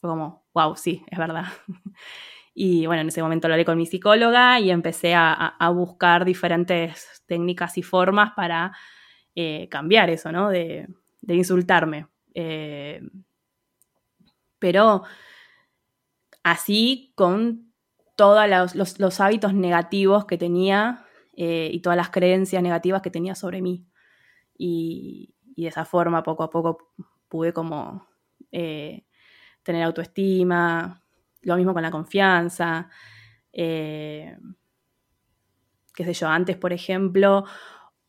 fue 0.00 0.08
como, 0.08 0.46
wow, 0.54 0.76
sí, 0.76 1.04
es 1.10 1.18
verdad. 1.18 1.46
Y 2.56 2.86
bueno, 2.86 3.02
en 3.02 3.08
ese 3.08 3.20
momento 3.20 3.48
lo 3.48 3.54
hablé 3.54 3.64
con 3.64 3.76
mi 3.76 3.84
psicóloga 3.84 4.60
y 4.60 4.70
empecé 4.70 5.12
a 5.12 5.72
buscar 5.74 6.24
diferentes 6.24 7.24
técnicas 7.26 7.76
y 7.78 7.82
formas 7.82 8.30
para 8.36 8.70
eh, 9.34 9.68
cambiar 9.68 10.10
eso, 10.10 10.30
¿no? 10.30 10.48
De, 10.48 10.88
insultarme. 11.26 12.06
Eh, 12.34 13.02
pero 14.58 15.02
así 16.42 17.12
con 17.16 17.72
todos 18.16 18.74
los, 18.74 19.20
hábitos 19.20 19.54
negativos 19.54 20.24
que 20.26 20.38
tenía 20.38 21.03
eh, 21.36 21.70
y 21.72 21.80
todas 21.80 21.96
las 21.96 22.10
creencias 22.10 22.62
negativas 22.62 23.02
que 23.02 23.10
tenía 23.10 23.34
sobre 23.34 23.62
mí. 23.62 23.86
Y, 24.56 25.34
de 25.56 25.68
esa 25.68 25.84
forma, 25.84 26.22
poco 26.22 26.42
a 26.42 26.50
poco, 26.50 26.92
pude 27.28 27.52
como 27.52 28.08
tener 28.50 29.82
autoestima, 29.82 31.02
lo 31.42 31.56
mismo 31.56 31.72
con 31.72 31.82
la 31.82 31.90
confianza. 31.90 32.88
qué 33.52 34.36
sé 35.96 36.12
yo, 36.12 36.28
antes, 36.28 36.56
por 36.56 36.72
ejemplo, 36.72 37.44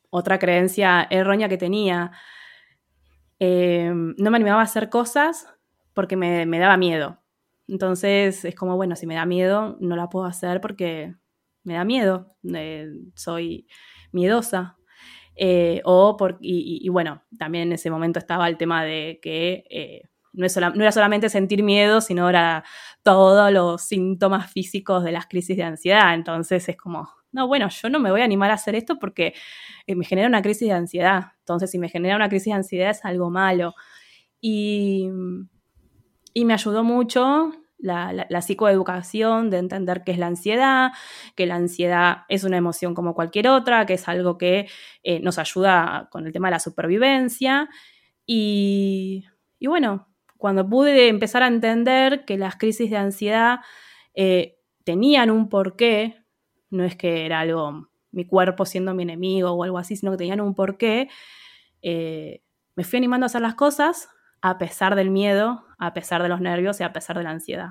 otra 0.09 0.39
creencia 0.39 1.07
errónea 1.09 1.49
que 1.49 1.57
tenía, 1.57 2.11
eh, 3.39 3.91
no 3.93 4.31
me 4.31 4.37
animaba 4.37 4.61
a 4.61 4.63
hacer 4.63 4.89
cosas 4.89 5.47
porque 5.93 6.15
me, 6.15 6.59
daba 6.59 6.77
miedo. 6.77 7.21
Entonces 7.67 8.45
es 8.45 8.55
como, 8.55 8.75
bueno, 8.77 8.95
si 8.95 9.07
me 9.07 9.15
da 9.15 9.25
miedo, 9.25 9.77
no 9.81 9.95
la 9.95 10.09
puedo 10.09 10.25
hacer 10.25 10.61
porque 10.61 11.15
me 11.65 11.73
da 11.73 11.83
miedo, 11.83 12.35
eh, 12.53 12.89
soy 13.15 13.67
miedosa. 14.11 14.77
Eh, 15.37 15.81
o 15.83 16.15
por, 16.15 16.37
y, 16.39 16.87
bueno, 16.87 17.21
también 17.37 17.67
en 17.67 17.73
ese 17.73 17.89
momento 17.89 18.19
estaba 18.19 18.47
el 18.47 18.57
tema 18.57 18.85
de 18.85 19.19
que 19.21 20.07
no, 20.31 20.47
no, 20.73 20.81
era 20.81 20.91
solamente 20.91 21.29
sentir 21.29 21.61
miedo, 21.63 21.99
sino 21.99 22.29
era 22.29 22.63
todos 23.03 23.51
los 23.51 23.81
síntomas 23.81 24.51
físicos 24.51 25.03
de 25.03 25.11
las 25.11 25.27
crisis 25.27 25.57
de 25.57 25.63
ansiedad. 25.63 26.13
Entonces 26.13 26.69
es 26.69 26.77
como, 26.77 27.09
no, 27.35 27.47
bueno, 27.47 27.67
yo 27.67 27.89
no 27.89 27.99
me 27.99 28.11
voy 28.11 28.21
a 28.21 28.23
animar 28.23 28.49
a 28.49 28.53
hacer 28.53 28.75
esto 28.75 28.97
porque 28.97 29.33
eh, 29.87 29.95
me 29.95 30.05
genera 30.05 30.27
una 30.27 30.41
crisis 30.41 30.69
de 30.69 30.73
ansiedad. 30.73 31.33
Entonces, 31.39 31.69
si 31.69 31.77
me 31.77 31.89
genera 31.89 32.15
una 32.15 32.29
crisis 32.29 32.45
de 32.45 32.53
ansiedad 32.53 32.91
es 32.91 33.03
algo 33.03 33.29
malo. 33.29 33.75
Y, 34.39 35.09
me 36.35 36.53
ayudó 36.53 36.83
mucho 36.83 37.51
la, 37.77 38.41
psicoeducación 38.41 39.49
de 39.49 39.57
entender 39.57 40.03
qué 40.03 40.11
es 40.11 40.17
la 40.17 40.27
ansiedad, 40.27 40.91
que 41.35 41.45
la 41.45 41.55
ansiedad 41.55 42.19
es 42.29 42.43
una 42.43 42.57
emoción 42.57 42.93
como 42.95 43.13
cualquier 43.13 43.47
otra, 43.47 43.85
que 43.85 43.93
es 43.93 44.07
algo 44.07 44.37
que 44.37 44.67
eh, 45.03 45.19
nos 45.19 45.37
ayuda 45.37 46.09
con 46.11 46.25
el 46.25 46.33
tema 46.33 46.47
de 46.47 46.53
la 46.53 46.59
supervivencia. 46.59 47.69
Y, 48.25 49.25
bueno, 49.61 50.07
cuando 50.37 50.67
pude 50.67 51.07
empezar 51.07 51.43
a 51.43 51.47
entender 51.47 52.25
que 52.25 52.37
las 52.37 52.55
crisis 52.55 52.89
de 52.89 52.97
ansiedad 52.97 53.59
eh, 54.13 54.57
tenían 54.83 55.29
un 55.29 55.49
porqué, 55.49 56.23
no 56.69 56.83
es 56.83 56.95
que 56.95 57.25
era 57.25 57.41
algo, 57.41 57.89
mi 58.11 58.25
cuerpo 58.25 58.65
siendo 58.65 58.93
mi 58.93 59.03
enemigo 59.03 59.51
o 59.51 59.63
algo 59.63 59.77
así, 59.77 59.95
sino 59.95 60.11
que 60.11 60.17
tenían 60.17 60.41
un 60.41 60.55
porqué, 60.55 61.09
eh, 61.81 62.41
me 62.75 62.83
fui 62.83 62.97
animando 62.97 63.25
a 63.25 63.27
hacer 63.27 63.41
las 63.41 63.55
cosas 63.55 64.09
a 64.45 64.59
pesar 64.59 64.93
del 64.95 65.09
miedo, 65.09 65.65
a 65.79 65.95
pesar 65.95 66.21
de 66.21 66.29
los 66.29 66.39
nervios 66.39 66.79
y 66.79 66.83
a 66.83 66.93
pesar 66.93 67.17
de 67.17 67.23
la 67.23 67.31
ansiedad. 67.31 67.69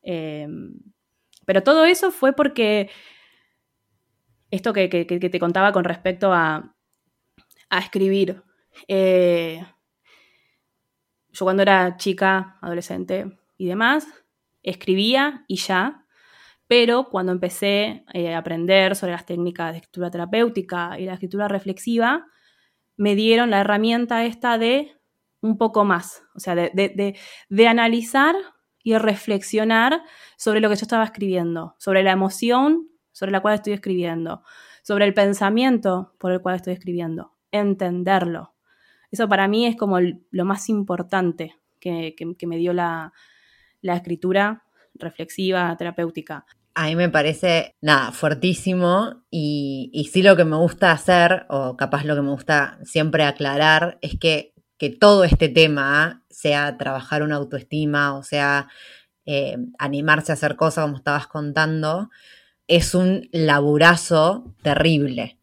Em, 0.00 0.72
pero 1.44 1.62
todo 1.62 1.84
eso 1.84 2.10
fue 2.10 2.32
porque 2.32 2.88
esto 4.50 4.72
que, 4.72 4.88
te 4.88 5.38
contaba 5.38 5.72
con 5.72 5.84
respecto 5.84 6.32
a, 6.32 6.74
a 7.68 7.78
escribir. 7.78 8.42
Eh, 8.88 9.62
yo 11.28 11.44
cuando 11.44 11.62
era 11.62 11.98
chica, 11.98 12.56
adolescente 12.62 13.38
y 13.58 13.66
demás, 13.66 14.08
escribía 14.62 15.44
y 15.46 15.56
ya, 15.56 16.06
pero 16.66 17.10
cuando 17.10 17.32
empecé 17.32 18.06
eh, 18.14 18.34
a 18.34 18.38
aprender 18.38 18.96
sobre 18.96 19.12
las 19.12 19.26
técnicas 19.26 19.72
de 19.72 19.78
escritura 19.80 20.10
terapéutica 20.10 20.98
y 20.98 21.04
la 21.04 21.12
escritura 21.12 21.48
reflexiva, 21.48 22.26
me 22.96 23.14
dieron 23.14 23.50
la 23.50 23.60
herramienta 23.60 24.24
esta 24.24 24.56
de 24.56 24.95
un 25.46 25.58
poco 25.58 25.84
más, 25.84 26.22
o 26.34 26.40
sea, 26.40 26.54
de, 26.54 27.16
analizar 27.68 28.34
y 28.82 28.96
reflexionar 28.96 30.02
sobre 30.36 30.60
lo 30.60 30.68
que 30.68 30.76
yo 30.76 30.82
estaba 30.82 31.04
escribiendo, 31.04 31.74
sobre 31.78 32.02
la 32.02 32.12
emoción 32.12 32.88
sobre 33.16 33.32
la 33.32 33.40
cual 33.40 33.54
estoy 33.54 33.72
escribiendo, 33.72 34.42
sobre 34.82 35.06
el 35.06 35.14
pensamiento 35.14 36.12
por 36.18 36.32
el 36.32 36.42
cual 36.42 36.56
estoy 36.56 36.74
escribiendo, 36.74 37.32
entenderlo. 37.50 38.52
Eso 39.10 39.26
para 39.26 39.48
mí 39.48 39.64
es 39.64 39.74
como 39.74 39.98
lo 40.00 40.44
más 40.44 40.68
importante 40.68 41.56
que, 41.80 42.14
me 42.46 42.58
dio 42.58 42.74
la, 42.74 43.14
la 43.80 43.96
escritura 43.96 44.64
reflexiva, 44.92 45.74
terapéutica. 45.78 46.44
A 46.74 46.88
mí 46.88 46.96
me 46.96 47.08
parece, 47.08 47.74
nada, 47.80 48.12
fuertísimo 48.12 49.22
y, 49.30 49.88
y, 49.94 50.04
sí 50.08 50.22
lo 50.22 50.36
que 50.36 50.44
me 50.44 50.58
gusta 50.58 50.92
hacer, 50.92 51.46
o 51.48 51.74
capaz 51.74 52.04
lo 52.04 52.16
que 52.16 52.20
me 52.20 52.32
gusta 52.32 52.78
siempre 52.84 53.24
aclarar, 53.24 53.96
es 54.02 54.18
que, 54.18 54.52
que 54.78 54.90
todo 54.90 55.24
este 55.24 55.48
tema, 55.48 56.22
sea 56.30 56.76
trabajar 56.76 57.22
una 57.22 57.36
autoestima, 57.36 58.14
o 58.14 58.22
sea, 58.22 58.68
eh, 59.24 59.56
animarse 59.78 60.32
a 60.32 60.34
hacer 60.34 60.56
cosas 60.56 60.84
como 60.84 60.98
estabas 60.98 61.26
contando, 61.26 62.10
es 62.68 62.94
un 62.94 63.28
laburazo 63.32 64.54
terrible. 64.62 65.38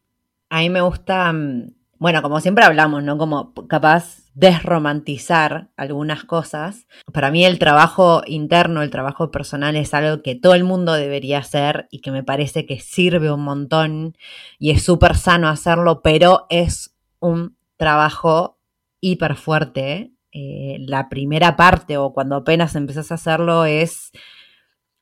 A 0.50 0.60
mí 0.60 0.70
me 0.70 0.82
gusta, 0.82 1.32
mm, 1.34 1.74
bueno, 1.98 2.22
como 2.22 2.40
siempre 2.40 2.64
hablamos, 2.66 3.04
¿no? 3.04 3.18
Como 3.18 3.54
capaz 3.68 4.24
desromantizar 4.36 5.70
algunas 5.78 6.24
cosas. 6.24 6.88
Para 7.14 7.32
mí 7.32 7.46
el 7.46 7.60
trabajo 7.60 8.24
interno, 8.26 8.82
el 8.82 8.90
trabajo 8.90 9.32
personal 9.32 9.76
es 9.76 9.94
algo 9.94 10.22
que 10.22 10.36
todo 10.36 10.56
el 10.56 10.64
mundo 10.64 10.94
debería 10.94 11.40
hacer 11.40 11.88
y 11.92 12.02
que 12.02 12.12
me 12.12 12.24
parece 12.24 12.66
que 12.66 12.80
sirve 12.80 13.32
un 13.32 13.44
montón 13.44 14.18
y 14.60 14.72
es 14.72 14.84
súper 14.84 15.16
sano 15.16 15.50
hacerlo, 15.50 16.02
pero 16.02 16.48
es 16.50 16.96
un 17.20 17.58
trabajo 17.78 18.58
hiper 19.04 19.36
fuerte. 19.36 20.14
Eh, 20.32 20.78
la 20.80 21.10
primera 21.10 21.56
parte 21.56 21.98
o 21.98 22.14
cuando 22.14 22.38
apenas 22.38 22.76
empezás 22.76 23.12
a 23.12 23.16
hacerlo 23.16 23.66
es 23.66 24.12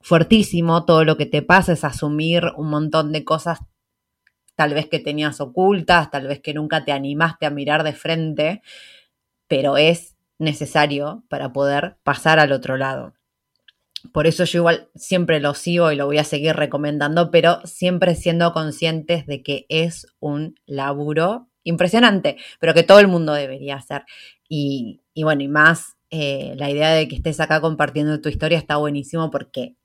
fuertísimo, 0.01 0.83
todo 0.85 1.05
lo 1.05 1.15
que 1.15 1.25
te 1.25 1.41
pasa 1.41 1.71
es 1.73 1.85
asumir 1.85 2.43
un 2.57 2.69
montón 2.69 3.13
de 3.13 3.23
cosas 3.23 3.59
tal 4.55 4.73
vez 4.73 4.87
que 4.87 4.99
tenías 4.99 5.39
ocultas, 5.39 6.11
tal 6.11 6.27
vez 6.27 6.41
que 6.41 6.53
nunca 6.53 6.83
te 6.83 6.91
animaste 6.91 7.45
a 7.45 7.49
mirar 7.49 7.83
de 7.83 7.93
frente 7.93 8.61
pero 9.51 9.75
es 9.75 10.15
necesario 10.39 11.25
para 11.27 11.51
poder 11.51 11.97
pasar 12.03 12.39
al 12.39 12.53
otro 12.53 12.77
lado. 12.77 13.15
Por 14.13 14.25
eso 14.25 14.45
yo 14.45 14.59
igual 14.59 14.89
siempre 14.95 15.41
lo 15.41 15.53
sigo 15.55 15.91
y 15.91 15.97
lo 15.97 16.05
voy 16.05 16.19
a 16.19 16.23
seguir 16.23 16.55
recomendando, 16.55 17.31
pero 17.31 17.59
siempre 17.65 18.15
siendo 18.15 18.53
conscientes 18.53 19.27
de 19.27 19.43
que 19.43 19.65
es 19.67 20.07
un 20.21 20.55
laburo 20.65 21.49
impresionante, 21.63 22.37
pero 22.59 22.73
que 22.73 22.83
todo 22.83 22.99
el 22.99 23.07
mundo 23.07 23.33
debería 23.33 23.75
hacer. 23.75 24.03
Y, 24.47 25.01
bueno, 25.15 25.43
y 25.43 25.47
más 25.47 25.97
eh, 26.09 26.53
la 26.57 26.69
idea 26.69 26.91
de 26.91 27.07
que 27.07 27.15
estés 27.15 27.39
acá 27.39 27.61
compartiendo 27.61 28.21
tu 28.21 28.29
historia 28.29 28.57
está 28.57 28.77
buenísimo 28.77 29.31
porque 29.31 29.75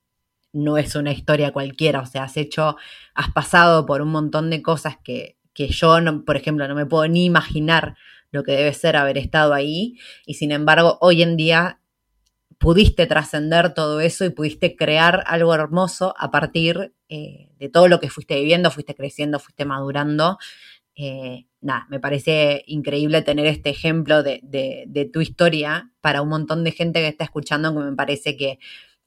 no 0.53 0.79
es 0.79 0.95
una 0.95 1.13
historia 1.13 1.53
cualquiera, 1.53 2.01
o 2.01 2.07
sea, 2.07 2.25
has 2.25 2.37
hecho, 2.37 2.77
has 3.15 3.31
pasado 3.33 3.85
por 3.85 4.01
un 4.01 4.09
montón 4.09 4.49
de 4.51 4.63
cosas 4.63 4.97
que, 5.05 5.37
que 5.53 5.69
yo, 5.69 6.01
no, 6.01 6.25
por 6.25 6.37
ejemplo, 6.37 6.67
no 6.67 6.75
me 6.75 6.87
puedo 6.87 7.07
ni 7.09 7.27
imaginar 7.27 7.97
lo 8.31 8.43
que 8.43 8.53
debe 8.53 8.73
ser 8.73 8.97
haber 8.97 9.19
estado 9.19 9.55
ahí 9.55 9.99
y 10.27 10.35
sin 10.35 10.53
embargo 10.53 10.99
hoy 11.01 11.23
en 11.23 11.37
día 11.37 11.81
pudiste 12.59 13.07
trascender 13.07 13.75
todo 13.75 14.01
eso 14.01 14.25
y 14.25 14.31
pudiste 14.31 14.77
crear 14.77 15.25
algo 15.27 15.55
hermoso 15.55 16.15
a 16.19 16.31
partir 16.31 16.95
eh, 17.09 17.51
de 17.59 17.69
todo 17.69 17.89
lo 17.89 18.01
que 18.01 18.11
fuiste 18.11 18.37
viviendo, 18.37 18.71
fuiste 18.71 18.95
creciendo, 18.95 19.39
fuiste 19.39 19.65
madurando. 19.65 20.39
Eh, 20.99 21.47
nada, 21.61 21.87
me 21.91 22.01
parece 22.01 22.65
increíble 22.67 23.21
tener 23.21 23.47
este 23.47 23.69
ejemplo 23.69 24.23
de, 24.23 25.11
tu 25.13 25.21
historia 25.21 25.93
para 26.01 26.23
un 26.23 26.31
montón 26.31 26.65
de 26.65 26.73
gente 26.73 27.01
que 27.01 27.09
está 27.09 27.25
escuchando 27.25 27.75
que 27.75 27.85
me 27.85 27.95
parece 27.95 28.37
que, 28.37 28.59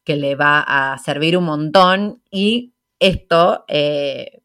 le 0.06 0.34
va 0.34 0.62
a 0.62 0.98
servir 0.98 1.38
un 1.38 1.44
montón 1.44 2.24
y 2.32 2.74
esto, 2.98 3.64
eh, 3.68 4.42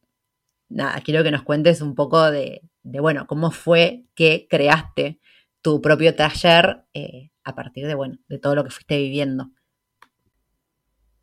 nada, 0.69 1.01
quiero 1.01 1.23
que 1.23 1.31
nos 1.31 1.41
cuentes 1.41 1.81
un 1.81 1.95
poco 1.95 2.29
de, 2.29 2.61
bueno, 2.83 3.25
cómo 3.25 3.49
fue 3.49 4.03
que 4.13 4.45
creaste 4.47 5.19
tu 5.63 5.81
propio 5.81 6.13
taller 6.13 6.83
eh, 6.93 7.31
a 7.43 7.55
partir 7.55 7.87
de, 7.87 7.95
bueno, 7.95 8.19
de 8.27 8.37
todo 8.37 8.53
lo 8.53 8.63
que 8.63 8.69
fuiste 8.69 8.97
viviendo. 8.97 9.49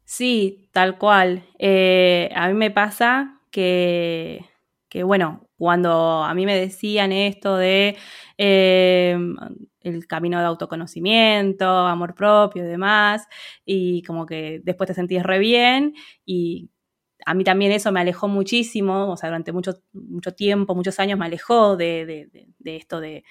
Sí, 0.04 0.68
tal 0.72 0.98
cual. 0.98 1.44
A 1.60 2.48
mí 2.48 2.54
me 2.54 2.72
pasa 2.72 3.42
que, 3.52 4.44
bueno, 5.04 5.48
cuando 5.62 6.24
a 6.24 6.34
mí 6.34 6.44
me 6.44 6.58
decían 6.58 7.12
esto 7.12 7.56
de 7.56 7.96
eh, 8.36 9.16
el 9.80 10.06
camino 10.08 10.40
de 10.40 10.44
autoconocimiento, 10.46 11.64
amor 11.64 12.16
propio 12.16 12.64
y 12.64 12.66
demás, 12.66 13.28
y 13.64 14.02
como 14.02 14.26
que 14.26 14.60
después 14.64 14.88
te 14.88 14.94
sentís 14.94 15.22
re 15.22 15.38
bien 15.38 15.94
y 16.26 16.68
a 17.24 17.34
mí 17.34 17.44
también 17.44 17.70
eso 17.70 17.92
me 17.92 18.00
alejó 18.00 18.26
muchísimo, 18.26 19.12
o 19.12 19.16
sea, 19.16 19.28
durante 19.28 19.52
mucho, 19.52 19.74
mucho 19.92 20.34
tiempo, 20.34 20.74
muchos 20.74 20.98
años 20.98 21.16
me 21.16 21.26
alejó 21.26 21.76
de, 21.76 22.28
esto 22.64 22.98
de, 22.98 23.22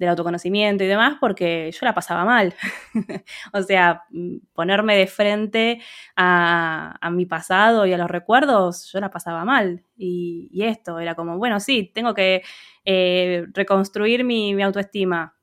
del 0.00 0.08
autoconocimiento 0.08 0.82
y 0.82 0.86
demás, 0.86 1.18
porque 1.20 1.70
yo 1.70 1.78
la 1.82 1.94
pasaba 1.94 2.24
mal. 2.24 2.54
o 3.52 3.62
sea, 3.62 4.04
mm, 4.08 4.38
ponerme 4.54 4.96
de 4.96 5.06
frente 5.06 5.82
a, 6.16 6.98
mi 7.12 7.26
pasado 7.26 7.84
y 7.84 7.92
a 7.92 7.98
los 7.98 8.10
recuerdos, 8.10 8.90
yo 8.90 8.98
la 8.98 9.10
pasaba 9.10 9.44
mal. 9.44 9.84
Y, 9.96 10.48
esto 10.64 10.98
era 11.00 11.14
como, 11.14 11.36
bueno, 11.36 11.60
sí, 11.60 11.90
tengo 11.94 12.14
que 12.14 12.42
eh, 12.86 13.44
reconstruir 13.52 14.24
mi, 14.24 14.60
autoestima, 14.62 15.36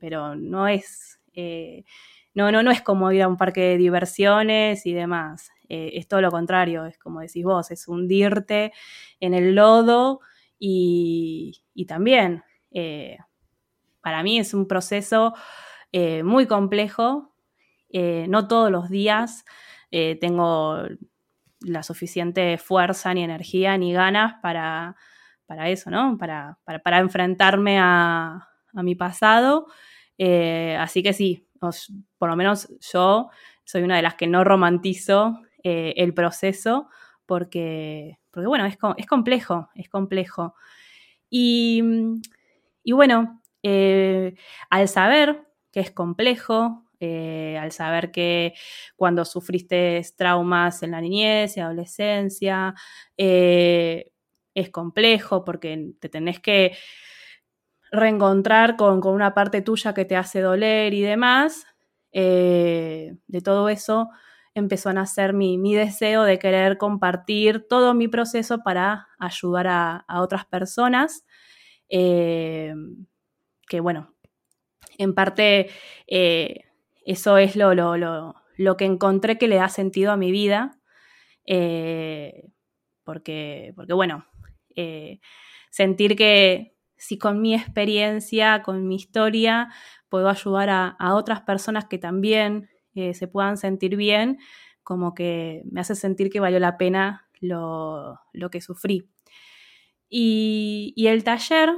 pero 0.00 0.34
no 0.34 0.66
es... 0.66 1.20
Eh, 1.32 1.84
no, 2.34 2.50
no, 2.50 2.62
no 2.62 2.70
es 2.70 2.82
como 2.82 3.12
ir 3.12 3.22
a 3.22 3.28
un 3.28 3.36
parque 3.36 3.60
de 3.60 3.76
diversiones 3.76 4.84
y 4.86 4.94
demás. 4.94 5.50
Eh, 5.68 5.92
es 5.94 6.08
todo 6.08 6.20
lo 6.22 6.30
contrario, 6.30 6.86
es 6.86 6.98
como 6.98 7.20
decís 7.20 7.44
vos, 7.44 7.70
es 7.70 7.86
hundirte 7.86 8.72
en 9.20 9.34
el 9.34 9.54
lodo 9.54 10.20
y, 10.58 11.62
también 11.86 12.42
para 14.02 14.22
mí 14.22 14.38
es 14.38 14.54
un 14.54 14.68
proceso 14.68 15.34
eh, 15.92 16.22
muy 16.22 16.46
complejo, 16.46 17.30
no 17.94 18.48
todos 18.48 18.70
los 18.70 18.88
días 18.88 19.44
tengo 19.90 20.78
la 21.60 21.82
suficiente 21.82 22.56
fuerza, 22.58 23.12
ni 23.14 23.22
energía, 23.22 23.76
ni 23.76 23.92
ganas 23.92 24.34
para, 24.40 24.96
para 25.46 25.68
eso, 25.68 25.90
¿no? 25.90 26.16
Para, 26.18 26.58
para, 26.64 26.98
enfrentarme 26.98 27.78
a, 27.78 28.48
mi 28.72 28.94
pasado. 28.94 29.66
Eh, 30.16 30.76
así 30.80 31.02
que 31.02 31.12
sí, 31.12 31.46
por 31.58 32.30
lo 32.30 32.36
menos 32.36 32.72
yo 32.92 33.28
soy 33.64 33.82
una 33.82 33.96
de 33.96 34.02
las 34.02 34.14
que 34.14 34.26
no 34.26 34.44
romantizo 34.44 35.40
eh, 35.62 35.92
el 35.98 36.14
proceso 36.14 36.88
porque, 37.26 38.18
porque 38.30 38.46
bueno, 38.46 38.64
es, 38.64 38.78
es, 38.96 39.06
complejo, 39.06 39.68
es 39.74 39.90
complejo. 39.90 40.54
Y, 41.28 41.82
y 42.82 42.92
bueno, 42.92 43.41
eh, 43.62 44.34
al 44.70 44.88
saber 44.88 45.46
que 45.70 45.80
es 45.80 45.90
complejo, 45.90 46.84
eh, 47.00 47.58
al 47.60 47.72
saber 47.72 48.12
que 48.12 48.54
cuando 48.96 49.24
sufriste 49.24 50.02
traumas 50.16 50.82
en 50.82 50.92
la 50.92 51.00
niñez 51.00 51.56
y 51.56 51.60
adolescencia, 51.60 52.74
es 53.16 54.70
complejo 54.70 55.44
porque 55.44 55.94
te 55.98 56.08
tenés 56.08 56.40
que 56.40 56.76
reencontrar 57.90 58.76
con, 58.76 59.00
con, 59.00 59.14
una 59.14 59.34
parte 59.34 59.62
tuya 59.62 59.94
que 59.94 60.04
te 60.04 60.16
hace 60.16 60.40
doler 60.40 60.94
y 60.94 61.02
demás, 61.02 61.66
de 62.12 63.40
todo 63.42 63.68
eso 63.68 64.10
empezó 64.54 64.90
a 64.90 64.92
nacer 64.92 65.32
mi, 65.32 65.74
deseo 65.74 66.24
de 66.24 66.38
querer 66.38 66.78
compartir 66.78 67.66
todo 67.68 67.94
mi 67.94 68.08
proceso 68.08 68.62
para 68.62 69.08
ayudar 69.18 69.66
a, 69.68 70.04
otras 70.20 70.44
personas. 70.46 71.24
Eh, 73.62 73.66
que 73.68 73.80
bueno, 73.80 74.14
en 74.98 75.14
parte 75.14 75.70
eh, 76.06 76.64
eso 77.04 77.38
es 77.38 77.56
lo, 77.56 77.74
lo, 77.74 78.76
que 78.76 78.84
encontré 78.84 79.38
que 79.38 79.48
le 79.48 79.56
da 79.56 79.68
sentido 79.68 80.12
a 80.12 80.16
mi 80.16 80.30
vida. 80.30 80.78
Eh, 81.46 82.50
porque, 83.04 83.72
porque, 83.74 83.94
bueno, 83.94 84.26
sentir 85.70 86.16
que 86.16 86.76
si 86.96 87.18
con 87.18 87.40
mi 87.40 87.54
experiencia, 87.54 88.62
con 88.62 88.86
mi 88.86 88.94
historia, 88.94 89.70
puedo 90.08 90.28
ayudar 90.28 90.68
a 90.70 91.14
otras 91.14 91.40
personas 91.40 91.86
que 91.86 91.98
también 91.98 92.68
se 92.94 93.26
puedan 93.26 93.56
sentir 93.56 93.96
bien, 93.96 94.38
como 94.84 95.14
que 95.14 95.62
me 95.70 95.80
hace 95.80 95.96
sentir 95.96 96.30
que 96.30 96.38
valió 96.38 96.60
la 96.60 96.76
pena 96.78 97.28
lo, 97.42 98.50
que 98.50 98.60
sufrí. 98.60 99.08
Y, 100.08 100.94
el 100.96 101.24
taller, 101.24 101.70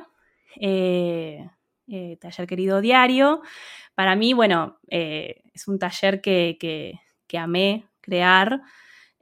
eh, 0.60 1.48
eh, 1.88 2.16
taller 2.20 2.46
querido 2.46 2.80
diario, 2.80 3.42
para 3.94 4.16
mí, 4.16 4.32
bueno, 4.32 4.80
eh, 4.88 5.42
es 5.52 5.68
un 5.68 5.78
taller 5.78 6.20
que, 6.20 7.00
amé 7.36 7.86
crear, 8.00 8.60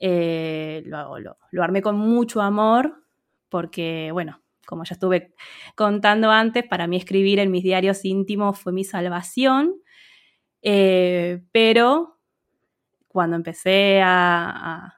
lo, 0.00 1.18
lo, 1.18 1.62
armé 1.62 1.82
con 1.82 1.96
mucho 1.96 2.40
amor, 2.40 3.02
porque, 3.48 4.10
bueno, 4.12 4.42
como 4.66 4.84
ya 4.84 4.94
estuve 4.94 5.34
contando 5.74 6.30
antes, 6.30 6.64
para 6.64 6.86
mí 6.86 6.96
escribir 6.96 7.38
en 7.38 7.50
mis 7.50 7.62
diarios 7.62 8.04
íntimos 8.04 8.58
fue 8.58 8.72
mi 8.72 8.84
salvación. 8.84 9.74
Eh, 10.62 11.42
pero 11.50 12.18
cuando 13.08 13.36
empecé 13.36 14.00
a, 14.02 14.94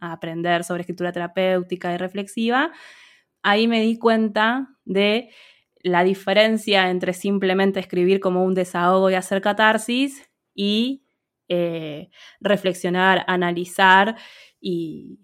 aprender 0.00 0.62
sobre 0.62 0.82
escritura 0.82 1.10
terapéutica 1.10 1.92
y 1.92 1.96
reflexiva, 1.96 2.70
ahí 3.42 3.66
me 3.66 3.80
di 3.80 3.98
cuenta 3.98 4.68
de 4.84 5.30
la 5.82 6.04
diferencia 6.04 6.90
entre 6.90 7.12
simplemente 7.12 7.80
escribir 7.80 8.20
como 8.20 8.44
un 8.44 8.54
desahogo 8.54 9.10
y 9.10 9.14
hacer 9.14 9.40
catarsis 9.40 10.28
y 10.54 11.04
eh, 11.48 12.10
reflexionar, 12.40 13.24
analizar 13.26 14.16
y, 14.60 15.20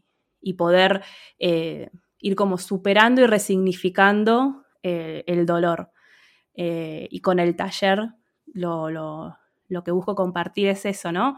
poder 0.56 1.02
eh, 1.38 1.90
ir 2.18 2.36
como 2.36 2.58
superando 2.58 3.22
y 3.22 3.26
resignificando 3.26 4.64
el 4.82 5.46
dolor. 5.46 5.90
y 6.54 7.20
con 7.20 7.38
el 7.38 7.56
taller 7.56 8.10
lo, 8.46 8.90
lo 9.68 9.84
que 9.84 9.90
busco 9.90 10.14
compartir 10.14 10.68
es 10.68 10.84
eso, 10.84 11.12
¿no? 11.12 11.36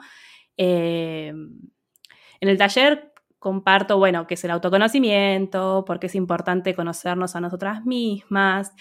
Eh, 0.56 1.28
en 1.28 2.48
el 2.48 2.58
taller 2.58 3.12
comparto, 3.46 3.96
bueno, 3.96 4.26
qué 4.26 4.34
es 4.34 4.42
el 4.42 4.50
autoconocimiento, 4.50 5.84
por 5.86 6.00
qué 6.00 6.08
es 6.08 6.16
importante 6.16 6.74
conocernos 6.74 7.36
a 7.36 7.40
nosotras 7.40 7.84
mismas. 7.84 8.74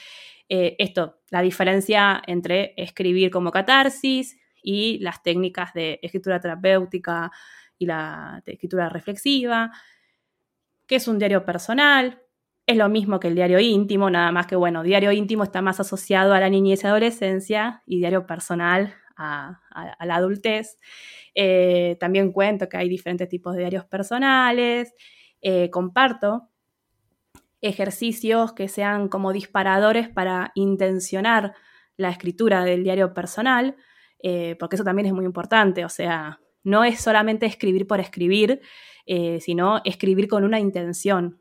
Eh, 0.49 0.75
esto, 0.79 1.19
la 1.29 1.43
diferencia 1.43 2.19
entre 2.25 2.73
escribir 2.75 3.29
como 3.29 3.51
catarsis 3.51 4.39
y 4.63 4.97
las 5.01 5.21
técnicas 5.21 5.71
de 5.75 5.99
escritura 6.01 6.39
terapéutica 6.39 7.31
y 7.77 7.85
la 7.85 8.41
escritura 8.43 8.89
reflexiva, 8.89 9.71
qué 10.87 10.95
es 10.95 11.07
un 11.07 11.19
diario 11.19 11.45
personal, 11.45 12.23
es 12.65 12.75
lo 12.75 12.89
mismo 12.89 13.19
que 13.19 13.27
el 13.27 13.35
diario 13.35 13.59
íntimo, 13.59 14.09
nada 14.09 14.31
más 14.31 14.47
que, 14.47 14.55
bueno, 14.55 14.81
diario 14.81 15.11
íntimo 15.11 15.43
está 15.43 15.61
más 15.61 15.79
asociado 15.79 16.33
a 16.33 16.39
la 16.39 16.49
niñez 16.49 16.83
y 16.83 16.87
adolescencia 16.87 17.83
y 17.85 17.99
diario 17.99 18.25
personal 18.25 18.95
a, 19.17 19.61
la 19.99 20.15
adultez. 20.15 20.79
Eh, 21.33 21.97
también 21.99 22.31
cuento 22.31 22.69
que 22.69 22.77
hay 22.77 22.89
diferentes 22.89 23.29
tipos 23.29 23.53
de 23.53 23.61
diarios 23.61 23.85
personales. 23.85 24.93
Eh, 25.41 25.69
comparto 25.69 26.49
ejercicios 27.61 28.53
que 28.53 28.67
sean 28.67 29.09
como 29.09 29.33
disparadores 29.33 30.09
para 30.09 30.51
intencionar 30.55 31.53
la 31.97 32.09
escritura 32.09 32.63
del 32.63 32.83
diario 32.83 33.13
personal, 33.13 33.75
eh, 34.21 34.55
porque 34.59 34.75
eso 34.75 34.83
también 34.83 35.07
es 35.07 35.13
muy 35.13 35.25
importante. 35.25 35.85
O 35.85 35.89
sea, 35.89 36.39
no 36.63 36.83
es 36.83 36.99
solamente 36.99 37.45
escribir 37.45 37.87
por 37.87 37.99
escribir, 37.99 38.61
sino 39.39 39.81
escribir 39.83 40.27
con 40.27 40.43
una 40.43 40.59
intención. 40.59 41.39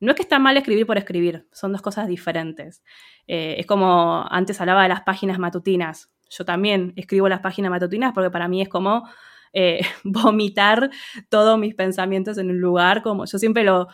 No 0.00 0.10
es 0.12 0.16
que 0.16 0.22
está 0.22 0.38
mal 0.38 0.56
escribir 0.56 0.86
por 0.86 0.96
escribir, 0.96 1.46
son 1.52 1.72
dos 1.72 1.82
cosas 1.82 2.08
diferentes. 2.08 2.82
Eh, 3.26 3.56
es 3.58 3.66
como 3.66 4.26
antes 4.30 4.60
hablaba 4.60 4.82
de 4.82 4.88
las 4.88 5.02
páginas 5.02 5.38
matutinas. 5.38 6.10
Yo 6.30 6.44
también 6.46 6.94
escribo 6.96 7.28
las 7.28 7.40
páginas 7.40 7.70
matutinas 7.70 8.12
porque 8.14 8.30
para 8.30 8.48
mí 8.48 8.62
es 8.62 8.68
como 8.68 9.06
eh, 9.52 9.80
vomitar 10.04 10.90
todos 11.28 11.58
mis 11.58 11.74
pensamientos 11.74 12.38
en 12.38 12.50
un 12.50 12.60
lugar. 12.60 13.02
Como 13.02 13.26
yo 13.26 13.38
siempre 13.38 13.62
lo. 13.64 13.88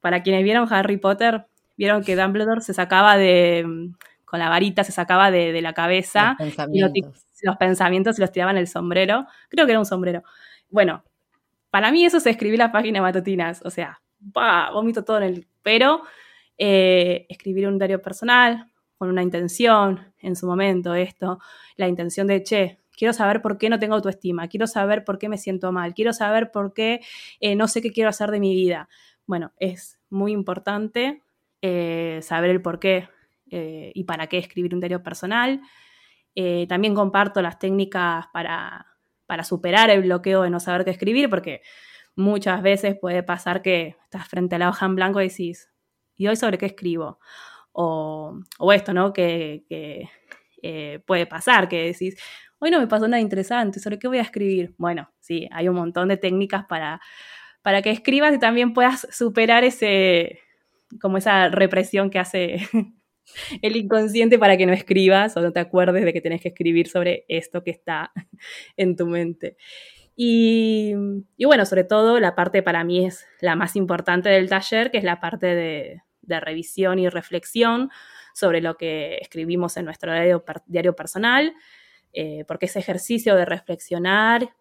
Para 0.00 0.24
quienes 0.24 0.42
vieron 0.42 0.66
Harry 0.72 0.96
Potter, 0.96 1.46
vieron 1.76 2.02
que 2.02 2.16
Dumbledore 2.16 2.60
se 2.60 2.74
sacaba 2.74 3.16
de. 3.16 3.92
con 4.24 4.40
la 4.40 4.48
varita 4.48 4.82
se 4.82 4.90
sacaba 4.90 5.30
de, 5.30 5.60
la 5.62 5.74
cabeza. 5.74 6.30
Los 6.30 6.48
pensamientos. 6.48 7.26
Y 7.40 7.46
los, 7.46 7.56
pensamientos 7.56 8.16
se 8.16 8.22
los 8.22 8.32
tiraba 8.32 8.50
en 8.50 8.56
el 8.56 8.66
sombrero. 8.66 9.26
Creo 9.48 9.66
que 9.66 9.72
era 9.72 9.78
un 9.78 9.86
sombrero. 9.86 10.24
Bueno, 10.70 11.04
para 11.70 11.92
mí 11.92 12.04
eso 12.04 12.16
es 12.16 12.26
escribir 12.26 12.58
las 12.58 12.72
páginas 12.72 13.02
matutinas. 13.02 13.62
O 13.64 13.70
sea, 13.70 14.00
vomito 14.72 15.04
todo 15.04 15.18
en 15.18 15.22
el 15.22 15.46
pero 15.62 16.02
eh, 16.58 17.26
escribir 17.28 17.66
un 17.66 17.78
diario 17.78 18.00
personal 18.00 18.70
con 18.96 19.08
una 19.08 19.22
intención 19.22 20.12
en 20.18 20.36
su 20.36 20.46
momento, 20.46 20.94
esto, 20.94 21.38
la 21.76 21.88
intención 21.88 22.26
de, 22.26 22.42
che, 22.42 22.78
quiero 22.96 23.12
saber 23.12 23.42
por 23.42 23.58
qué 23.58 23.68
no 23.68 23.78
tengo 23.78 23.94
autoestima, 23.94 24.48
quiero 24.48 24.66
saber 24.66 25.04
por 25.04 25.18
qué 25.18 25.28
me 25.28 25.38
siento 25.38 25.72
mal, 25.72 25.94
quiero 25.94 26.12
saber 26.12 26.50
por 26.52 26.72
qué 26.72 27.00
eh, 27.40 27.56
no 27.56 27.66
sé 27.66 27.82
qué 27.82 27.90
quiero 27.90 28.10
hacer 28.10 28.30
de 28.30 28.40
mi 28.40 28.54
vida. 28.54 28.88
Bueno, 29.26 29.52
es 29.58 29.98
muy 30.10 30.32
importante 30.32 31.22
eh, 31.62 32.20
saber 32.22 32.50
el 32.50 32.62
por 32.62 32.78
qué 32.78 33.08
y 33.54 34.04
para 34.04 34.28
qué 34.28 34.38
escribir 34.38 34.72
un 34.72 34.80
diario 34.80 35.02
personal. 35.02 35.60
también 36.68 36.94
comparto 36.94 37.42
las 37.42 37.58
técnicas 37.58 38.24
para, 38.32 38.86
para 39.26 39.44
superar 39.44 39.90
el 39.90 40.02
bloqueo 40.02 40.42
de 40.42 40.48
no 40.50 40.58
saber 40.58 40.86
qué 40.86 40.90
escribir, 40.90 41.28
porque 41.28 41.60
muchas 42.16 42.62
veces 42.62 42.96
puede 43.00 43.22
pasar 43.22 43.62
que 43.62 43.96
estás 44.04 44.28
frente 44.28 44.56
a 44.56 44.58
la 44.58 44.68
hoja 44.68 44.86
en 44.86 44.96
blanco 44.96 45.20
y 45.20 45.28
decís, 45.28 45.70
¿y 46.16 46.26
hoy 46.26 46.36
sobre 46.36 46.58
qué 46.58 46.66
escribo? 46.66 47.18
O, 47.72 48.40
esto, 48.72 48.92
¿no? 48.92 49.12
Que, 49.12 49.64
eh, 50.62 51.00
puede 51.06 51.26
pasar, 51.26 51.68
que 51.68 51.84
decís, 51.86 52.16
hoy 52.58 52.70
no 52.70 52.78
me 52.78 52.86
pasó 52.86 53.08
nada 53.08 53.20
interesante, 53.20 53.80
¿sobre 53.80 53.98
qué 53.98 54.08
voy 54.08 54.18
a 54.18 54.22
escribir? 54.22 54.74
Bueno, 54.78 55.10
sí, 55.18 55.48
hay 55.50 55.68
un 55.68 55.74
montón 55.74 56.08
de 56.08 56.16
técnicas 56.16 56.64
para, 56.68 57.00
para 57.62 57.82
que 57.82 57.90
escribas 57.90 58.34
y 58.34 58.38
también 58.38 58.72
puedas 58.72 59.08
superar 59.10 59.64
ese, 59.64 60.40
como 61.00 61.18
esa 61.18 61.48
represión 61.48 62.10
que 62.10 62.18
hace 62.18 62.58
el 63.62 63.76
inconsciente 63.76 64.38
para 64.38 64.56
que 64.56 64.66
no 64.66 64.72
escribas 64.72 65.36
o 65.36 65.40
no 65.40 65.52
te 65.52 65.60
acuerdes 65.60 66.04
de 66.04 66.12
que 66.12 66.20
tenés 66.20 66.40
que 66.40 66.48
escribir 66.48 66.88
sobre 66.88 67.24
esto 67.28 67.62
que 67.62 67.70
está 67.70 68.12
en 68.76 68.96
tu 68.96 69.06
mente. 69.06 69.56
Y, 70.14 70.94
bueno, 71.44 71.64
sobre 71.64 71.84
todo 71.84 72.20
la 72.20 72.34
parte 72.34 72.62
para 72.62 72.84
mí 72.84 73.06
es 73.06 73.26
la 73.40 73.56
más 73.56 73.76
importante 73.76 74.28
del 74.28 74.48
taller, 74.48 74.90
que 74.90 74.98
es 74.98 75.04
la 75.04 75.20
parte 75.20 75.46
de, 75.46 76.02
revisión 76.40 76.98
y 76.98 77.10
reflexión 77.10 77.90
sobre 78.32 78.62
lo 78.62 78.76
que 78.76 79.18
escribimos 79.20 79.76
en 79.76 79.84
nuestro 79.84 80.12
diario, 80.66 80.96
personal, 80.96 81.54
eh, 82.14 82.44
porque 82.48 82.66
ese 82.66 82.78
ejercicio 82.78 83.36
de 83.36 83.44
reflexionar 83.44 84.54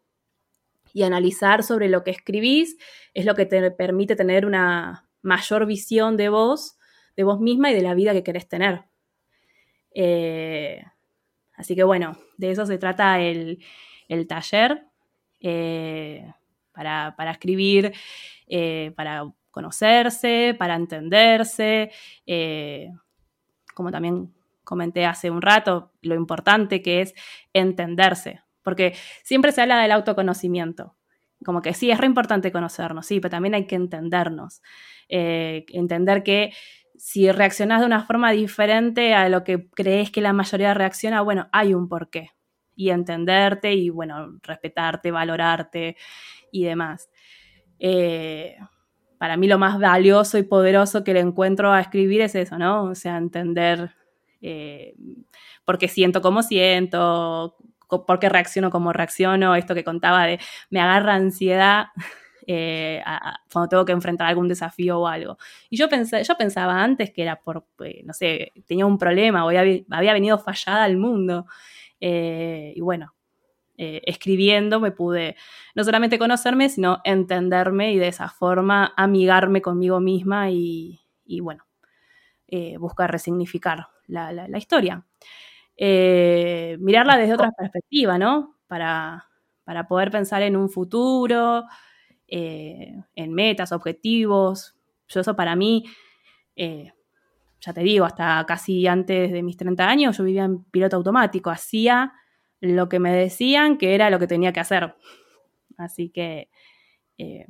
y 0.93 1.03
analizar 1.03 1.63
sobre 1.63 1.87
lo 1.87 2.03
que 2.03 2.11
escribís 2.11 2.77
es 3.13 3.25
lo 3.25 3.35
que 3.35 3.45
te 3.45 3.71
permite 3.71 4.17
tener 4.17 4.45
una 4.45 5.07
mayor 5.21 5.65
visión 5.65 6.17
de 6.17 6.27
vos, 6.27 6.77
de 7.15 7.23
vos 7.23 7.39
misma 7.39 7.71
y 7.71 7.75
de 7.75 7.81
la 7.81 7.93
vida 7.93 8.11
que 8.11 8.23
querés 8.23 8.49
tener. 8.49 8.83
Eh, 9.93 10.83
así 11.53 11.75
que 11.75 11.83
bueno, 11.83 12.17
de 12.37 12.51
eso 12.51 12.65
se 12.65 12.77
trata 12.77 13.21
el, 13.21 13.63
el 14.09 14.27
taller. 14.27 14.90
Eh, 15.41 16.31
para, 16.73 17.31
escribir, 17.31 17.93
eh, 18.47 18.93
para 18.95 19.25
conocerse, 19.51 20.55
para 20.57 20.75
entenderse, 20.75 21.91
eh, 22.25 22.89
como 23.75 23.91
también 23.91 24.33
comenté 24.63 25.05
hace 25.05 25.29
un 25.29 25.41
rato, 25.41 25.91
lo 26.01 26.15
importante 26.15 26.81
que 26.81 27.01
es 27.01 27.13
entenderse, 27.53 28.41
porque 28.63 28.95
siempre 29.23 29.51
se 29.51 29.61
habla 29.61 29.81
del 29.81 29.91
autoconocimiento, 29.91 30.95
como 31.45 31.61
que 31.61 31.73
sí, 31.73 31.91
es 31.91 31.99
re 31.99 32.07
importante 32.07 32.51
conocernos, 32.51 33.05
sí, 33.05 33.19
pero 33.19 33.31
también 33.31 33.53
hay 33.53 33.67
que 33.67 33.75
entendernos, 33.75 34.61
entender 35.07 36.23
que 36.23 36.53
si 36.95 37.31
reaccionas 37.31 37.81
de 37.81 37.85
una 37.85 38.05
forma 38.05 38.31
diferente 38.31 39.13
a 39.13 39.27
lo 39.27 39.43
que 39.43 39.69
crees 39.71 40.09
que 40.09 40.21
la 40.21 40.33
mayoría 40.33 40.73
reacciona, 40.73 41.21
bueno, 41.21 41.49
hay 41.51 41.73
un 41.73 41.89
porqué. 41.89 42.31
Y 42.81 42.89
entenderte 42.89 43.73
y, 43.75 43.91
bueno, 43.91 44.39
respetarte, 44.41 45.11
valorarte 45.11 45.97
y 46.51 46.63
demás. 46.63 47.11
Eh, 47.77 48.57
para 49.19 49.37
mí 49.37 49.47
lo 49.47 49.59
más 49.59 49.79
valioso 49.79 50.39
y 50.39 50.43
poderoso 50.43 51.03
que 51.03 51.13
le 51.13 51.19
encuentro 51.19 51.71
a 51.71 51.79
escribir 51.79 52.21
es 52.21 52.33
eso, 52.33 52.57
¿no? 52.57 52.85
O 52.85 52.95
sea, 52.95 53.17
entender 53.17 53.91
eh, 54.41 54.95
por 55.63 55.77
qué 55.77 55.87
siento 55.87 56.23
como 56.23 56.41
siento, 56.41 57.55
por 57.87 58.17
qué 58.17 58.29
reacciono 58.29 58.71
como 58.71 58.93
reacciono, 58.93 59.53
esto 59.53 59.75
que 59.75 59.83
contaba 59.83 60.25
de 60.25 60.39
me 60.71 60.81
agarra 60.81 61.13
ansiedad 61.13 61.89
eh, 62.47 63.03
cuando 63.51 63.69
tengo 63.69 63.85
que 63.85 63.91
enfrentar 63.91 64.27
algún 64.27 64.47
desafío 64.47 64.99
o 64.99 65.07
algo. 65.07 65.37
Y 65.69 65.77
yo, 65.77 65.87
pensé, 65.87 66.23
yo 66.23 66.35
pensaba 66.35 66.81
antes 66.81 67.11
que 67.11 67.21
era 67.21 67.35
por, 67.35 67.65
eh, 67.85 68.01
no 68.05 68.13
sé, 68.13 68.51
tenía 68.65 68.85
un 68.85 68.97
problema 68.97 69.45
o 69.45 69.49
había, 69.49 70.13
venido 70.13 70.39
fallada 70.39 70.83
al 70.83 70.97
mundo. 70.97 71.45
Eh, 72.01 72.73
y 72.75 72.81
bueno, 72.81 73.15
escribiendo 73.77 74.79
me 74.79 74.91
pude 74.91 75.35
no 75.73 75.83
solamente 75.83 76.19
conocerme, 76.19 76.69
sino 76.69 77.01
entenderme 77.03 77.93
y 77.93 77.97
de 77.97 78.09
esa 78.09 78.29
forma 78.29 78.93
amigarme 78.95 79.61
conmigo 79.63 79.99
misma 79.99 80.51
y, 80.51 80.99
bueno, 81.41 81.65
buscar 82.79 83.11
resignificar 83.11 83.87
la, 84.07 84.31
la 84.33 84.57
historia. 84.59 85.03
mirarla 85.79 87.17
desde 87.17 87.33
otra 87.33 87.51
perspectiva, 87.57 88.19
¿no? 88.19 88.59
Para, 88.67 89.31
para 89.63 89.87
poder 89.87 90.11
pensar 90.11 90.41
en 90.43 90.57
un 90.57 90.69
futuro, 90.69 91.65
eh, 92.27 92.93
en 93.15 93.33
metas, 93.33 93.71
objetivos. 93.73 94.75
Yo 95.09 95.19
eso 95.19 95.35
para 95.35 95.55
mí, 95.55 95.85
eh, 96.55 96.93
ya 97.61 97.73
te 97.73 97.81
digo, 97.81 98.05
hasta 98.05 98.43
casi 98.47 98.87
antes 98.87 99.31
de 99.31 99.43
mis 99.43 99.55
30 99.55 99.87
años 99.87 100.17
yo 100.17 100.23
vivía 100.23 100.43
en 100.43 100.63
piloto 100.65 100.97
automático, 100.97 101.49
hacía 101.49 102.13
lo 102.59 102.89
que 102.89 102.99
me 102.99 103.13
decían 103.13 103.77
que 103.77 103.95
era 103.95 104.09
lo 104.09 104.19
que 104.19 104.27
tenía 104.27 104.51
que 104.51 104.59
hacer. 104.59 104.95
Así 105.77 106.09
que 106.09 106.49
eh, 107.17 107.47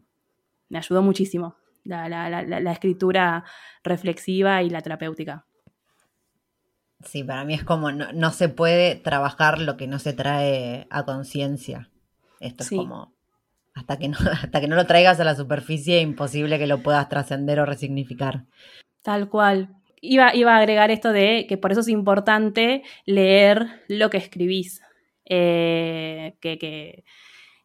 me 0.70 0.78
ayudó 0.78 1.02
muchísimo 1.02 1.56
la, 1.84 2.72
escritura 2.72 3.44
reflexiva 3.84 4.62
y 4.64 4.70
la 4.70 4.82
terapéutica. 4.82 5.46
Sí, 7.04 7.24
para 7.24 7.44
mí 7.46 7.56
es 7.56 7.64
como 7.64 7.92
no, 7.92 8.32
se 8.32 8.48
puede 8.50 8.96
trabajar 8.96 9.60
lo 9.60 9.76
que 9.76 9.88
no 9.88 9.98
se 9.98 10.14
trae 10.14 10.88
a 10.90 11.04
conciencia. 11.04 11.90
Esto 12.40 12.64
es 12.64 12.70
como 12.70 13.14
hasta 13.74 13.98
que, 13.98 14.10
no, 14.10 14.18
hasta 14.44 14.62
que 14.62 14.68
no 14.68 14.76
lo 14.76 14.86
traigas 14.86 15.20
a 15.20 15.24
la 15.24 15.36
superficie, 15.36 16.02
imposible 16.02 16.60
que 16.60 16.68
lo 16.68 16.84
puedas 16.84 17.08
trascender 17.10 17.60
o 17.60 17.66
resignificar. 17.66 18.46
Tal 19.02 19.30
cual. 19.30 19.81
Iba, 20.02 20.36
iba, 20.36 20.56
a 20.56 20.58
agregar 20.58 20.90
esto 20.92 21.14
de 21.14 21.46
que 21.48 21.58
por 21.58 21.72
eso 21.72 21.82
es 21.82 21.88
importante 21.88 22.84
leer 23.06 23.84
lo 23.88 24.10
que 24.10 24.18
escribís. 24.18 24.82
Eh, 25.26 26.36
que, 26.42 26.58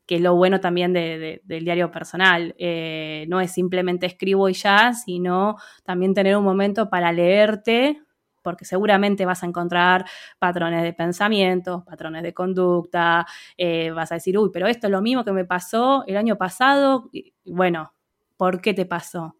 que, 0.07 0.21
lo 0.21 0.37
bueno 0.37 0.61
también 0.61 0.93
del 0.93 1.65
diario 1.65 1.91
personal. 1.91 2.55
Eh, 2.59 3.27
no 3.29 3.41
es 3.41 3.51
simplemente 3.51 4.07
escribo 4.07 4.49
y 4.49 4.53
ya, 4.53 4.93
sino 4.93 5.57
también 5.85 6.15
tener 6.15 6.37
un 6.37 6.45
momento 6.45 6.89
para 6.89 7.11
leerte 7.11 8.01
porque 8.47 8.65
seguramente 8.65 9.27
vas 9.27 9.43
a 9.43 9.47
encontrar 9.47 10.05
patrones 10.39 10.85
de 10.85 10.93
pensamiento, 10.93 11.85
patrones 11.85 12.23
de 12.23 12.33
conducta, 12.33 13.27
eh, 13.57 13.91
vas 13.91 14.13
a 14.13 14.15
decir, 14.15 14.39
uy, 14.39 14.51
pero 14.53 14.69
esto 14.69 14.87
es 14.87 14.93
lo 14.93 15.03
mismo 15.03 15.25
que 15.25 15.33
me 15.33 15.45
pasó 15.45 16.05
el 16.07 16.17
año 16.17 16.37
pasado. 16.37 17.11
Bueno, 17.45 17.93
¿por 18.37 18.61
qué 18.61 18.73
te 18.73 18.87
pasó? 18.87 19.35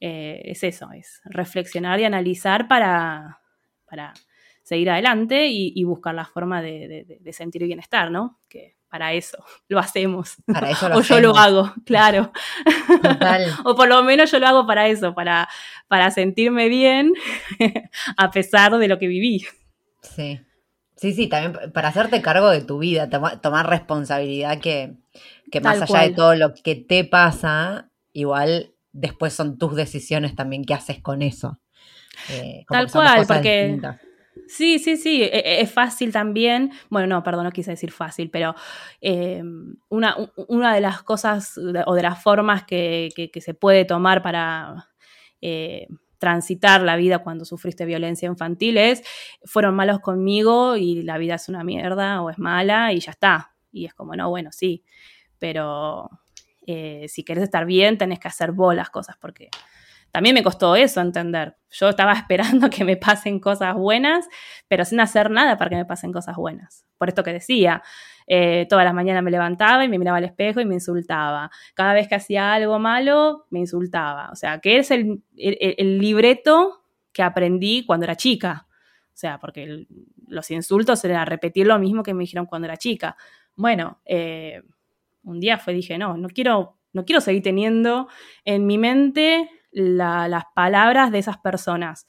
Eh, 0.00 0.42
es 0.44 0.62
eso, 0.62 0.90
es 0.92 1.20
reflexionar 1.24 1.98
y 1.98 2.04
analizar 2.04 2.68
para, 2.68 3.40
para 3.88 4.14
seguir 4.62 4.90
adelante 4.90 5.48
y, 5.48 5.82
buscar 5.84 6.14
la 6.14 6.24
forma 6.24 6.62
de, 6.62 7.18
de, 7.20 7.32
sentir 7.32 7.64
bienestar, 7.64 8.10
¿no? 8.10 8.38
Que 8.48 8.76
para 8.88 9.12
eso 9.12 9.38
lo 9.68 9.78
hacemos. 9.78 10.36
Para 10.46 10.70
eso 10.70 10.86
o 10.94 11.00
yo 11.00 11.20
lo 11.20 11.36
hago, 11.36 11.72
claro. 11.84 12.32
o 13.64 13.74
por 13.74 13.88
lo 13.88 14.02
menos 14.04 14.30
yo 14.30 14.38
lo 14.38 14.46
hago 14.46 14.66
para 14.66 14.86
eso, 14.86 15.14
para, 15.14 15.48
para 15.88 16.10
sentirme 16.10 16.68
bien 16.68 17.12
a 18.16 18.30
pesar 18.30 18.76
de 18.76 18.88
lo 18.88 18.98
que 18.98 19.08
viví. 19.08 19.46
Sí. 20.02 20.40
Sí, 20.98 21.12
sí, 21.12 21.28
también 21.28 21.72
para 21.72 21.88
hacerte 21.88 22.20
cargo 22.20 22.50
de 22.50 22.60
tu 22.60 22.78
vida, 22.78 23.08
tomar 23.08 23.70
responsabilidad 23.70 24.58
que, 24.58 24.96
más 25.62 25.80
allá 25.80 26.08
de 26.08 26.10
todo 26.10 26.34
lo 26.34 26.54
que 26.54 26.74
te 26.74 27.04
pasa, 27.04 27.88
igual 28.12 28.72
después 28.92 29.32
son 29.32 29.58
tus 29.58 29.74
decisiones 29.74 30.34
también 30.34 30.64
qué 30.64 30.74
haces 30.74 31.00
con 31.00 31.22
eso. 31.22 31.60
Eh, 32.30 32.64
Tal 32.68 32.90
cual, 32.90 33.26
porque... 33.26 33.80
Sí, 34.46 34.78
sí, 34.78 34.96
sí, 34.96 35.22
e, 35.22 35.38
e, 35.38 35.60
es 35.60 35.70
fácil 35.70 36.12
también, 36.12 36.72
bueno, 36.90 37.06
no, 37.06 37.22
perdón, 37.22 37.44
no 37.44 37.50
quise 37.50 37.72
decir 37.72 37.90
fácil, 37.90 38.30
pero 38.30 38.54
eh, 39.00 39.42
una, 39.88 40.16
de 40.74 40.80
las 40.80 41.02
cosas 41.02 41.58
o 41.58 41.94
de 41.94 42.02
las 42.02 42.22
formas 42.22 42.64
que, 42.64 43.10
se 43.34 43.54
puede 43.54 43.84
tomar 43.84 44.22
para 44.22 44.88
eh, 45.40 45.88
transitar 46.18 46.82
la 46.82 46.96
vida 46.96 47.18
cuando 47.20 47.44
sufriste 47.44 47.84
violencia 47.84 48.26
infantil 48.26 48.78
es, 48.78 49.02
fueron 49.44 49.74
malos 49.74 50.00
conmigo 50.00 50.76
y 50.76 51.02
la 51.02 51.18
vida 51.18 51.34
es 51.34 51.48
una 51.48 51.64
mierda 51.64 52.22
o 52.22 52.30
es 52.30 52.38
mala 52.38 52.92
y 52.92 53.00
ya 53.00 53.12
está. 53.12 53.54
Y 53.70 53.86
es 53.86 53.94
como, 53.94 54.16
no, 54.16 54.30
bueno, 54.30 54.50
sí, 54.52 54.82
pero 55.38 56.10
eh, 56.70 57.08
si 57.08 57.24
querés 57.24 57.44
estar 57.44 57.64
bien 57.64 57.96
tenés 57.96 58.18
que 58.18 58.28
hacer 58.28 58.52
vos 58.52 58.74
las 58.74 58.90
cosas 58.90 59.16
porque 59.18 59.48
también 60.10 60.34
me 60.34 60.42
costó 60.42 60.76
eso 60.76 61.00
entender. 61.00 61.56
Yo 61.70 61.88
estaba 61.88 62.12
esperando 62.14 62.68
que 62.70 62.84
me 62.84 62.96
pasen 62.96 63.40
cosas 63.40 63.74
buenas, 63.74 64.28
pero 64.68 64.84
sin 64.84 65.00
hacer 65.00 65.30
nada 65.30 65.56
para 65.56 65.70
que 65.70 65.76
me 65.76 65.84
pasen 65.86 66.12
cosas 66.12 66.36
buenas. 66.36 66.84
Por 66.98 67.08
esto 67.08 67.22
que 67.22 67.32
decía, 67.32 67.82
eh, 68.26 68.66
todas 68.68 68.84
las 68.84 68.92
mañanas 68.92 69.22
me 69.22 69.30
levantaba 69.30 69.82
y 69.84 69.88
me 69.88 69.98
miraba 69.98 70.18
al 70.18 70.24
espejo 70.24 70.60
y 70.60 70.66
me 70.66 70.74
insultaba. 70.74 71.50
Cada 71.74 71.94
vez 71.94 72.06
que 72.06 72.16
hacía 72.16 72.52
algo 72.52 72.78
malo, 72.78 73.46
me 73.50 73.60
insultaba. 73.60 74.30
O 74.30 74.36
sea, 74.36 74.58
que 74.58 74.78
es 74.78 74.90
el, 74.90 75.22
libreto 75.36 76.84
que 77.12 77.22
aprendí 77.22 77.84
cuando 77.86 78.04
era 78.04 78.16
chica. 78.16 78.66
O 78.68 79.20
sea, 79.20 79.38
porque 79.38 79.86
los 80.26 80.50
insultos 80.50 81.04
era 81.04 81.24
repetir 81.24 81.66
lo 81.66 81.78
mismo 81.78 82.02
que 82.02 82.12
me 82.12 82.20
dijeron 82.20 82.46
cuando 82.46 82.66
era 82.66 82.76
chica. 82.76 83.16
Bueno, 83.56 84.00
eh, 84.04 84.62
un 85.28 85.40
día 85.40 85.58
fue, 85.58 85.74
dije, 85.74 85.98
no, 85.98 86.16
no 86.16 86.28
quiero, 86.28 86.78
no 86.92 87.04
quiero 87.04 87.20
seguir 87.20 87.42
teniendo 87.42 88.08
en 88.44 88.66
mi 88.66 88.78
mente 88.78 89.48
las 89.70 90.44
palabras 90.54 91.12
de 91.12 91.18
esas 91.18 91.38
personas. 91.38 92.06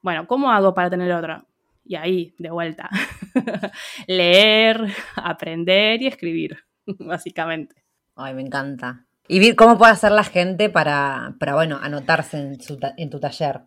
Bueno, 0.00 0.26
¿cómo 0.26 0.50
hago 0.50 0.74
para 0.74 0.90
tener 0.90 1.12
otra? 1.12 1.44
Y 1.84 1.94
ahí, 1.94 2.34
de 2.38 2.50
vuelta, 2.50 2.88
leer, 4.06 4.92
aprender 5.14 6.02
y 6.02 6.08
escribir, 6.08 6.58
básicamente. 6.86 7.84
Ay, 8.16 8.34
me 8.34 8.42
encanta. 8.42 9.06
Y 9.28 9.54
cómo 9.54 9.76
puede 9.76 9.92
hacer 9.92 10.12
la 10.12 10.24
gente 10.24 10.70
para, 10.70 11.34
para 11.38 11.54
bueno, 11.54 11.78
anotarse 11.82 12.38
en, 12.38 12.58
en 12.96 13.10
tu 13.10 13.20
taller. 13.20 13.62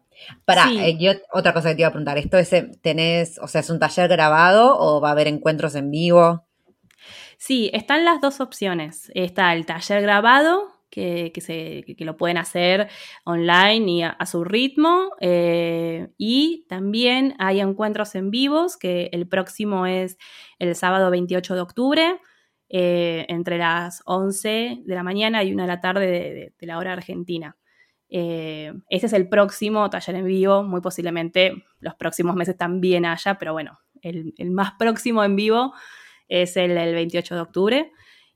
Para, 0.45 0.71
eh, 0.71 0.97
yo 0.97 1.11
otra 1.31 1.53
cosa 1.53 1.69
que 1.69 1.75
te 1.75 1.81
iba 1.81 1.89
a 1.89 1.91
preguntar, 1.91 2.17
¿esto 2.17 2.37
es, 2.37 2.49
tenés, 2.81 3.39
o 3.39 3.47
sea, 3.47 3.61
es 3.61 3.69
un 3.69 3.79
taller 3.79 4.07
grabado 4.07 4.77
o 4.77 5.01
va 5.01 5.09
a 5.09 5.11
haber 5.11 5.27
encuentros 5.27 5.75
en 5.75 5.91
vivo? 5.91 6.48
Sí, 7.39 7.71
están 7.73 8.03
las 8.03 8.19
dos 8.19 8.41
opciones. 8.41 9.09
Está 9.15 9.53
el 9.53 9.65
taller 9.65 10.01
grabado, 10.01 10.73
que, 10.89 11.31
se, 11.39 11.85
lo 12.03 12.17
pueden 12.17 12.37
hacer 12.37 12.89
online 13.23 13.91
y 13.91 14.03
a, 14.03 14.25
su 14.25 14.43
ritmo. 14.43 15.11
Eh, 15.21 16.09
y 16.17 16.65
también 16.67 17.35
hay 17.39 17.61
encuentros 17.61 18.13
en 18.15 18.29
vivos, 18.29 18.75
que 18.75 19.09
el 19.13 19.25
próximo 19.29 19.85
es 19.85 20.17
el 20.59 20.75
sábado 20.75 21.09
28 21.11 21.55
de 21.55 21.61
octubre, 21.61 22.19
eh, 22.67 23.25
entre 23.29 23.57
las 23.57 24.03
11 24.05 24.81
de 24.85 24.95
la 24.95 25.03
mañana 25.03 25.41
y 25.41 25.53
1 25.53 25.63
de 25.63 25.67
la 25.67 25.79
tarde 25.79 26.53
de, 26.59 26.67
la 26.67 26.77
hora 26.77 26.91
argentina. 26.91 27.55
Eh, 28.09 28.73
ese 28.89 29.05
es 29.05 29.13
el 29.13 29.29
próximo 29.29 29.89
taller 29.89 30.15
en 30.15 30.25
vivo, 30.25 30.63
muy 30.63 30.81
posiblemente 30.81 31.53
los 31.79 31.95
próximos 31.95 32.35
meses 32.35 32.57
también 32.57 33.05
haya, 33.05 33.37
pero 33.37 33.53
bueno, 33.53 33.79
el, 34.01 34.33
más 34.51 34.73
próximo 34.77 35.23
en 35.23 35.37
vivo 35.37 35.73
es 36.29 36.55
el, 36.55 36.73
28 36.73 37.35
de 37.35 37.41
octubre. 37.41 37.91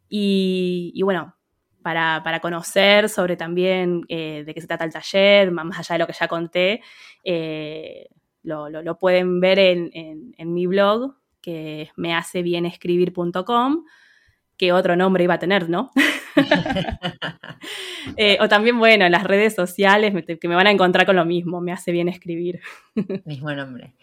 Y, 0.10 0.92
y, 0.94 1.02
bueno, 1.04 1.36
para, 1.84 2.40
conocer 2.42 3.10
sobre 3.10 3.36
también 3.36 4.02
eh, 4.08 4.44
de 4.46 4.54
qué 4.54 4.62
se 4.62 4.68
trata 4.68 4.86
el 4.86 4.94
taller, 4.94 5.52
más 5.52 5.78
allá 5.78 5.94
de 5.94 6.00
lo 6.00 6.08
que 6.08 6.14
ya 6.14 6.28
conté, 6.28 6.82
eh, 7.24 8.08
lo, 8.42 8.98
pueden 8.98 9.40
ver 9.40 9.60
en, 9.60 10.34
mi 10.54 10.66
blog, 10.66 11.16
que 11.42 11.84
es 11.84 11.90
mehacebienescribir.com, 11.96 13.86
que 14.58 14.72
otro 14.72 14.96
nombre 14.96 15.26
iba 15.26 15.36
a 15.36 15.40
tener, 15.40 15.70
¿no? 15.70 15.92
Eh, 18.18 18.38
o 18.42 18.50
también, 18.50 18.78
bueno, 18.78 19.06
en 19.06 19.14
las 19.14 19.24
redes 19.24 19.56
sociales, 19.56 20.14
que 20.40 20.48
me 20.50 20.56
van 20.56 20.68
a 20.68 20.72
encontrar 20.72 21.06
con 21.06 21.16
lo 21.16 21.24
mismo, 21.24 21.62
me 21.62 21.72
hace 21.72 21.94
bien 21.94 22.10
escribir. 22.10 22.60
Mismo 23.26 23.54
nombre. 23.54 23.94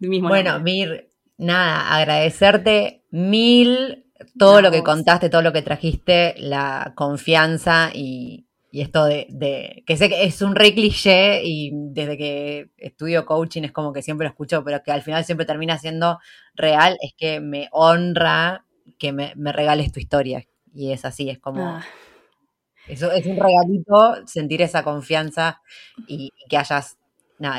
bueno, 0.00 0.58
Mir, 0.60 1.10
nada, 1.36 1.94
agradecerte 1.94 3.01
mil 3.12 4.06
todo 4.38 4.60
lo 4.60 4.70
que 4.70 4.82
contaste, 4.82 5.28
todo 5.28 5.42
lo 5.42 5.52
que 5.52 5.62
trajiste, 5.62 6.34
la 6.38 6.92
confianza 6.96 7.90
y, 7.92 8.46
esto 8.72 9.04
de, 9.04 9.84
que 9.86 9.96
sé 9.98 10.08
que 10.08 10.24
es 10.24 10.40
un 10.40 10.54
re 10.54 10.72
cliché 10.72 11.42
y 11.44 11.70
desde 11.74 12.16
que 12.16 12.70
estudio 12.78 13.26
coaching 13.26 13.64
es 13.64 13.72
como 13.72 13.92
que 13.92 14.00
siempre 14.00 14.24
lo 14.24 14.30
escucho, 14.30 14.64
pero 14.64 14.82
que 14.82 14.92
al 14.92 15.02
final 15.02 15.26
siempre 15.26 15.44
termina 15.44 15.76
siendo 15.76 16.18
real, 16.54 16.96
es 17.02 17.12
que 17.14 17.40
me 17.40 17.68
honra 17.70 18.64
que 18.98 19.12
me, 19.12 19.34
regales 19.52 19.92
tu 19.92 20.00
historia. 20.00 20.46
Y 20.72 20.92
es 20.92 21.04
así, 21.04 21.28
es 21.28 21.38
como... 21.38 21.66
Ah. 21.66 21.84
Eso 22.88 23.12
es 23.12 23.26
un 23.26 23.36
regalito 23.36 24.26
sentir 24.26 24.62
esa 24.62 24.82
confianza 24.82 25.60
y, 26.08 26.32
que 26.48 26.56
hayas 26.56 26.96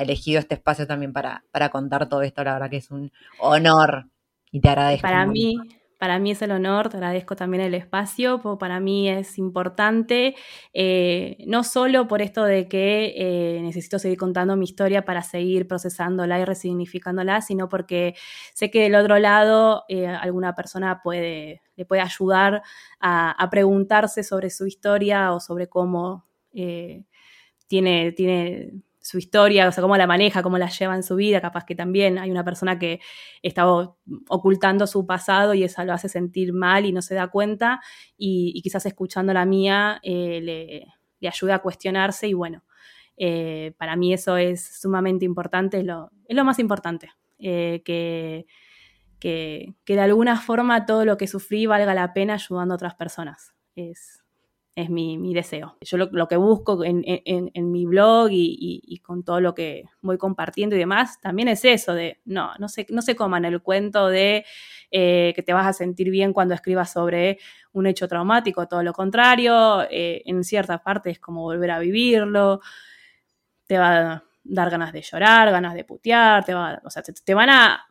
elegido 0.02 0.40
este 0.40 0.56
espacio 0.56 0.88
también 0.88 1.14
para, 1.14 1.44
para 1.52 1.70
contar 1.70 2.10
todo 2.10 2.24
esto. 2.24 2.44
La 2.44 2.54
verdad 2.54 2.70
que 2.70 2.78
es 2.78 2.90
un 2.90 3.12
honor 3.40 4.08
y 4.54 4.62
te 4.62 4.70
agradezco. 4.70 5.02
Para 5.02 5.26
mí, 5.26 5.58
para 5.98 6.20
mí 6.20 6.32
es 6.32 6.42
el 6.44 6.52
honor, 6.52 6.90
te 6.90 6.98
agradezco 6.98 7.36
también 7.36 7.64
el 7.64 7.74
espacio, 7.74 8.40
para 8.60 8.80
mí 8.80 9.10
es 9.10 9.40
importante, 9.40 10.36
eh, 10.74 11.38
no 11.48 11.64
solo 11.64 12.08
por 12.08 12.22
esto 12.22 12.44
de 12.44 12.68
que 12.68 13.16
eh, 13.18 13.62
necesito 13.64 13.98
seguir 13.98 14.20
contando 14.20 14.56
mi 14.56 14.66
historia 14.66 15.06
para 15.06 15.24
seguir 15.24 15.68
procesándola 15.68 16.40
y 16.40 16.46
resignificándola, 16.46 17.42
sino 17.42 17.68
porque 17.68 18.14
sé 18.54 18.70
que 18.70 18.84
del 18.84 18.94
otro 18.94 19.18
lado 19.18 19.86
eh, 19.90 20.06
alguna 20.06 20.54
persona 20.54 21.02
puede, 21.02 21.64
le 21.76 21.86
puede 21.86 22.04
ayudar 22.04 22.62
a, 23.00 23.48
preguntarse 23.50 24.24
sobre 24.24 24.52
su 24.52 24.68
historia 24.68 25.34
o 25.34 25.40
sobre 25.40 25.68
cómo 25.68 26.28
tiene, 26.52 28.12
tiene 28.12 28.74
su 29.04 29.18
historia, 29.18 29.68
o 29.68 29.72
sea, 29.74 29.82
cómo 29.82 29.98
la 29.98 30.08
maneja, 30.08 30.42
cómo 30.42 30.58
la 30.58 30.70
lleva 30.70 30.96
en 30.96 31.04
su 31.04 31.18
vida, 31.18 31.42
capaz 31.42 31.66
que 31.66 31.76
también 31.76 32.18
hay 32.18 32.32
una 32.32 32.46
persona 32.46 32.80
que 32.80 33.02
está 33.42 33.68
ocultando 34.30 34.88
su 34.88 35.06
pasado 35.06 35.54
y 35.54 35.66
eso 35.66 35.84
lo 35.84 35.92
hace 35.92 36.08
sentir 36.08 36.54
mal 36.54 36.86
y 36.86 36.94
no 36.94 37.02
se 37.02 37.14
da 37.14 37.28
cuenta, 37.28 37.82
y, 38.18 38.62
quizás 38.64 38.86
escuchando 38.86 39.34
la 39.34 39.44
mía 39.46 40.00
eh, 40.04 40.40
le, 40.42 41.28
ayuda 41.28 41.56
a 41.56 41.60
cuestionarse 41.60 42.30
y 42.30 42.34
bueno, 42.34 42.64
eh, 43.18 43.74
para 43.78 43.98
mí 43.98 44.14
eso 44.14 44.38
es 44.38 44.80
sumamente 44.80 45.26
importante, 45.26 45.80
es 45.80 45.86
lo, 45.86 46.46
más 46.46 46.60
importante, 46.60 47.12
eh, 47.40 47.82
que, 47.84 48.46
de 49.22 50.00
alguna 50.00 50.38
forma 50.40 50.86
todo 50.86 51.04
lo 51.04 51.18
que 51.18 51.28
sufrí 51.28 51.66
valga 51.66 51.94
la 51.94 52.14
pena 52.14 52.36
ayudando 52.36 52.74
a 52.74 52.76
otras 52.76 52.96
personas. 52.96 53.54
Es 54.76 54.90
mi, 54.90 55.34
deseo. 55.34 55.78
Yo 55.82 55.98
lo, 55.98 56.28
que 56.28 56.36
busco 56.36 56.84
en, 56.84 57.72
mi 57.72 57.86
blog 57.86 58.30
y, 58.32 59.02
con 59.06 59.24
todo 59.24 59.40
lo 59.40 59.54
que 59.54 59.84
voy 60.02 60.18
compartiendo 60.18 60.76
y 60.76 60.80
demás, 60.80 61.22
también 61.22 61.48
es 61.48 61.64
eso 61.64 61.94
de, 61.94 62.20
no, 62.26 62.52
no 62.58 62.68
se, 62.68 62.88
no 62.90 63.02
se 63.02 63.16
coman 63.16 63.46
el 63.46 63.62
cuento 63.62 64.08
de 64.08 64.46
eh, 64.90 65.34
que 65.36 65.44
te 65.44 65.54
vas 65.54 65.68
a 65.68 65.74
sentir 65.74 66.10
bien 66.10 66.34
cuando 66.34 66.56
escribas 66.56 66.92
sobre 66.92 67.38
un 67.72 67.86
hecho 67.86 68.08
traumático, 68.08 68.68
todo 68.68 68.82
lo 68.82 68.94
contrario, 68.94 69.84
eh, 69.90 70.24
en 70.26 70.44
cierta 70.44 70.82
parte 70.82 71.12
es 71.12 71.20
como 71.20 71.42
volver 71.42 71.72
a 71.72 71.80
vivirlo, 71.80 72.62
te 73.68 73.78
va 73.78 74.14
a 74.14 74.24
dar 74.44 74.70
ganas 74.72 74.92
de 74.92 75.02
llorar, 75.02 75.52
ganas 75.52 75.76
de 75.76 75.84
putear, 75.84 76.44
te, 76.46 76.54
va, 76.54 76.82
o 76.84 76.90
sea, 76.90 77.04
te 77.04 77.34
van 77.34 77.50
a 77.50 77.86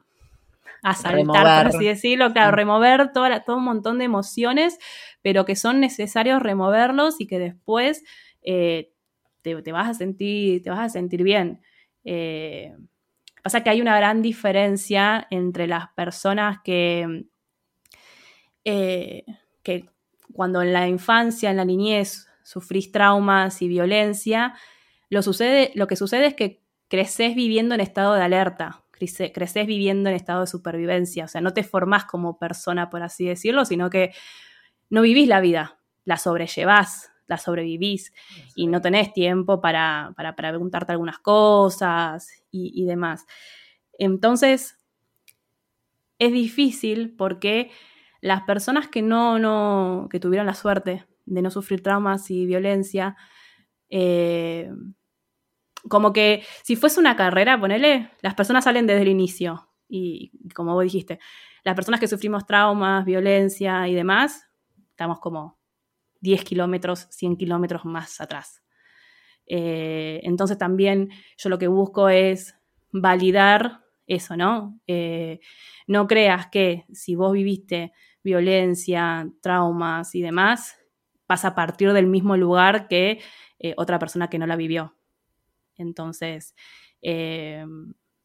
a 0.83 0.95
saltar, 0.95 1.67
por 1.67 1.77
así 1.77 1.85
decirlo, 1.85 2.33
claro, 2.33 2.53
mm. 2.53 2.57
remover 2.57 3.13
toda 3.13 3.45
todo 3.45 3.57
un 3.57 3.65
montón 3.65 3.99
de 3.99 4.05
emociones, 4.05 4.79
pero 5.23 5.45
que 5.45 5.55
son 5.55 5.81
necesarios 5.81 6.43
removerlos 6.43 7.21
y 7.21 7.27
que 7.27 7.39
después 7.39 8.03
eh, 8.43 8.93
te, 9.43 9.73
vas 9.73 9.89
a 9.89 9.95
sentir, 9.95 10.63
te 10.63 10.71
vas 10.71 10.81
a 10.81 10.89
sentir 10.89 11.23
bien. 11.23 11.61
Eh, 12.05 12.75
pasa 13.43 13.63
que 13.63 13.71
hay 13.71 13.81
una 13.81 13.97
gran 13.97 14.23
diferencia 14.23 15.27
entre 15.31 15.69
las 15.69 15.89
personas 15.93 16.59
que, 16.65 17.27
eh, 18.65 19.25
que 19.63 19.89
cuando 20.33 20.63
en 20.63 20.73
la 20.73 20.89
infancia, 20.89 21.51
en 21.51 21.59
la 21.59 21.65
niñez, 21.65 22.27
sufrís 22.43 22.91
traumas 22.91 23.63
y 23.63 23.69
violencia, 23.69 24.55
lo, 25.11 25.23
sucede, 25.23 25.71
lo 25.77 25.87
que 25.87 25.95
sucede 25.95 26.27
es 26.27 26.35
que 26.35 26.61
creces 26.89 27.37
viviendo 27.37 27.77
en 27.77 27.81
estado 27.81 28.15
de 28.15 28.23
alerta 28.23 28.82
creces 29.33 29.67
viviendo 29.67 30.11
en 30.11 30.17
estado 30.17 30.43
de 30.43 30.47
supervivencia, 30.47 31.25
o 31.25 31.29
sea, 31.29 31.41
no 31.41 31.53
te 31.53 31.63
formás 31.63 32.05
como 32.05 32.39
persona, 32.39 32.91
por 32.91 33.03
así 33.03 33.27
decirlo, 33.27 33.65
sino 33.65 33.91
que 33.91 34.13
no 34.91 35.03
vivís 35.03 35.29
la 35.29 35.41
vida, 35.41 35.79
la 36.05 36.17
sobrellevás, 36.17 37.13
la 37.27 37.39
sobrevivís 37.39 38.13
y 38.55 38.67
no 38.67 38.81
tenés 38.81 39.13
tiempo 39.13 39.61
para, 39.61 40.15
preguntarte 40.37 40.93
algunas 40.93 41.19
cosas 41.19 42.45
y, 42.51 42.85
demás. 42.85 43.25
Entonces, 43.99 44.79
es 46.19 46.33
difícil 46.33 47.15
porque 47.17 47.71
las 48.21 48.43
personas 48.43 48.89
que 48.89 49.03
no, 49.03 49.39
no, 49.39 50.09
que 50.11 50.21
tuvieron 50.21 50.47
la 50.47 50.55
suerte 50.55 51.07
de 51.25 51.43
no 51.43 51.51
sufrir 51.51 51.83
traumas 51.83 52.31
y 52.31 52.47
violencia, 52.47 53.17
eh, 53.89 54.71
como 55.89 56.13
que 56.13 56.45
si 56.63 56.77
fuese 56.77 57.01
una 57.01 57.17
carrera, 57.17 57.59
ponele, 57.59 58.11
las 58.21 58.35
personas 58.35 58.65
salen 58.65 58.87
desde 58.87 59.03
el 59.03 59.09
inicio. 59.09 59.69
Y 59.89 60.33
como 60.55 60.75
vos 60.75 60.85
dijiste, 60.85 61.19
las 61.65 61.75
personas 61.75 62.01
que 62.01 62.09
sufrimos 62.09 62.47
traumas, 62.47 63.05
violencia 63.05 63.87
y 63.89 63.95
demás, 63.95 64.49
estamos 64.91 65.21
como 65.21 65.59
10 66.21 66.45
kilómetros, 66.45 67.09
100 67.11 67.37
kilómetros 67.37 67.85
más 67.85 68.21
atrás. 68.21 68.63
Eh, 69.47 70.21
entonces 70.23 70.57
también 70.57 71.11
yo 71.37 71.51
lo 71.51 71.59
que 71.59 71.69
busco 71.69 72.09
es 72.09 72.57
validar 72.93 73.83
eso, 74.07 74.37
¿no? 74.37 74.81
Eh, 74.87 75.41
no 75.87 76.07
creas 76.07 76.47
que 76.47 76.85
si 76.93 77.15
vos 77.15 77.33
viviste 77.33 77.93
violencia, 78.23 79.29
traumas 79.41 80.15
y 80.15 80.23
demás, 80.23 80.77
vas 81.29 81.45
a 81.45 81.55
partir 81.55 81.93
del 81.93 82.07
mismo 82.07 82.37
lugar 82.37 82.89
que 82.89 83.21
eh, 83.59 83.75
otra 83.77 83.99
persona 83.99 84.29
que 84.29 84.39
no 84.39 84.47
la 84.47 84.57
vivió. 84.57 84.97
Entonces, 85.83 86.55
eh, 87.03 87.65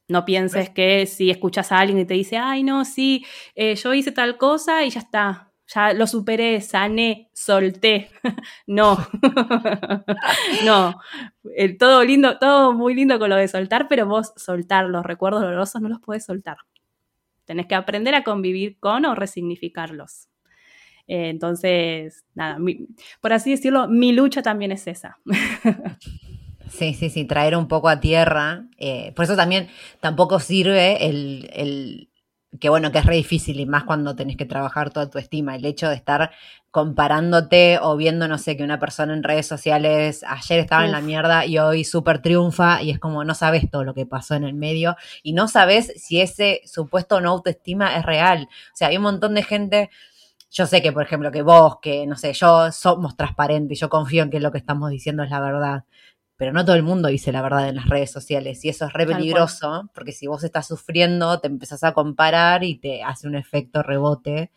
no 0.08 0.26
pienses 0.26 0.70
que 0.70 1.06
si 1.06 1.30
escuchas 1.30 1.72
a 1.72 1.80
alguien 1.80 2.00
y 2.00 2.06
te 2.06 2.14
dice, 2.14 2.38
ay, 2.38 2.64
no, 2.64 2.86
sí, 2.86 3.26
eh, 3.56 3.76
yo 3.76 3.94
hice 3.94 4.12
tal 4.12 4.38
cosa 4.38 4.86
y 4.86 4.90
ya 4.90 5.02
está, 5.02 5.52
ya 5.68 5.94
lo 5.94 6.08
superé, 6.08 6.62
sané, 6.62 7.30
solté. 7.34 8.10
no, 8.68 8.98
no, 10.66 11.00
todo 11.78 12.04
lindo, 12.04 12.40
todo 12.40 12.74
muy 12.74 12.94
lindo 12.94 13.20
con 13.20 13.30
lo 13.30 13.36
de 13.36 13.48
soltar, 13.48 13.88
pero 13.90 14.06
vos 14.06 14.32
soltar 14.38 14.86
los 14.86 15.06
recuerdos 15.06 15.42
dolorosos 15.42 15.82
no 15.82 15.90
los 15.90 16.00
puedes 16.00 16.26
soltar. 16.26 16.58
Tenés 17.46 17.68
que 17.68 17.76
aprender 17.76 18.16
a 18.16 18.24
convivir 18.24 18.78
con 18.80 19.06
o 19.06 19.16
resignificarlos. 19.16 20.30
Eh, 21.08 21.30
entonces, 21.30 22.26
nada, 22.36 22.58
por 23.22 23.34
así 23.34 23.52
decirlo, 23.52 23.88
mi 23.88 24.12
lucha 24.12 24.42
también 24.42 24.72
es 24.72 24.88
esa. 24.88 25.18
Sí, 26.70 26.94
sí, 26.94 27.10
sí, 27.10 27.26
traer 27.26 27.56
un 27.56 27.68
poco 27.68 27.90
a 27.90 28.00
tierra. 28.00 28.66
Eh, 28.78 29.12
por 29.16 29.26
eso 29.26 29.36
también 29.36 29.70
tampoco 30.00 30.40
sirve 30.40 31.06
el, 31.06 31.50
el, 31.54 32.10
que 32.60 32.70
bueno, 32.70 32.92
que 32.92 33.00
es 33.00 33.06
re 33.06 33.16
difícil 33.16 33.60
y 33.60 33.66
más 33.66 33.84
cuando 33.84 34.16
tenés 34.16 34.38
que 34.38 34.46
trabajar 34.46 34.92
toda 34.92 35.10
tu 35.10 35.18
estima. 35.18 35.56
El 35.56 35.66
hecho 35.66 35.90
de 35.90 35.96
estar 35.96 36.32
comparándote 36.72 37.80
o 37.82 37.96
viendo, 37.98 38.28
no 38.28 38.38
sé, 38.38 38.58
que 38.58 38.64
una 38.64 38.80
persona 38.80 39.14
en 39.14 39.24
redes 39.24 39.48
sociales 39.48 40.24
ayer 40.28 40.60
estaba 40.60 40.86
en 40.86 40.92
la 40.92 41.02
mierda 41.02 41.46
y 41.46 41.58
hoy 41.58 41.84
súper 41.84 42.22
triunfa 42.22 42.82
y 42.82 42.92
es 42.92 43.00
como 43.00 43.24
no 43.24 43.34
sabes 43.34 43.70
todo 43.72 43.84
lo 43.84 43.94
que 43.94 44.06
pasó 44.06 44.36
en 44.36 44.44
el 44.44 44.54
medio 44.54 44.96
y 45.24 45.34
no 45.34 45.48
sabes 45.48 45.92
si 45.96 46.22
ese 46.22 46.62
supuesto 46.66 47.22
no 47.22 47.32
autoestima 47.32 47.98
es 47.98 48.06
real. 48.06 48.48
O 48.74 48.76
sea, 48.76 48.90
hay 48.90 48.98
un 48.98 49.04
montón 49.04 49.34
de 49.34 49.44
gente 49.44 49.90
yo 50.50 50.66
sé 50.66 50.82
que, 50.82 50.92
por 50.94 51.04
ejemplo, 51.04 51.32
que 51.32 51.42
vos, 51.42 51.80
que 51.82 52.08
no 52.08 52.16
sé, 52.16 52.34
yo 52.34 52.72
somos 52.72 53.18
transparentes, 53.18 53.80
yo 53.80 53.90
confío 53.90 54.24
en 54.24 54.30
que 54.30 54.40
lo 54.40 54.52
que 54.52 54.58
estamos 54.58 54.90
diciendo 54.90 55.24
es 55.24 55.30
la 55.30 55.42
verdad 55.42 55.84
pero 56.38 56.54
no 56.54 56.64
todo 56.64 56.76
el 56.76 56.84
mundo 56.84 57.10
dice 57.10 57.32
la 57.32 57.42
verdad 57.42 57.68
en 57.68 57.76
las 57.76 57.90
redes 57.90 58.12
sociales 58.12 58.64
y 58.64 58.70
eso 58.70 58.86
es 58.86 58.94
re 58.94 59.08
peligroso 59.08 59.90
porque 59.94 60.12
si 60.12 60.28
vos 60.28 60.44
estás 60.44 60.68
sufriendo 60.68 61.40
te 61.40 61.48
empezás 61.48 61.84
a 61.84 61.94
comparar 61.94 62.64
y 62.64 62.76
te 62.76 63.04
hace 63.04 63.28
un 63.28 63.36
efecto 63.36 63.82
rebote 63.82 64.52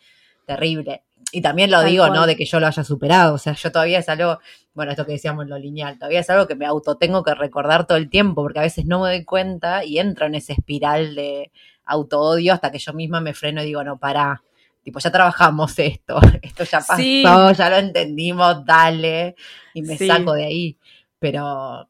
terrible. 0.45 1.03
Y 1.33 1.41
también 1.41 1.71
lo 1.71 1.81
digo, 1.81 2.09
¿no? 2.09 2.27
De 2.27 2.35
que 2.35 2.45
yo 2.45 2.59
lo 2.59 2.67
haya 2.67 2.83
superado, 2.83 3.35
o 3.35 3.37
sea, 3.37 3.53
yo 3.53 3.71
todavía 3.71 3.99
es 3.99 4.09
algo, 4.09 4.39
bueno, 4.73 4.91
esto 4.91 5.05
que 5.05 5.13
decíamos 5.13 5.45
en 5.45 5.49
lo 5.49 5.57
lineal, 5.57 5.97
todavía 5.97 6.19
es 6.19 6.29
algo 6.29 6.45
que 6.45 6.55
me 6.55 6.65
auto 6.65 6.97
tengo 6.97 7.23
que 7.23 7.33
recordar 7.33 7.87
todo 7.87 7.97
el 7.97 8.09
tiempo 8.09 8.41
porque 8.43 8.59
a 8.59 8.63
veces 8.63 8.85
no 8.85 9.01
me 9.01 9.09
doy 9.09 9.23
cuenta 9.23 9.85
y 9.85 9.99
entro 9.99 10.25
en 10.25 10.35
esa 10.35 10.53
espiral 10.53 11.15
de 11.15 11.51
auto-odio 11.85 12.53
hasta 12.53 12.69
que 12.69 12.79
yo 12.79 12.93
misma 12.93 13.21
me 13.21 13.33
freno 13.33 13.63
y 13.63 13.65
digo, 13.65 13.83
no, 13.83 13.97
pará, 13.97 14.43
tipo, 14.83 14.99
ya 14.99 15.09
trabajamos 15.09 15.73
esto, 15.79 16.19
esto 16.41 16.63
ya 16.65 16.81
pasó, 16.81 17.51
ya 17.53 17.69
lo 17.69 17.77
entendimos, 17.77 18.65
dale, 18.65 19.35
y 19.73 19.81
me 19.83 19.97
saco 19.97 20.33
de 20.33 20.45
ahí 20.45 20.77
pero... 21.21 21.87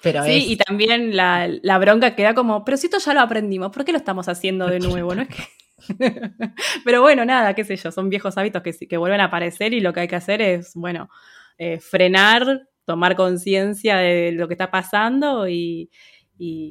Pero 0.00 0.22
sí, 0.22 0.52
y 0.52 0.56
también 0.56 1.16
la, 1.16 1.78
bronca 1.80 2.14
queda 2.14 2.32
como, 2.34 2.64
pero 2.64 2.76
si 2.76 2.86
esto 2.86 2.98
ya 2.98 3.14
lo 3.14 3.20
aprendimos, 3.20 3.72
¿por 3.72 3.84
qué 3.84 3.90
lo 3.90 3.98
estamos 3.98 4.28
haciendo 4.28 4.68
de 4.68 4.78
nuevo? 4.78 5.12
¿No 5.12 5.22
es 5.22 5.28
que 5.28 5.42
Pero 6.84 7.00
bueno, 7.00 7.24
nada, 7.24 7.54
qué 7.54 7.64
sé 7.64 7.76
yo, 7.76 7.90
son 7.90 8.08
viejos 8.08 8.36
hábitos 8.38 8.62
que, 8.62 8.72
que 8.72 8.96
vuelven 8.96 9.20
a 9.20 9.24
aparecer 9.24 9.72
y 9.74 9.80
lo 9.80 9.92
que 9.92 10.00
hay 10.00 10.08
que 10.08 10.16
hacer 10.16 10.40
es, 10.40 10.72
bueno, 10.74 11.08
eh, 11.56 11.80
frenar, 11.80 12.68
tomar 12.84 13.16
conciencia 13.16 13.96
de 13.96 14.32
lo 14.32 14.46
que 14.46 14.54
está 14.54 14.70
pasando 14.70 15.48
y, 15.48 15.90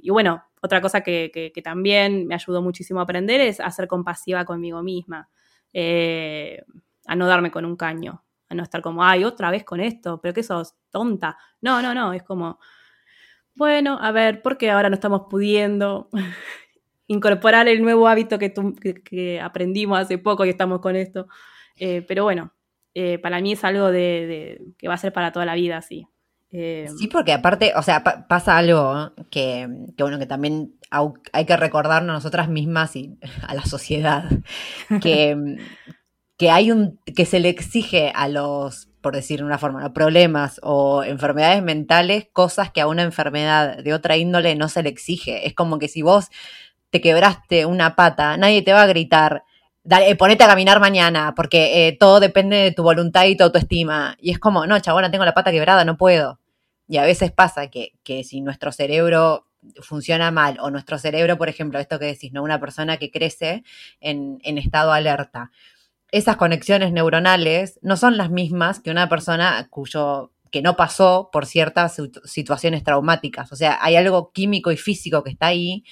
bueno, 0.10 0.44
otra 0.62 0.82
cosa 0.82 1.02
que, 1.02 1.52
también 1.64 2.26
me 2.26 2.36
ayudó 2.36 2.62
muchísimo 2.62 3.00
a 3.02 3.04
aprender 3.04 3.42
es 3.42 3.60
a 3.60 3.70
ser 3.72 3.88
compasiva 3.88 4.46
conmigo 4.46 4.82
misma, 4.84 5.30
eh, 5.74 6.64
a 7.06 7.16
no 7.16 7.28
darme 7.28 7.52
con 7.52 7.66
un 7.66 7.76
caño, 7.76 8.24
a 8.50 8.56
no 8.56 8.64
estar 8.64 8.82
como, 8.82 9.04
ay, 9.04 9.24
otra 9.24 9.52
vez 9.52 9.64
con 9.64 9.80
esto, 9.80 10.20
pero 10.22 10.34
que 10.34 10.43
sos 10.43 10.76
tonta. 10.89 11.38
No, 11.62 11.82
no, 11.82 11.93
no, 11.93 12.14
es 12.14 12.24
como, 12.24 12.60
bueno, 13.56 13.98
a 14.00 14.12
ver, 14.12 14.41
¿por 14.41 14.58
qué 14.58 14.70
ahora 14.70 14.89
no 14.89 14.95
estamos 14.95 15.24
pudiendo 15.30 16.10
incorporar 17.08 17.68
el 17.68 17.82
nuevo 17.82 18.08
hábito 18.08 18.38
que, 18.38 18.54
que, 19.04 19.41
aprendimos 19.41 20.00
hace 20.00 20.18
poco 20.18 20.45
y 20.45 20.50
estamos 20.50 20.80
con 20.80 20.95
esto? 20.95 21.28
Eh, 21.76 22.04
pero 22.08 22.24
bueno, 22.24 22.54
eh, 22.93 23.18
para 23.20 23.41
mí 23.41 23.54
es 23.54 23.64
algo 23.64 23.91
de, 23.91 24.62
que 24.78 24.88
va 24.88 24.93
a 24.93 25.00
ser 25.00 25.12
para 25.12 25.32
toda 25.32 25.45
la 25.45 25.56
vida, 25.56 25.82
sí. 25.82 26.08
Eh, 26.50 26.88
sí, 26.98 27.08
porque 27.08 27.34
aparte, 27.34 27.74
o 27.76 27.82
sea, 27.82 28.04
pasa 28.04 28.58
algo 28.58 29.12
que, 29.30 29.68
que, 29.98 30.04
bueno, 30.04 30.18
que 30.18 30.26
también 30.26 30.76
hay 31.34 31.45
que 31.45 31.58
recordarnos 31.58 32.14
nosotras 32.14 32.48
mismas 32.48 32.95
y 32.95 33.18
a 33.48 33.54
la 33.54 33.66
sociedad, 33.66 34.30
que, 35.02 35.58
que 36.38 36.52
hay 36.52 36.72
un, 36.72 37.00
que 37.16 37.26
se 37.26 37.40
le 37.40 37.50
exige 37.50 38.12
a 38.16 38.28
los, 38.28 38.90
por 39.02 39.16
decir 39.16 39.40
de 39.40 39.46
una 39.46 39.58
forma, 39.58 39.92
problemas 39.94 40.60
o 40.64 41.04
enfermedades 41.04 41.64
mentales, 41.64 42.28
cosas 42.32 42.72
que 42.72 42.82
a 42.82 42.88
una 42.88 43.02
enfermedad 43.02 43.84
de 43.84 43.94
otra 43.94 44.18
índole 44.18 44.56
no 44.56 44.70
se 44.70 44.84
le 44.84 44.90
exige. 44.90 45.48
Es 45.48 45.56
como 45.56 45.80
que 45.80 45.88
si 45.88 46.04
vos 46.04 46.28
te 46.92 47.02
quebraste 47.02 47.66
una 47.66 47.96
pata, 47.96 48.38
nadie 48.38 48.62
te 48.62 48.72
va 48.72 48.84
a 48.84 48.88
gritar, 48.88 49.44
dale, 49.84 50.16
ponete 50.16 50.44
a 50.44 50.48
caminar 50.48 50.80
mañana, 50.80 51.34
porque 51.36 51.88
eh, 51.88 51.98
todo 52.00 52.20
depende 52.20 52.58
de 52.58 52.72
tu 52.72 52.84
voluntad 52.84 53.26
y 53.26 53.36
tu 53.36 53.44
autoestima. 53.44 54.16
Y 54.22 54.32
es 54.32 54.40
como, 54.40 54.68
no, 54.68 54.80
chabona, 54.80 55.10
tengo 55.10 55.26
la 55.26 55.34
pata 55.34 55.52
quebrada, 55.52 55.86
no 55.86 55.98
puedo. 55.98 56.40
Y 56.88 56.98
a 56.98 57.04
veces 57.04 57.32
pasa 57.32 57.68
que, 57.68 57.94
que 58.04 58.24
si 58.24 58.42
nuestro 58.42 58.72
cerebro 58.72 59.48
funciona 59.82 60.32
mal, 60.32 60.58
o 60.62 60.70
nuestro 60.70 61.00
cerebro, 61.00 61.38
por 61.38 61.50
ejemplo, 61.50 61.80
esto 61.80 62.00
que 62.00 62.06
decís, 62.06 62.32
¿no? 62.32 62.44
Una 62.44 62.60
persona 62.60 62.98
que 62.98 63.12
crece 63.12 63.64
en, 64.00 64.40
en 64.44 64.58
estado 64.60 64.94
alerta 64.94 65.52
esas 66.12 66.38
conexiones 66.38 66.91
neuronales 66.91 67.80
no 67.82 67.97
son 67.97 68.18
las 68.18 68.30
mismas 68.30 68.80
que 68.80 68.91
una 68.91 69.10
persona 69.10 69.68
cuyo 69.70 70.32
que 70.51 70.62
no 70.62 70.78
pasó 70.78 71.30
por 71.32 71.45
ciertas 71.45 72.01
situaciones 72.24 72.84
traumáticas. 72.84 73.51
O 73.51 73.55
sea, 73.55 73.78
hay 73.82 73.97
algo 73.97 74.32
químico 74.32 74.72
y 74.72 74.78
físico 74.78 75.24
que 75.24 75.32
está 75.32 75.47
ahí 75.47 75.84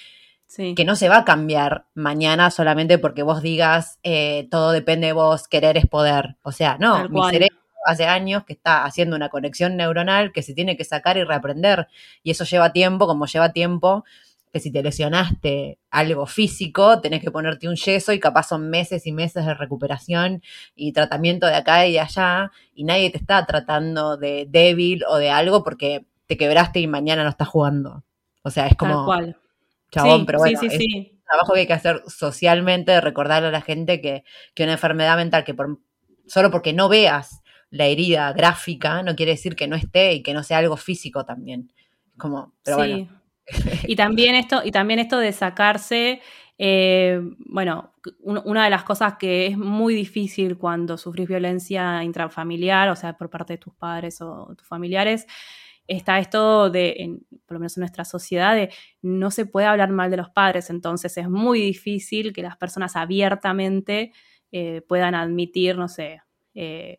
que 0.76 0.84
no 0.84 0.94
se 0.94 1.08
va 1.08 1.18
a 1.18 1.24
cambiar 1.24 1.86
mañana 1.94 2.50
solamente 2.50 2.98
porque 2.98 3.24
vos 3.24 3.42
digas 3.42 3.98
eh, 4.04 4.46
todo 4.50 4.70
depende 4.70 5.08
de 5.08 5.12
vos, 5.12 5.48
querer 5.48 5.76
es 5.76 5.86
poder. 5.86 6.36
O 6.42 6.52
sea, 6.52 6.78
no, 6.78 7.08
mi 7.08 7.20
cerebro 7.30 7.58
hace 7.84 8.06
años 8.06 8.44
que 8.44 8.52
está 8.52 8.84
haciendo 8.84 9.16
una 9.16 9.28
conexión 9.28 9.76
neuronal 9.76 10.32
que 10.32 10.42
se 10.42 10.54
tiene 10.54 10.76
que 10.76 10.84
sacar 10.84 11.16
y 11.16 11.24
reaprender. 11.24 11.88
Y 12.22 12.30
eso 12.30 12.44
lleva 12.44 12.72
tiempo, 12.72 13.06
como 13.06 13.26
lleva 13.26 13.52
tiempo 13.52 14.04
que 14.56 14.60
si 14.60 14.72
te 14.72 14.82
lesionaste 14.82 15.78
algo 15.90 16.24
físico, 16.24 17.02
tenés 17.02 17.20
que 17.20 17.30
ponerte 17.30 17.68
un 17.68 17.76
yeso 17.76 18.14
y 18.14 18.18
capaz 18.18 18.48
son 18.48 18.70
meses 18.70 19.06
y 19.06 19.12
meses 19.12 19.44
de 19.44 19.52
recuperación 19.52 20.42
y 20.74 20.92
tratamiento 20.92 21.46
de 21.46 21.56
acá 21.56 21.86
y 21.86 21.92
de 21.92 22.00
allá 22.00 22.52
y 22.74 22.84
nadie 22.84 23.10
te 23.10 23.18
está 23.18 23.44
tratando 23.44 24.16
de 24.16 24.46
débil 24.48 25.04
o 25.06 25.18
de 25.18 25.28
algo 25.28 25.62
porque 25.62 26.06
te 26.26 26.38
quebraste 26.38 26.80
y 26.80 26.86
mañana 26.86 27.22
no 27.22 27.28
estás 27.28 27.48
jugando. 27.48 28.02
O 28.42 28.50
sea, 28.50 28.66
es 28.66 28.76
como... 28.76 29.04
cual. 29.04 29.36
Chabón, 29.90 30.24
pero 30.24 30.38
bueno, 30.38 30.58
es 30.58 30.72
un 30.72 31.20
trabajo 31.28 31.52
que 31.52 31.60
hay 31.60 31.66
que 31.66 31.72
hacer 31.74 32.02
socialmente, 32.06 32.92
de 32.92 33.02
recordarle 33.02 33.48
a 33.48 33.52
la 33.52 33.60
gente 33.60 34.00
que, 34.00 34.24
una 34.58 34.72
enfermedad 34.72 35.18
mental 35.18 35.44
que 35.44 35.52
por, 35.52 35.80
solo 36.26 36.50
porque 36.50 36.72
no 36.72 36.88
veas 36.88 37.42
la 37.68 37.84
herida 37.84 38.32
gráfica 38.32 39.02
no 39.02 39.14
quiere 39.16 39.32
decir 39.32 39.54
que 39.54 39.68
no 39.68 39.76
esté 39.76 40.14
y 40.14 40.22
que 40.22 40.32
no 40.32 40.42
sea 40.42 40.58
algo 40.58 40.78
físico 40.78 41.26
también. 41.26 41.72
Como, 42.16 42.54
pero 42.62 42.78
bueno 42.78 43.25
y 43.86 43.96
también 43.96 44.34
esto, 44.34 44.62
y 44.64 44.70
también 44.70 44.98
esto 44.98 45.18
de 45.18 45.32
sacarse, 45.32 46.20
eh, 46.58 47.20
bueno, 47.38 47.92
una 48.22 48.64
de 48.64 48.70
las 48.70 48.84
cosas 48.84 49.14
que 49.18 49.46
es 49.46 49.58
muy 49.58 49.94
difícil 49.94 50.56
cuando 50.56 50.96
sufrís 50.96 51.28
violencia 51.28 52.02
intrafamiliar, 52.02 52.88
o 52.88 52.96
sea, 52.96 53.16
por 53.16 53.30
parte 53.30 53.54
de 53.54 53.58
tus 53.58 53.74
padres 53.74 54.20
o 54.20 54.54
tus 54.56 54.66
familiares, 54.66 55.26
está 55.86 56.18
esto 56.18 56.70
de, 56.70 57.20
por 57.46 57.56
lo 57.56 57.60
menos 57.60 57.76
en 57.76 57.82
nuestra 57.82 58.04
sociedad, 58.04 58.54
de 58.54 58.72
no 59.02 59.30
se 59.30 59.46
puede 59.46 59.66
hablar 59.66 59.90
mal 59.90 60.10
de 60.10 60.16
los 60.16 60.30
padres, 60.30 60.70
entonces 60.70 61.16
es 61.16 61.28
muy 61.28 61.60
difícil 61.60 62.32
que 62.32 62.42
las 62.42 62.56
personas 62.56 62.96
abiertamente 62.96 64.12
eh, 64.52 64.82
puedan 64.88 65.14
admitir, 65.14 65.76
no 65.76 65.88
sé, 65.88 66.22
eh, 66.54 66.98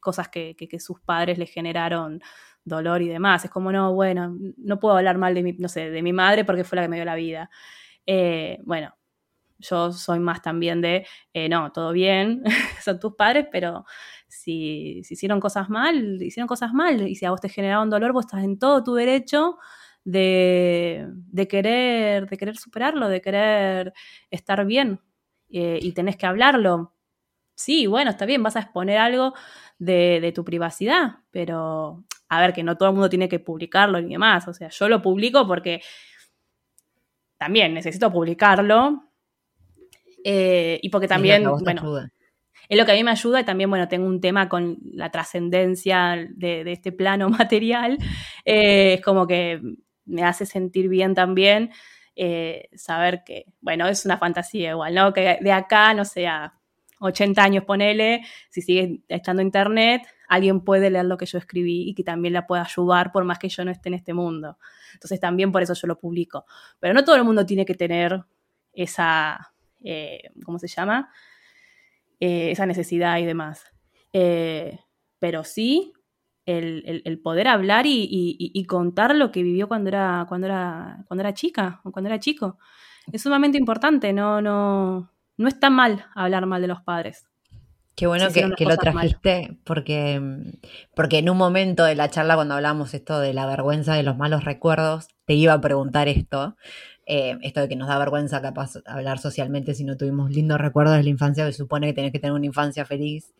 cosas 0.00 0.28
que, 0.28 0.54
que, 0.56 0.80
sus 0.80 1.00
padres 1.00 1.38
les 1.38 1.50
generaron 1.50 2.20
dolor 2.64 3.02
y 3.02 3.08
demás. 3.08 3.44
Es 3.44 3.50
como, 3.50 3.72
no, 3.72 3.94
bueno, 3.94 4.36
no 4.56 4.80
puedo 4.80 4.96
hablar 4.96 5.18
mal 5.18 5.34
de 5.34 5.42
mi, 5.42 5.52
no 5.54 5.68
sé, 5.68 5.90
de 5.90 6.02
mi 6.02 6.12
madre 6.12 6.44
porque 6.44 6.64
fue 6.64 6.76
la 6.76 6.82
que 6.82 6.88
me 6.88 6.96
dio 6.96 7.04
la 7.04 7.14
vida. 7.14 7.50
Eh, 8.06 8.58
bueno, 8.64 8.94
yo 9.58 9.92
soy 9.92 10.18
más 10.20 10.42
también 10.42 10.80
de, 10.80 11.06
eh, 11.32 11.48
no, 11.48 11.72
todo 11.72 11.92
bien, 11.92 12.42
son 12.84 12.98
tus 13.00 13.14
padres, 13.14 13.46
pero 13.50 13.84
si, 14.28 15.00
hicieron 15.08 15.40
cosas 15.40 15.70
mal, 15.70 16.22
hicieron 16.22 16.48
cosas 16.48 16.72
mal, 16.72 17.08
y 17.08 17.14
si 17.14 17.24
a 17.24 17.30
vos 17.30 17.40
te 17.40 17.48
generaron 17.48 17.90
dolor, 17.90 18.12
vos 18.12 18.26
estás 18.26 18.44
en 18.44 18.58
todo 18.58 18.82
tu 18.84 18.94
derecho 18.94 19.58
de, 20.04 21.08
querer, 21.48 22.28
de 22.28 22.36
querer 22.36 22.56
superarlo, 22.56 23.08
de 23.08 23.20
querer 23.20 23.92
estar 24.30 24.64
bien, 24.66 25.00
eh, 25.50 25.78
y 25.80 25.92
tenés 25.92 26.16
que 26.16 26.26
hablarlo. 26.26 26.92
Sí, 27.54 27.86
bueno, 27.86 28.10
está 28.10 28.26
bien, 28.26 28.42
vas 28.42 28.56
a 28.56 28.60
exponer 28.60 28.98
algo 28.98 29.34
de, 29.78 30.20
de 30.20 30.32
tu 30.32 30.44
privacidad, 30.44 31.20
pero 31.30 32.04
a 32.28 32.40
ver, 32.40 32.52
que 32.52 32.62
no 32.62 32.76
todo 32.76 32.88
el 32.88 32.94
mundo 32.94 33.08
tiene 33.08 33.28
que 33.28 33.38
publicarlo 33.38 34.00
ni 34.00 34.12
demás. 34.12 34.46
O 34.48 34.54
sea, 34.54 34.68
yo 34.68 34.88
lo 34.88 35.02
publico 35.02 35.46
porque 35.46 35.82
también 37.36 37.74
necesito 37.74 38.10
publicarlo. 38.12 39.10
Eh, 40.24 40.80
y 40.82 40.88
porque 40.88 41.06
también, 41.06 41.44
bueno, 41.44 42.08
es 42.68 42.78
lo 42.78 42.86
que 42.86 42.92
a 42.92 42.94
mí 42.94 43.04
me 43.04 43.10
ayuda 43.10 43.40
y 43.40 43.44
también, 43.44 43.68
bueno, 43.68 43.88
tengo 43.88 44.06
un 44.06 44.20
tema 44.20 44.48
con 44.48 44.78
la 44.92 45.10
trascendencia 45.10 46.16
de, 46.30 46.62
este 46.72 46.92
plano 46.92 47.28
material. 47.30 47.98
Eh, 48.44 48.94
es 48.94 49.00
como 49.02 49.26
que 49.26 49.60
me 50.06 50.22
hace 50.22 50.46
sentir 50.46 50.88
bien 50.88 51.14
también 51.14 51.70
eh, 52.16 52.68
saber 52.74 53.24
que, 53.24 53.46
bueno, 53.60 53.88
es 53.88 54.04
una 54.04 54.18
fantasía 54.18 54.70
igual, 54.70 54.94
¿no? 54.94 55.12
Que 55.12 55.38
de 55.40 55.52
acá, 55.52 55.94
no 55.94 56.04
sé, 56.04 56.26
a 56.26 56.54
80 57.00 57.42
años 57.42 57.64
ponele, 57.64 58.22
si 58.50 58.62
sigue 58.62 59.00
estando 59.08 59.42
internet, 59.42 60.02
alguien 60.28 60.60
puede 60.60 60.90
leer 60.90 61.04
lo 61.04 61.16
que 61.16 61.26
yo 61.26 61.38
escribí 61.38 61.88
y 61.88 61.94
que 61.94 62.04
también 62.04 62.34
la 62.34 62.46
pueda 62.46 62.62
ayudar 62.62 63.12
por 63.12 63.24
más 63.24 63.38
que 63.38 63.48
yo 63.48 63.64
no 63.64 63.70
esté 63.70 63.88
en 63.88 63.94
este 63.94 64.14
mundo. 64.14 64.58
Entonces 64.92 65.20
también 65.20 65.52
por 65.52 65.62
eso 65.62 65.74
yo 65.74 65.86
lo 65.86 65.98
publico. 65.98 66.44
Pero 66.80 66.94
no 66.94 67.04
todo 67.04 67.16
el 67.16 67.24
mundo 67.24 67.44
tiene 67.46 67.64
que 67.64 67.74
tener 67.74 68.24
esa, 68.72 69.52
eh, 69.82 70.30
¿cómo 70.44 70.58
se 70.58 70.68
llama? 70.68 71.10
Eh, 72.20 72.50
esa 72.50 72.66
necesidad 72.66 73.18
y 73.18 73.24
demás. 73.24 73.64
Eh, 74.12 74.78
pero 75.18 75.44
sí 75.44 75.92
el, 76.46 77.20
poder 77.22 77.48
hablar 77.48 77.84
y, 77.86 78.66
contar 78.68 79.14
lo 79.16 79.30
que 79.30 79.42
vivió 79.42 79.68
cuando 79.68 79.88
era, 79.88 80.26
cuando 80.28 80.46
era, 80.46 81.04
cuando 81.08 81.22
era 81.22 81.34
chica 81.34 81.80
o 81.84 81.92
cuando 81.92 82.08
era 82.08 82.18
chico. 82.18 82.58
Es 83.12 83.22
sumamente 83.22 83.58
importante, 83.58 84.12
no, 84.12 84.40
no, 84.40 85.10
no 85.36 85.48
está 85.48 85.70
mal 85.70 86.06
hablar 86.14 86.46
mal 86.46 86.62
de 86.62 86.68
los 86.68 86.82
padres. 86.82 87.26
Qué 87.94 88.08
bueno 88.08 88.28
que, 88.30 88.64
lo 88.64 88.76
trajiste, 88.76 89.56
porque, 89.62 90.20
porque 90.96 91.18
en 91.18 91.30
un 91.30 91.36
momento 91.36 91.84
de 91.84 91.94
la 91.94 92.10
charla, 92.10 92.34
cuando 92.34 92.54
hablamos 92.54 92.92
esto 92.92 93.20
de 93.20 93.32
la 93.32 93.46
vergüenza 93.46 93.94
de 93.94 94.02
los 94.02 94.16
malos 94.16 94.44
recuerdos, 94.44 95.08
te 95.26 95.34
iba 95.34 95.52
a 95.52 95.60
preguntar 95.60 96.08
esto. 96.08 96.56
Eh, 97.06 97.38
esto 97.42 97.60
de 97.60 97.68
que 97.68 97.76
nos 97.76 97.86
da 97.86 97.98
vergüenza 97.98 98.40
capaz 98.40 98.78
hablar 98.86 99.18
socialmente 99.18 99.74
si 99.74 99.84
no 99.84 99.96
tuvimos 99.96 100.30
lindos 100.30 100.58
recuerdos 100.58 100.96
de 100.96 101.04
la 101.04 101.08
infancia, 101.08 101.46
que 101.46 101.52
supone 101.52 101.86
que 101.86 101.92
tenés 101.92 102.12
que 102.12 102.18
tener 102.18 102.32
una 102.32 102.46
infancia 102.46 102.84
feliz. 102.84 103.32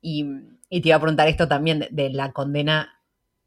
Y, 0.00 0.24
te 0.70 0.88
iba 0.88 0.96
a 0.96 1.00
preguntar 1.00 1.26
esto 1.26 1.48
también 1.48 1.88
de, 1.90 2.10
la 2.10 2.32
condena, 2.32 3.00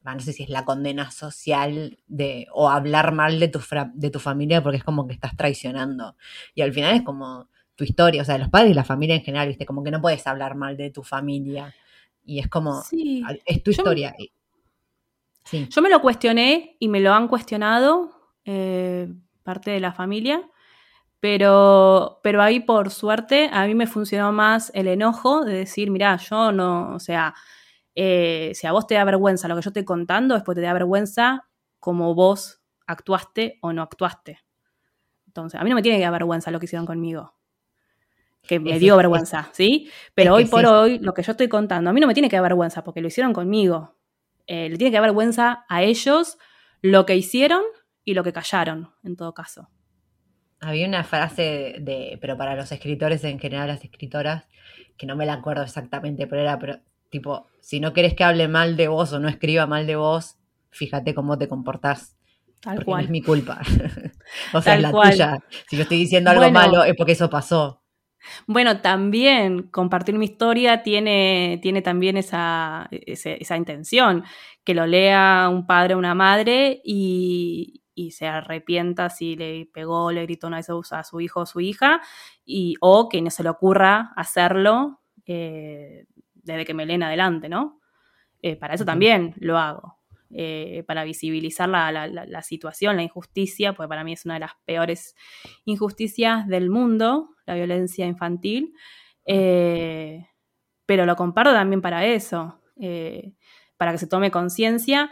no 0.04 0.20
sé 0.20 0.34
si 0.34 0.44
es 0.44 0.50
la 0.50 0.66
condena 0.66 1.12
social 1.12 2.00
de, 2.08 2.48
o 2.52 2.70
hablar 2.70 3.14
mal 3.14 3.40
de 3.40 3.48
tu, 3.48 3.62
de 3.94 4.10
tu 4.10 4.20
familia 4.20 4.62
porque 4.62 4.78
es 4.78 4.84
como 4.84 5.08
que 5.08 5.14
estás 5.14 5.38
traicionando. 5.38 6.18
Y 6.54 6.64
al 6.64 6.74
final 6.74 6.96
es 6.96 7.04
como, 7.04 7.50
tu 7.80 7.86
historia, 7.86 8.22
o 8.22 8.26
sea, 8.26 8.34
de 8.34 8.42
los 8.42 8.50
padres 8.50 8.72
y 8.72 8.74
la 8.74 8.84
familia 8.84 9.16
en 9.16 9.22
general, 9.22 9.48
¿viste? 9.48 9.66
Como 9.66 9.82
que 9.82 9.90
no 9.90 10.02
puedes 10.02 10.28
hablar 10.28 10.54
mal 10.56 10.76
de 10.76 10.90
tu 10.90 11.02
familia. 11.02 11.74
Y 12.26 12.40
es 12.40 12.50
como, 12.50 12.84
es 13.46 13.64
tu 13.64 13.72
historia. 13.72 14.14
Yo 15.50 15.82
me 15.82 15.90
lo 15.90 16.02
cuestioné 16.02 16.76
y 16.78 16.90
me 16.90 17.00
lo 17.00 17.14
han 17.14 17.30
cuestionado 17.30 18.12
eh, 18.44 19.08
parte 19.44 19.72
de 19.72 19.80
la 19.80 19.94
familia, 19.94 20.42
pero, 21.22 22.20
pero 22.22 22.42
ahí 22.42 22.60
por 22.60 22.92
suerte 22.92 23.50
a 23.54 23.66
mí 23.66 23.74
me 23.76 23.88
funcionó 23.88 24.34
más 24.34 24.74
el 24.76 24.90
enojo 24.90 25.46
de 25.46 25.54
decir, 25.54 25.90
mira, 25.90 26.18
yo 26.18 26.52
no, 26.52 26.94
o 26.94 27.00
sea, 27.00 27.34
eh, 27.96 28.52
si 28.56 28.68
a 28.68 28.74
vos 28.74 28.88
te 28.88 28.96
da 28.96 29.06
vergüenza 29.06 29.48
lo 29.48 29.56
que 29.56 29.62
yo 29.62 29.70
estoy 29.70 29.86
contando, 29.86 30.36
después 30.36 30.54
te 30.58 30.62
da 30.62 30.74
vergüenza 30.74 31.48
como 31.80 32.14
vos 32.14 32.62
actuaste 32.86 33.58
o 33.62 33.72
no 33.72 33.84
actuaste. 33.84 34.40
Entonces, 35.28 35.58
a 35.62 35.64
mí 35.64 35.70
no 35.70 35.78
me 35.78 35.82
tiene 35.82 35.98
que 35.98 36.04
dar 36.04 36.12
vergüenza 36.12 36.52
lo 36.52 36.60
que 36.60 36.66
hicieron 36.66 36.86
conmigo. 36.86 37.39
Que 38.48 38.60
me 38.60 38.80
dio 38.80 38.98
vergüenza, 38.98 39.50
¿sí? 39.54 39.90
Pero 40.16 40.34
hoy 40.36 40.46
por 40.46 40.66
hoy, 40.66 41.00
lo 41.00 41.14
que 41.14 41.22
yo 41.24 41.32
estoy 41.32 41.48
contando, 41.48 41.90
a 41.90 41.94
mí 41.94 42.00
no 42.00 42.08
me 42.08 42.14
tiene 42.14 42.30
que 42.30 42.36
dar 42.36 42.44
vergüenza 42.44 42.84
porque 42.84 43.02
lo 43.02 43.08
hicieron 43.08 43.34
conmigo. 43.34 43.96
Eh, 44.48 44.70
le 44.70 44.78
tiene 44.78 44.90
que 44.92 44.96
dar 44.98 45.04
vergüenza 45.04 45.66
a 45.70 45.84
ellos 45.84 46.38
lo 46.82 47.06
que 47.06 47.16
hicieron 47.16 47.62
y 48.04 48.14
lo 48.16 48.24
que 48.24 48.34
callaron, 48.34 48.92
en 49.04 49.16
todo 49.16 49.34
caso. 49.34 49.70
Había 50.62 50.88
una 50.88 51.04
frase 51.04 51.76
de, 51.80 52.18
pero 52.20 52.38
para 52.38 52.56
los 52.56 52.72
escritores 52.72 53.24
en 53.24 53.40
general, 53.40 53.68
las 53.68 53.84
escritoras, 53.84 54.46
que 54.98 55.06
no 55.06 55.16
me 55.16 55.26
la 55.26 55.34
acuerdo 55.34 55.64
exactamente, 55.64 56.28
pero 56.28 56.42
era, 56.42 56.58
pero, 56.60 56.80
tipo, 57.10 57.48
si 57.62 57.80
no 57.80 57.94
querés 57.94 58.14
que 58.16 58.24
hable 58.24 58.48
mal 58.48 58.76
de 58.76 58.88
vos 58.88 59.14
o 59.14 59.20
no 59.20 59.30
escriba 59.30 59.68
mal 59.68 59.86
de 59.88 59.96
vos, 59.96 60.38
fíjate 60.72 61.14
cómo 61.14 61.38
te 61.38 61.48
comportás. 61.48 62.18
Tal 62.62 62.76
porque 62.76 62.86
cual. 62.86 63.02
no 63.02 63.06
es 63.06 63.12
mi 63.12 63.22
culpa. 63.22 63.62
o 64.54 64.62
sea, 64.62 64.74
Tal 64.74 64.78
es 64.78 64.82
la 64.84 64.92
cual. 64.92 65.12
tuya. 65.12 65.38
Si 65.70 65.78
yo 65.78 65.84
estoy 65.84 65.98
diciendo 66.00 66.30
algo 66.32 66.42
Bueno. 66.42 66.60
malo 66.60 66.84
es 66.84 66.94
porque 66.98 67.14
eso 67.14 67.30
pasó. 67.30 67.82
Bueno, 68.48 68.82
también 68.82 69.64
compartir 69.70 70.16
mi 70.16 70.26
historia 70.26 70.84
tiene, 70.84 71.60
tiene 71.62 71.82
también 71.82 72.18
esa, 72.18 72.88
ese- 72.92 73.38
esa 73.42 73.58
intención, 73.58 74.24
que 74.64 74.74
lo 74.74 74.86
lea 74.86 75.48
un 75.52 75.66
padre 75.66 75.96
o 75.96 75.98
una 75.98 76.16
madre 76.16 76.82
y, 76.84 77.84
y 77.96 78.12
se 78.12 78.28
arrepienta 78.28 79.10
si 79.10 79.36
le 79.36 79.68
pegó, 79.74 80.12
le 80.12 80.24
gritó 80.24 80.48
una 80.48 80.58
vez 80.58 80.70
a 80.92 81.04
su 81.04 81.22
hijo 81.22 81.42
o 81.42 81.46
su 81.46 81.60
hija, 81.62 82.02
y, 82.46 82.76
o 82.82 83.10
que 83.10 83.22
no 83.22 83.30
se 83.30 83.44
le 83.44 83.50
ocurra 83.50 84.12
hacerlo 84.16 85.02
eh, 85.26 86.06
desde 86.34 86.66
que 86.66 86.74
me 86.74 86.86
leen 86.86 87.04
adelante, 87.04 87.50
¿no? 87.50 87.80
Eh, 88.44 88.58
para 88.58 88.76
eso 88.76 88.86
también 88.86 89.36
lo 89.40 89.58
hago, 89.60 89.99
eh, 90.32 90.84
para 90.88 91.04
visibilizar 91.04 91.68
la, 91.70 91.92
la- 91.92 92.08
la- 92.08 92.26
la 92.26 92.42
situación, 92.44 92.96
la 92.96 93.04
injusticia, 93.04 93.74
porque 93.74 93.90
para 93.90 94.04
mí 94.04 94.14
es 94.14 94.26
una 94.26 94.36
de 94.36 94.42
las 94.42 94.52
peores 94.66 95.16
injusticias 95.66 96.48
del 96.48 96.70
mundo, 96.70 97.30
la 97.46 97.56
violencia 97.56 98.06
infantil, 98.06 98.74
eh, 99.26 100.28
pero 100.86 101.06
lo 101.06 101.16
comparto 101.16 101.52
también 101.54 101.82
para 101.82 102.06
eso, 102.06 102.60
eh, 102.80 103.34
para 103.78 103.92
que 103.92 103.98
se 103.98 104.08
tome 104.08 104.32
conciencia 104.32 105.10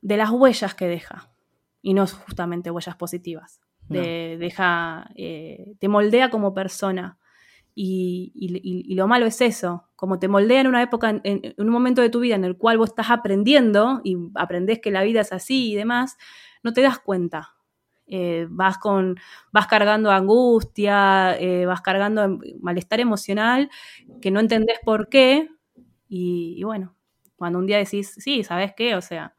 de 0.00 0.16
las 0.16 0.30
huellas 0.30 0.74
que 0.74 0.86
deja, 0.86 1.30
y 1.82 1.94
no 1.94 2.06
justamente 2.06 2.70
huellas 2.70 2.96
positivas. 2.96 3.60
De- 3.88 4.36
deja, 4.38 5.10
te 5.16 5.88
moldea 5.88 6.30
como 6.30 6.54
persona. 6.54 7.18
Y, 7.74 8.94
lo 8.94 9.06
malo 9.08 9.26
es 9.26 9.40
eso, 9.40 9.88
como 9.96 10.18
te 10.18 10.28
moldea 10.28 10.60
en 10.60 10.66
una 10.66 10.82
época, 10.82 11.10
en, 11.10 11.20
en 11.24 11.54
un 11.58 11.68
momento 11.70 12.02
de 12.02 12.10
tu 12.10 12.20
vida 12.20 12.34
en 12.34 12.44
el 12.44 12.56
cual 12.56 12.78
vos 12.78 12.90
estás 12.90 13.10
aprendiendo 13.10 14.00
y 14.04 14.16
aprendés 14.34 14.80
que 14.80 14.90
la 14.90 15.02
vida 15.02 15.20
es 15.22 15.32
así 15.32 15.72
y 15.72 15.76
demás, 15.76 16.16
no 16.62 16.72
te 16.72 16.82
das 16.82 16.98
cuenta. 16.98 17.54
Eh, 18.12 18.46
vas 18.50 18.76
con, 18.78 19.16
vas 19.52 19.68
cargando 19.68 20.10
angustia, 20.10 21.36
eh, 21.38 21.64
vas 21.64 21.80
cargando 21.80 22.24
em- 22.24 22.40
malestar 22.60 22.98
emocional 23.00 23.70
que 24.20 24.30
no 24.32 24.40
entendés 24.40 24.78
por 24.84 25.08
qué. 25.08 25.48
Y, 26.08 26.54
y 26.58 26.64
bueno, 26.64 26.96
cuando 27.36 27.58
un 27.60 27.66
día 27.66 27.78
decís, 27.78 28.12
sí, 28.18 28.42
¿sabes 28.44 28.72
qué? 28.76 28.96
O 28.96 29.00
sea, 29.00 29.34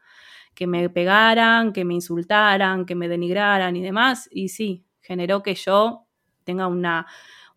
que 0.56 0.68
me 0.68 0.90
pegaran, 0.90 1.74
que 1.74 1.86
me 1.86 1.94
insultaran, 1.96 2.86
que 2.86 2.96
me 2.96 3.08
denigraran 3.08 3.76
y 3.76 3.82
demás, 3.82 4.30
y 4.32 4.50
sí, 4.50 4.86
generó 5.02 5.44
que 5.44 5.56
yo 5.56 6.08
tenga 6.44 6.68
una, 6.68 7.08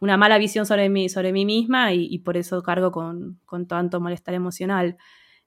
una 0.04 0.16
mala 0.18 0.38
visión 0.38 0.66
sobre 0.66 0.88
mí, 0.88 1.08
sobre 1.08 1.32
mí 1.32 1.44
misma 1.46 1.92
y, 1.92 2.06
y 2.10 2.18
por 2.20 2.36
eso 2.36 2.62
cargo 2.62 2.92
con, 2.92 3.40
con 3.46 3.66
tanto 3.66 4.00
malestar 4.00 4.34
emocional. 4.34 4.96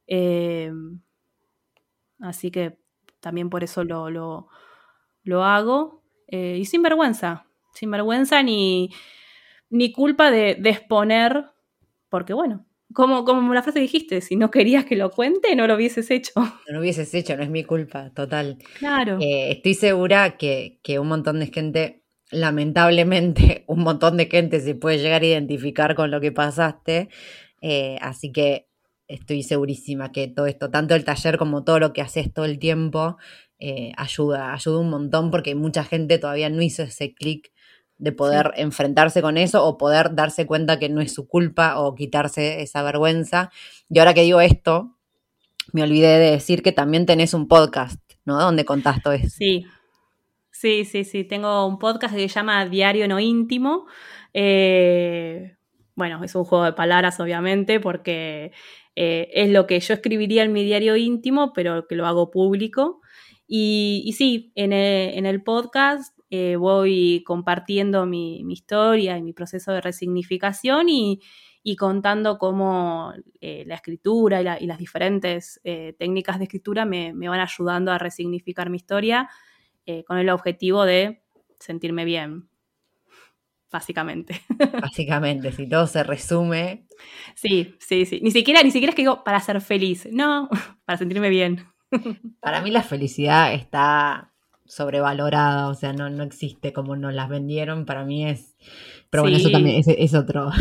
Eh, 0.08 0.72
así 2.20 2.52
que 2.52 2.78
también 3.20 3.50
por 3.50 3.64
eso 3.64 3.84
lo, 3.84 4.10
lo, 4.10 4.48
lo 5.24 5.44
hago. 5.44 6.04
eh, 6.28 6.58
y 6.60 6.66
sin 6.66 6.82
vergüenza, 6.82 7.46
sin 7.74 7.92
vergüenza 7.92 8.44
ni, 8.44 8.90
ni 9.70 9.92
culpa 9.92 10.32
de, 10.32 10.56
de 10.56 10.70
exponer, 10.72 11.46
porque 12.10 12.34
bueno, 12.34 12.66
como, 12.94 13.26
como 13.26 13.54
la 13.54 13.64
frase 13.64 13.80
dijiste, 13.80 14.22
si 14.22 14.36
no 14.36 14.50
querías 14.52 14.86
que 14.86 14.96
lo 14.96 15.12
cuente, 15.12 15.56
no 15.56 15.68
lo 15.68 15.76
hubieses 15.76 16.10
hecho. 16.12 16.32
No 16.68 16.74
lo 16.74 16.80
hubieses 16.82 17.14
hecho, 17.14 17.36
no 17.38 17.44
es 17.44 17.50
mi 17.50 17.64
culpa, 17.64 18.12
total. 18.14 18.58
Claro. 18.80 19.18
Eh, 19.22 19.52
estoy 19.52 19.74
segura 19.76 20.38
que, 20.38 20.80
que 20.84 21.00
un 21.00 21.08
montón 21.08 21.40
de 21.40 21.48
gente, 21.48 22.04
lamentablemente, 22.32 23.64
un 23.68 23.80
montón 23.82 24.18
de 24.18 24.28
gente 24.28 24.60
se 24.60 24.76
puede 24.76 25.00
llegar 25.00 25.22
a 25.22 25.26
identificar 25.26 25.96
con 25.96 26.12
lo 26.12 26.22
que 26.22 26.32
pasaste. 26.32 27.10
eh, 27.62 27.98
así 28.02 28.32
que 28.32 28.68
estoy 29.08 29.44
segurísima 29.44 30.12
que 30.12 30.28
todo 30.28 30.48
esto, 30.48 30.70
tanto 30.70 30.94
el 30.96 31.06
taller 31.06 31.38
como 31.38 31.64
todo 31.64 31.80
lo 31.80 31.94
que 31.94 32.02
haces 32.02 32.34
todo 32.34 32.46
el 32.46 32.60
tiempo, 32.60 33.18
eh, 33.60 33.92
ayuda, 33.98 34.54
ayuda 34.54 34.80
un 34.80 34.90
montón 34.90 35.32
porque 35.32 35.56
mucha 35.56 35.84
gente 35.84 36.20
todavía 36.20 36.50
no 36.50 36.62
hizo 36.62 36.84
ese 36.84 37.14
clic 37.14 37.52
de 37.98 38.12
poder 38.12 38.52
enfrentarse 38.58 39.22
con 39.22 39.38
eso 39.38 39.66
o 39.66 39.78
poder 39.78 40.14
darse 40.14 40.46
cuenta 40.46 40.78
que 40.78 40.90
no 40.90 41.02
es 41.02 41.14
su 41.14 41.28
culpa 41.28 41.80
o 41.80 41.96
quitarse 41.96 42.62
esa 42.62 42.84
vergüenza. 42.84 43.50
Y 43.90 43.98
ahora 43.98 44.14
que 44.14 44.22
digo 44.22 44.40
esto, 44.40 44.96
me 45.74 45.82
olvidé 45.84 46.20
de 46.20 46.32
decir 46.32 46.62
que 46.62 46.72
también 46.72 47.06
tenés 47.08 47.34
un 47.34 47.48
podcast, 47.48 48.00
¿no? 48.24 48.40
Donde 48.40 48.66
contás 48.66 49.02
todo 49.02 49.14
eso. 49.14 49.30
Sí, 49.30 49.66
sí, 50.60 50.86
sí, 50.86 51.04
sí. 51.04 51.24
Tengo 51.24 51.66
un 51.68 51.78
podcast 51.78 52.16
que 52.16 52.28
se 52.28 52.34
llama 52.34 52.66
Diario 52.66 53.08
No 53.08 53.20
Íntimo. 53.20 53.86
Eh, 54.34 55.56
bueno, 55.96 56.24
es 56.24 56.34
un 56.36 56.46
juego 56.46 56.66
de 56.66 56.74
palabras, 56.74 57.20
obviamente, 57.20 57.80
porque 57.80 58.52
eh, 58.96 59.30
es 59.34 59.50
lo 59.52 59.68
que 59.68 59.80
yo 59.80 59.94
escribiría 59.94 60.44
en 60.44 60.54
mi 60.54 60.64
diario 60.64 60.96
íntimo, 60.96 61.54
pero 61.54 61.88
que 61.88 61.96
lo 61.96 62.08
hago 62.08 62.32
público. 62.32 63.02
Y, 63.48 64.14
sí, 64.18 64.52
en 64.56 64.74
el, 64.74 65.44
podcast 65.44 66.18
eh, 66.30 66.56
voy 66.58 67.24
compartiendo 67.26 68.06
mi, 68.06 68.42
historia 68.52 69.18
y 69.18 69.22
mi 69.22 69.34
proceso 69.34 69.72
de 69.72 69.82
resignificación 69.82 70.90
y, 70.90 71.22
contando 71.78 72.38
cómo 72.38 73.14
la 73.42 73.76
escritura 73.76 74.42
y, 74.42 74.44
la- 74.44 74.58
las 74.62 74.78
diferentes 74.78 75.60
técnicas 75.64 76.40
de 76.40 76.46
escritura 76.46 76.86
me 76.86 77.30
van 77.30 77.42
ayudando 77.42 77.92
a 77.92 77.98
resignificar 77.98 78.70
mi 78.70 78.78
historia 78.78 79.30
eh, 79.88 80.04
con 80.04 80.18
el 80.18 80.30
objetivo 80.30 80.84
de 80.86 81.24
sentirme 81.60 82.04
bien, 82.06 82.50
básicamente. 83.72 84.42
Básicamente, 84.82 85.52
si 85.54 85.68
todo 85.68 85.88
se 85.88 86.04
resume, 86.04 86.86
sí, 87.36 87.76
sí, 87.80 88.06
sí. 88.06 88.20
Ni 88.22 88.32
siquiera, 88.32 88.62
ni 88.64 88.72
siquiera 88.72 88.92
es 88.92 88.96
que 88.96 89.02
digo 89.04 89.24
para 89.24 89.40
ser 89.40 89.62
feliz, 89.62 90.08
no, 90.12 90.50
para 90.86 90.98
sentirme 90.98 91.30
bien. 91.30 91.66
para 92.42 92.62
mí 92.62 92.70
la 92.70 92.84
felicidad 92.84 93.54
está 93.54 94.34
sobrevalorada, 94.66 95.70
o 95.70 95.74
sea, 95.74 95.94
no, 95.94 96.10
no 96.10 96.24
existe 96.24 96.74
como 96.74 96.98
nos 96.98 97.14
las 97.14 97.30
vendieron, 97.30 97.86
para 97.86 98.04
mí 98.04 98.28
es... 98.28 98.58
Pero 99.10 99.24
bueno, 99.24 99.38
eso 99.38 99.50
también 99.50 99.78
es, 99.78 99.88
es 99.88 100.14
otro, 100.14 100.52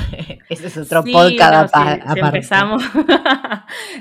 ese 0.48 0.68
es 0.68 0.76
otro 0.76 1.02
Sí, 1.02 1.10
podcast 1.10 1.74
no, 1.74 1.82
sí, 1.82 2.00
aparte. 2.00 2.20
empezamos. 2.20 2.82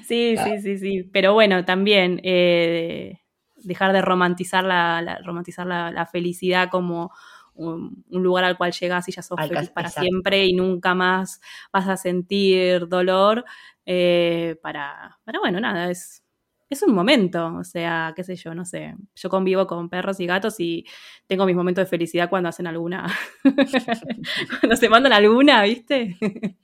sí, 0.08 0.36
sí, 0.38 0.62
sí, 0.62 0.78
sí. 0.78 1.10
Pero 1.12 1.34
bueno, 1.34 1.66
también 1.66 2.22
eh, 2.24 3.25
dejar 3.66 3.94
de 3.94 4.02
romantizar 4.02 4.64
la, 4.64 5.02
la- 5.02 5.20
romantizar 5.24 5.66
la, 5.68 5.92
la 5.92 6.06
felicidad 6.06 6.70
como 6.70 7.12
un, 7.54 8.04
un 8.10 8.24
lugar 8.24 8.44
al 8.46 8.58
cual 8.58 8.72
llegas 8.74 9.08
y 9.10 9.12
ya 9.14 9.22
sos 9.22 9.42
Al 9.42 9.48
feliz 9.48 9.70
para 9.72 9.90
exacto. 9.90 9.92
siempre 9.92 10.46
y 10.46 10.54
nunca 10.54 10.94
más 10.94 11.42
vas 11.72 11.88
a 11.88 11.98
sentir 11.98 12.88
dolor. 12.88 13.46
eh, 13.86 14.58
para, 14.62 15.20
para, 15.24 15.40
bueno, 15.40 15.60
nada, 15.60 15.90
es, 15.92 16.24
es 16.70 16.82
un 16.84 16.94
momento, 16.96 17.56
o 17.58 17.64
sea, 17.64 18.14
qué 18.16 18.24
sé 18.24 18.36
yo, 18.36 18.54
no 18.56 18.66
sé. 18.66 18.96
Yo 19.16 19.30
convivo 19.30 19.68
con 19.68 19.90
perros 19.90 20.20
y 20.20 20.26
gatos 20.26 20.60
y 20.60 20.86
tengo 21.28 21.46
mis 21.46 21.56
momentos 21.56 21.84
de 21.84 21.90
felicidad 21.90 22.30
cuando 22.30 22.50
hacen 22.50 22.68
alguna, 22.68 23.08
cuando 24.60 24.76
se 24.76 24.90
mandan 24.90 25.14
alguna, 25.14 25.64
¿viste? 25.64 26.18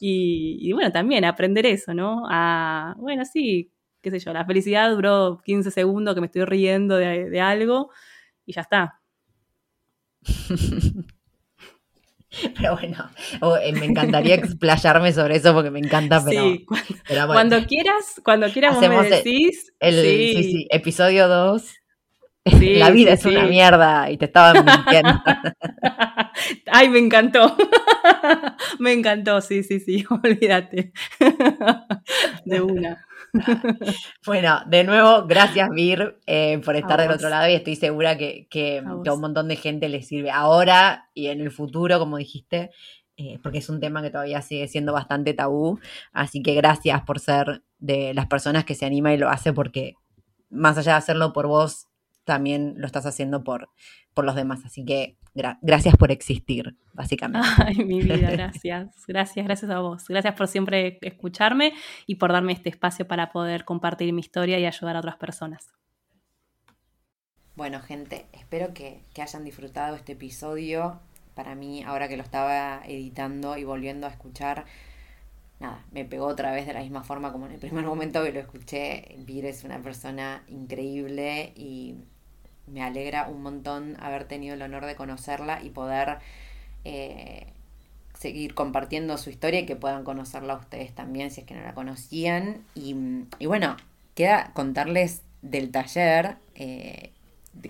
y, 0.00 0.58
y 0.60 0.72
bueno, 0.72 0.92
también 0.92 1.24
aprender 1.24 1.66
eso, 1.66 1.94
¿no? 1.94 2.24
A, 2.30 2.94
bueno, 2.98 3.24
sí, 3.24 3.72
qué 4.04 4.10
sé 4.12 4.20
yo, 4.20 4.32
la 4.32 4.44
felicidad 4.44 4.90
duró 4.90 5.40
15 5.44 5.72
segundos 5.72 6.14
que 6.14 6.20
me 6.20 6.26
estoy 6.26 6.44
riendo 6.44 6.96
de, 6.96 7.28
de 7.28 7.40
algo 7.40 7.90
y 8.46 8.52
ya 8.52 8.60
está. 8.60 9.00
Pero 12.58 12.76
bueno, 12.76 13.10
eh, 13.62 13.72
me 13.72 13.86
encantaría 13.86 14.34
explayarme 14.34 15.12
sobre 15.12 15.36
eso 15.36 15.54
porque 15.54 15.70
me 15.70 15.78
encanta, 15.78 16.20
pero, 16.24 16.50
sí, 16.50 16.64
cuando, 16.64 16.86
pero 17.06 17.26
bueno, 17.28 17.32
cuando 17.32 17.66
quieras, 17.66 18.20
cuando 18.24 18.50
quieras 18.50 18.74
vos 18.74 18.88
me 18.88 18.98
el- 18.98 19.10
decís. 19.10 19.72
el, 19.78 19.94
sí. 20.02 20.32
sí, 20.34 20.42
sí, 20.42 20.66
episodio 20.70 21.28
2. 21.28 21.62
Sí, 22.58 22.74
La 22.78 22.90
vida 22.90 23.12
es 23.12 23.24
una 23.24 23.46
mierda 23.46 24.10
y 24.10 24.18
te 24.18 24.24
estaban 24.24 24.64
mintiendo. 24.64 25.12
Ay, 26.66 26.88
me 26.88 26.98
encantó. 26.98 27.56
me 28.80 28.92
encantó, 28.92 29.40
sí, 29.40 29.62
sí, 29.62 29.78
sí, 29.78 30.04
olvídate. 30.10 30.92
de 32.44 32.60
una. 32.60 33.06
Bueno, 34.26 34.60
de 34.66 34.84
nuevo, 34.84 35.26
gracias 35.26 35.68
Vir 35.70 36.18
eh, 36.26 36.60
por 36.64 36.76
estar 36.76 36.98
del 37.00 37.08
otro 37.10 37.28
lado 37.28 37.48
y 37.48 37.54
estoy 37.54 37.76
segura 37.76 38.16
que, 38.16 38.46
que- 38.50 38.78
A 38.78 39.02
que 39.02 39.08
a 39.10 39.14
un 39.14 39.20
montón 39.20 39.48
de 39.48 39.56
gente 39.56 39.88
le 39.88 40.02
sirve 40.02 40.30
ahora 40.30 41.10
y 41.14 41.26
en 41.28 41.40
el 41.40 41.50
futuro, 41.50 41.98
como 41.98 42.16
dijiste, 42.16 42.70
eh, 43.16 43.38
porque 43.42 43.58
es 43.58 43.68
un 43.68 43.80
tema 43.80 44.02
que 44.02 44.10
todavía 44.10 44.42
sigue 44.42 44.66
siendo 44.68 44.92
bastante 44.92 45.34
tabú. 45.34 45.78
Así 46.12 46.42
que 46.42 46.54
gracias 46.54 47.02
por 47.02 47.20
ser 47.20 47.62
de 47.78 48.14
las 48.14 48.26
personas 48.26 48.64
que 48.64 48.74
se 48.74 48.86
anima 48.86 49.12
y 49.12 49.18
lo 49.18 49.28
hace 49.28 49.52
porque 49.52 49.94
más 50.50 50.78
allá 50.78 50.92
de 50.92 50.98
hacerlo 50.98 51.32
por 51.32 51.46
vos, 51.46 51.86
también 52.24 52.74
lo 52.76 52.86
estás 52.86 53.06
haciendo 53.06 53.44
por, 53.44 53.70
por 54.14 54.24
los 54.24 54.34
demás. 54.34 54.64
Así 54.64 54.84
que 54.84 55.18
gracias 55.60 55.96
por 55.96 56.10
existir, 56.10 56.76
básicamente. 56.92 57.46
Ay, 57.64 57.76
mi 57.84 58.02
vida, 58.02 58.30
gracias. 58.30 59.06
Gracias, 59.06 59.44
gracias 59.44 59.70
a 59.70 59.80
vos. 59.80 60.06
Gracias 60.08 60.34
por 60.34 60.48
siempre 60.48 60.98
escucharme 61.02 61.74
y 62.06 62.16
por 62.16 62.32
darme 62.32 62.52
este 62.52 62.70
espacio 62.70 63.06
para 63.06 63.30
poder 63.30 63.64
compartir 63.64 64.12
mi 64.12 64.20
historia 64.20 64.58
y 64.58 64.66
ayudar 64.66 64.96
a 64.96 65.00
otras 65.00 65.16
personas. 65.16 65.72
Bueno, 67.56 67.80
gente, 67.80 68.26
espero 68.32 68.74
que, 68.74 69.04
que 69.14 69.22
hayan 69.22 69.44
disfrutado 69.44 69.94
este 69.94 70.12
episodio. 70.12 71.00
Para 71.34 71.54
mí, 71.54 71.82
ahora 71.84 72.08
que 72.08 72.16
lo 72.16 72.22
estaba 72.22 72.82
editando 72.84 73.56
y 73.56 73.64
volviendo 73.64 74.06
a 74.06 74.10
escuchar, 74.10 74.64
nada, 75.60 75.84
me 75.92 76.04
pegó 76.04 76.26
otra 76.26 76.52
vez 76.52 76.66
de 76.66 76.74
la 76.74 76.80
misma 76.80 77.04
forma 77.04 77.32
como 77.32 77.46
en 77.46 77.52
el 77.52 77.58
primer 77.58 77.84
momento 77.84 78.22
que 78.22 78.32
lo 78.32 78.40
escuché. 78.40 79.16
Vir 79.18 79.46
es 79.46 79.64
una 79.64 79.80
persona 79.82 80.44
increíble 80.48 81.52
y 81.56 81.96
me 82.66 82.82
alegra 82.82 83.28
un 83.28 83.42
montón 83.42 83.96
haber 84.00 84.24
tenido 84.24 84.54
el 84.54 84.62
honor 84.62 84.86
de 84.86 84.96
conocerla 84.96 85.62
y 85.62 85.70
poder 85.70 86.18
eh, 86.84 87.46
seguir 88.18 88.54
compartiendo 88.54 89.18
su 89.18 89.30
historia 89.30 89.60
y 89.60 89.66
que 89.66 89.76
puedan 89.76 90.04
conocerla 90.04 90.54
ustedes 90.54 90.94
también 90.94 91.30
si 91.30 91.42
es 91.42 91.46
que 91.46 91.54
no 91.54 91.62
la 91.62 91.74
conocían. 91.74 92.64
Y, 92.74 92.94
bueno, 93.46 93.76
queda 94.14 94.52
contarles 94.54 95.22
del 95.42 95.70
taller 95.70 96.36
eh, 96.54 97.10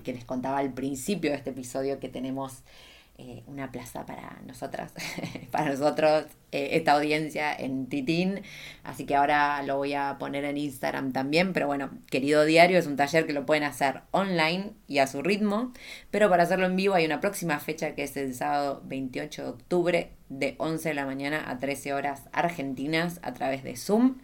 que 0.02 0.12
les 0.12 0.24
contaba 0.24 0.58
al 0.58 0.72
principio 0.72 1.30
de 1.30 1.36
este 1.36 1.50
episodio 1.50 1.98
que 1.98 2.08
tenemos 2.08 2.62
eh, 3.16 3.44
una 3.46 3.70
plaza 3.70 4.04
para 4.06 4.40
nosotras, 4.44 4.92
para 5.52 5.70
nosotros, 5.70 6.24
eh, 6.50 6.70
esta 6.72 6.94
audiencia 6.94 7.54
en 7.54 7.86
Titín. 7.86 8.42
Así 8.82 9.06
que 9.06 9.14
ahora 9.14 9.62
lo 9.62 9.76
voy 9.76 9.94
a 9.94 10.16
poner 10.18 10.44
en 10.44 10.56
Instagram 10.56 11.12
también. 11.12 11.52
Pero 11.52 11.68
bueno, 11.68 11.90
querido 12.10 12.44
diario, 12.44 12.76
es 12.76 12.88
un 12.88 12.96
taller 12.96 13.24
que 13.24 13.32
lo 13.32 13.46
pueden 13.46 13.62
hacer 13.62 14.00
online 14.10 14.72
y 14.88 14.98
a 14.98 15.06
su 15.06 15.22
ritmo. 15.22 15.72
Pero 16.10 16.28
para 16.28 16.42
hacerlo 16.42 16.66
en 16.66 16.74
vivo 16.74 16.94
hay 16.94 17.06
una 17.06 17.20
próxima 17.20 17.60
fecha 17.60 17.94
que 17.94 18.02
es 18.02 18.16
el 18.16 18.34
sábado 18.34 18.82
28 18.86 19.42
de 19.44 19.48
octubre 19.48 20.10
de 20.28 20.56
11 20.58 20.88
de 20.88 20.94
la 20.96 21.06
mañana 21.06 21.48
a 21.48 21.60
13 21.60 21.94
horas 21.94 22.24
argentinas 22.32 23.20
a 23.22 23.32
través 23.32 23.62
de 23.62 23.76
Zoom. 23.76 24.18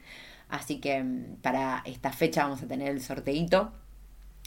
Así 0.49 0.81
que 0.81 1.01
mm, 1.01 1.37
para 1.43 1.85
esta 1.87 2.11
fecha 2.13 2.43
vamos 2.43 2.61
a 2.63 2.67
tener 2.67 2.89
el 2.89 3.01
sorteito. 3.01 3.73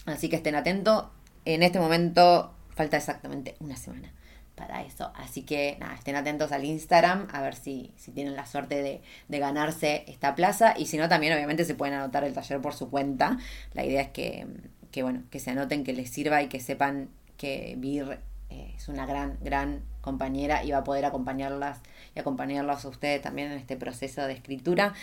Así 0.04 0.28
que 0.28 0.36
estén 0.36 0.54
atentos. 0.54 1.06
En 1.46 1.62
este 1.62 1.78
momento 1.78 2.54
falta 2.74 2.98
exactamente 2.98 3.54
una 3.60 3.76
semana 3.76 4.12
para 4.54 4.82
eso. 4.82 5.12
Así 5.14 5.42
que 5.42 5.76
nada, 5.80 5.94
estén 5.94 6.16
atentos 6.16 6.52
al 6.52 6.64
Instagram 6.64 7.28
a 7.32 7.42
ver 7.42 7.54
si, 7.54 7.92
si 7.96 8.12
tienen 8.12 8.36
la 8.36 8.46
suerte 8.46 8.82
de, 8.82 9.02
de, 9.28 9.38
ganarse 9.38 10.04
esta 10.06 10.34
plaza. 10.34 10.74
Y 10.76 10.86
si 10.86 10.96
no, 10.96 11.08
también 11.08 11.32
obviamente 11.32 11.64
se 11.64 11.74
pueden 11.74 11.94
anotar 11.94 12.24
el 12.24 12.32
taller 12.32 12.60
por 12.60 12.74
su 12.74 12.90
cuenta. 12.90 13.38
La 13.72 13.84
idea 13.84 14.02
es 14.02 14.08
que, 14.08 14.46
que 14.90 15.02
bueno, 15.02 15.22
que 15.30 15.40
se 15.40 15.50
anoten, 15.50 15.84
que 15.84 15.92
les 15.92 16.10
sirva 16.10 16.42
y 16.42 16.48
que 16.48 16.60
sepan 16.60 17.08
que 17.36 17.74
Vir 17.78 18.20
eh, 18.50 18.74
es 18.76 18.88
una 18.88 19.06
gran, 19.06 19.38
gran 19.42 19.82
compañera 20.00 20.64
y 20.64 20.70
va 20.70 20.78
a 20.78 20.84
poder 20.84 21.04
acompañarlas 21.04 21.80
y 22.14 22.20
acompañarlos 22.20 22.84
a 22.84 22.88
ustedes 22.88 23.22
también 23.22 23.50
en 23.50 23.58
este 23.58 23.76
proceso 23.76 24.22
de 24.26 24.34
escritura. 24.34 24.94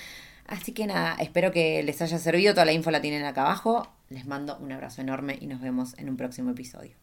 Así 0.47 0.73
que 0.73 0.87
nada, 0.87 1.15
espero 1.19 1.51
que 1.51 1.83
les 1.83 2.01
haya 2.01 2.17
servido. 2.17 2.53
Toda 2.53 2.65
la 2.65 2.73
info 2.73 2.91
la 2.91 3.01
tienen 3.01 3.23
acá 3.23 3.41
abajo. 3.41 3.87
Les 4.09 4.25
mando 4.25 4.57
un 4.57 4.71
abrazo 4.71 5.01
enorme 5.01 5.37
y 5.39 5.47
nos 5.47 5.61
vemos 5.61 5.97
en 5.97 6.09
un 6.09 6.17
próximo 6.17 6.51
episodio. 6.51 6.95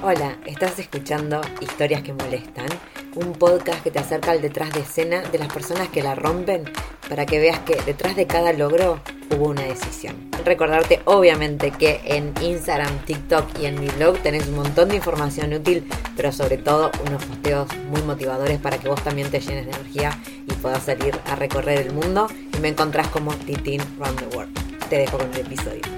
Hola, 0.00 0.38
estás 0.46 0.78
escuchando 0.78 1.40
Historias 1.60 2.02
que 2.02 2.12
Molestan, 2.12 2.68
un 3.16 3.32
podcast 3.32 3.82
que 3.82 3.90
te 3.90 3.98
acerca 3.98 4.30
al 4.30 4.40
detrás 4.40 4.72
de 4.72 4.80
escena 4.80 5.22
de 5.22 5.38
las 5.40 5.52
personas 5.52 5.88
que 5.88 6.04
la 6.04 6.14
rompen 6.14 6.70
para 7.08 7.26
que 7.26 7.40
veas 7.40 7.58
que 7.60 7.74
detrás 7.82 8.14
de 8.14 8.28
cada 8.28 8.52
logro 8.52 9.00
hubo 9.34 9.48
una 9.48 9.62
decisión. 9.62 10.30
Recordarte 10.44 11.00
obviamente 11.04 11.72
que 11.72 12.00
en 12.04 12.32
Instagram, 12.40 12.96
TikTok 13.06 13.58
y 13.58 13.66
en 13.66 13.80
mi 13.80 13.88
blog 13.88 14.18
tenés 14.18 14.46
un 14.46 14.54
montón 14.54 14.90
de 14.90 14.96
información 14.96 15.52
útil, 15.52 15.88
pero 16.16 16.30
sobre 16.30 16.58
todo 16.58 16.92
unos 17.04 17.24
posteos 17.24 17.66
muy 17.90 18.02
motivadores 18.02 18.60
para 18.60 18.78
que 18.78 18.88
vos 18.88 19.02
también 19.02 19.32
te 19.32 19.40
llenes 19.40 19.66
de 19.66 19.72
energía 19.72 20.16
y 20.46 20.52
puedas 20.54 20.84
salir 20.84 21.18
a 21.26 21.34
recorrer 21.34 21.80
el 21.80 21.92
mundo 21.92 22.28
y 22.56 22.60
me 22.60 22.68
encontrás 22.68 23.08
como 23.08 23.34
Titin 23.34 23.82
Round 23.98 24.20
the 24.20 24.36
World. 24.36 24.88
Te 24.88 24.98
dejo 24.98 25.18
con 25.18 25.34
el 25.34 25.40
episodio. 25.40 25.97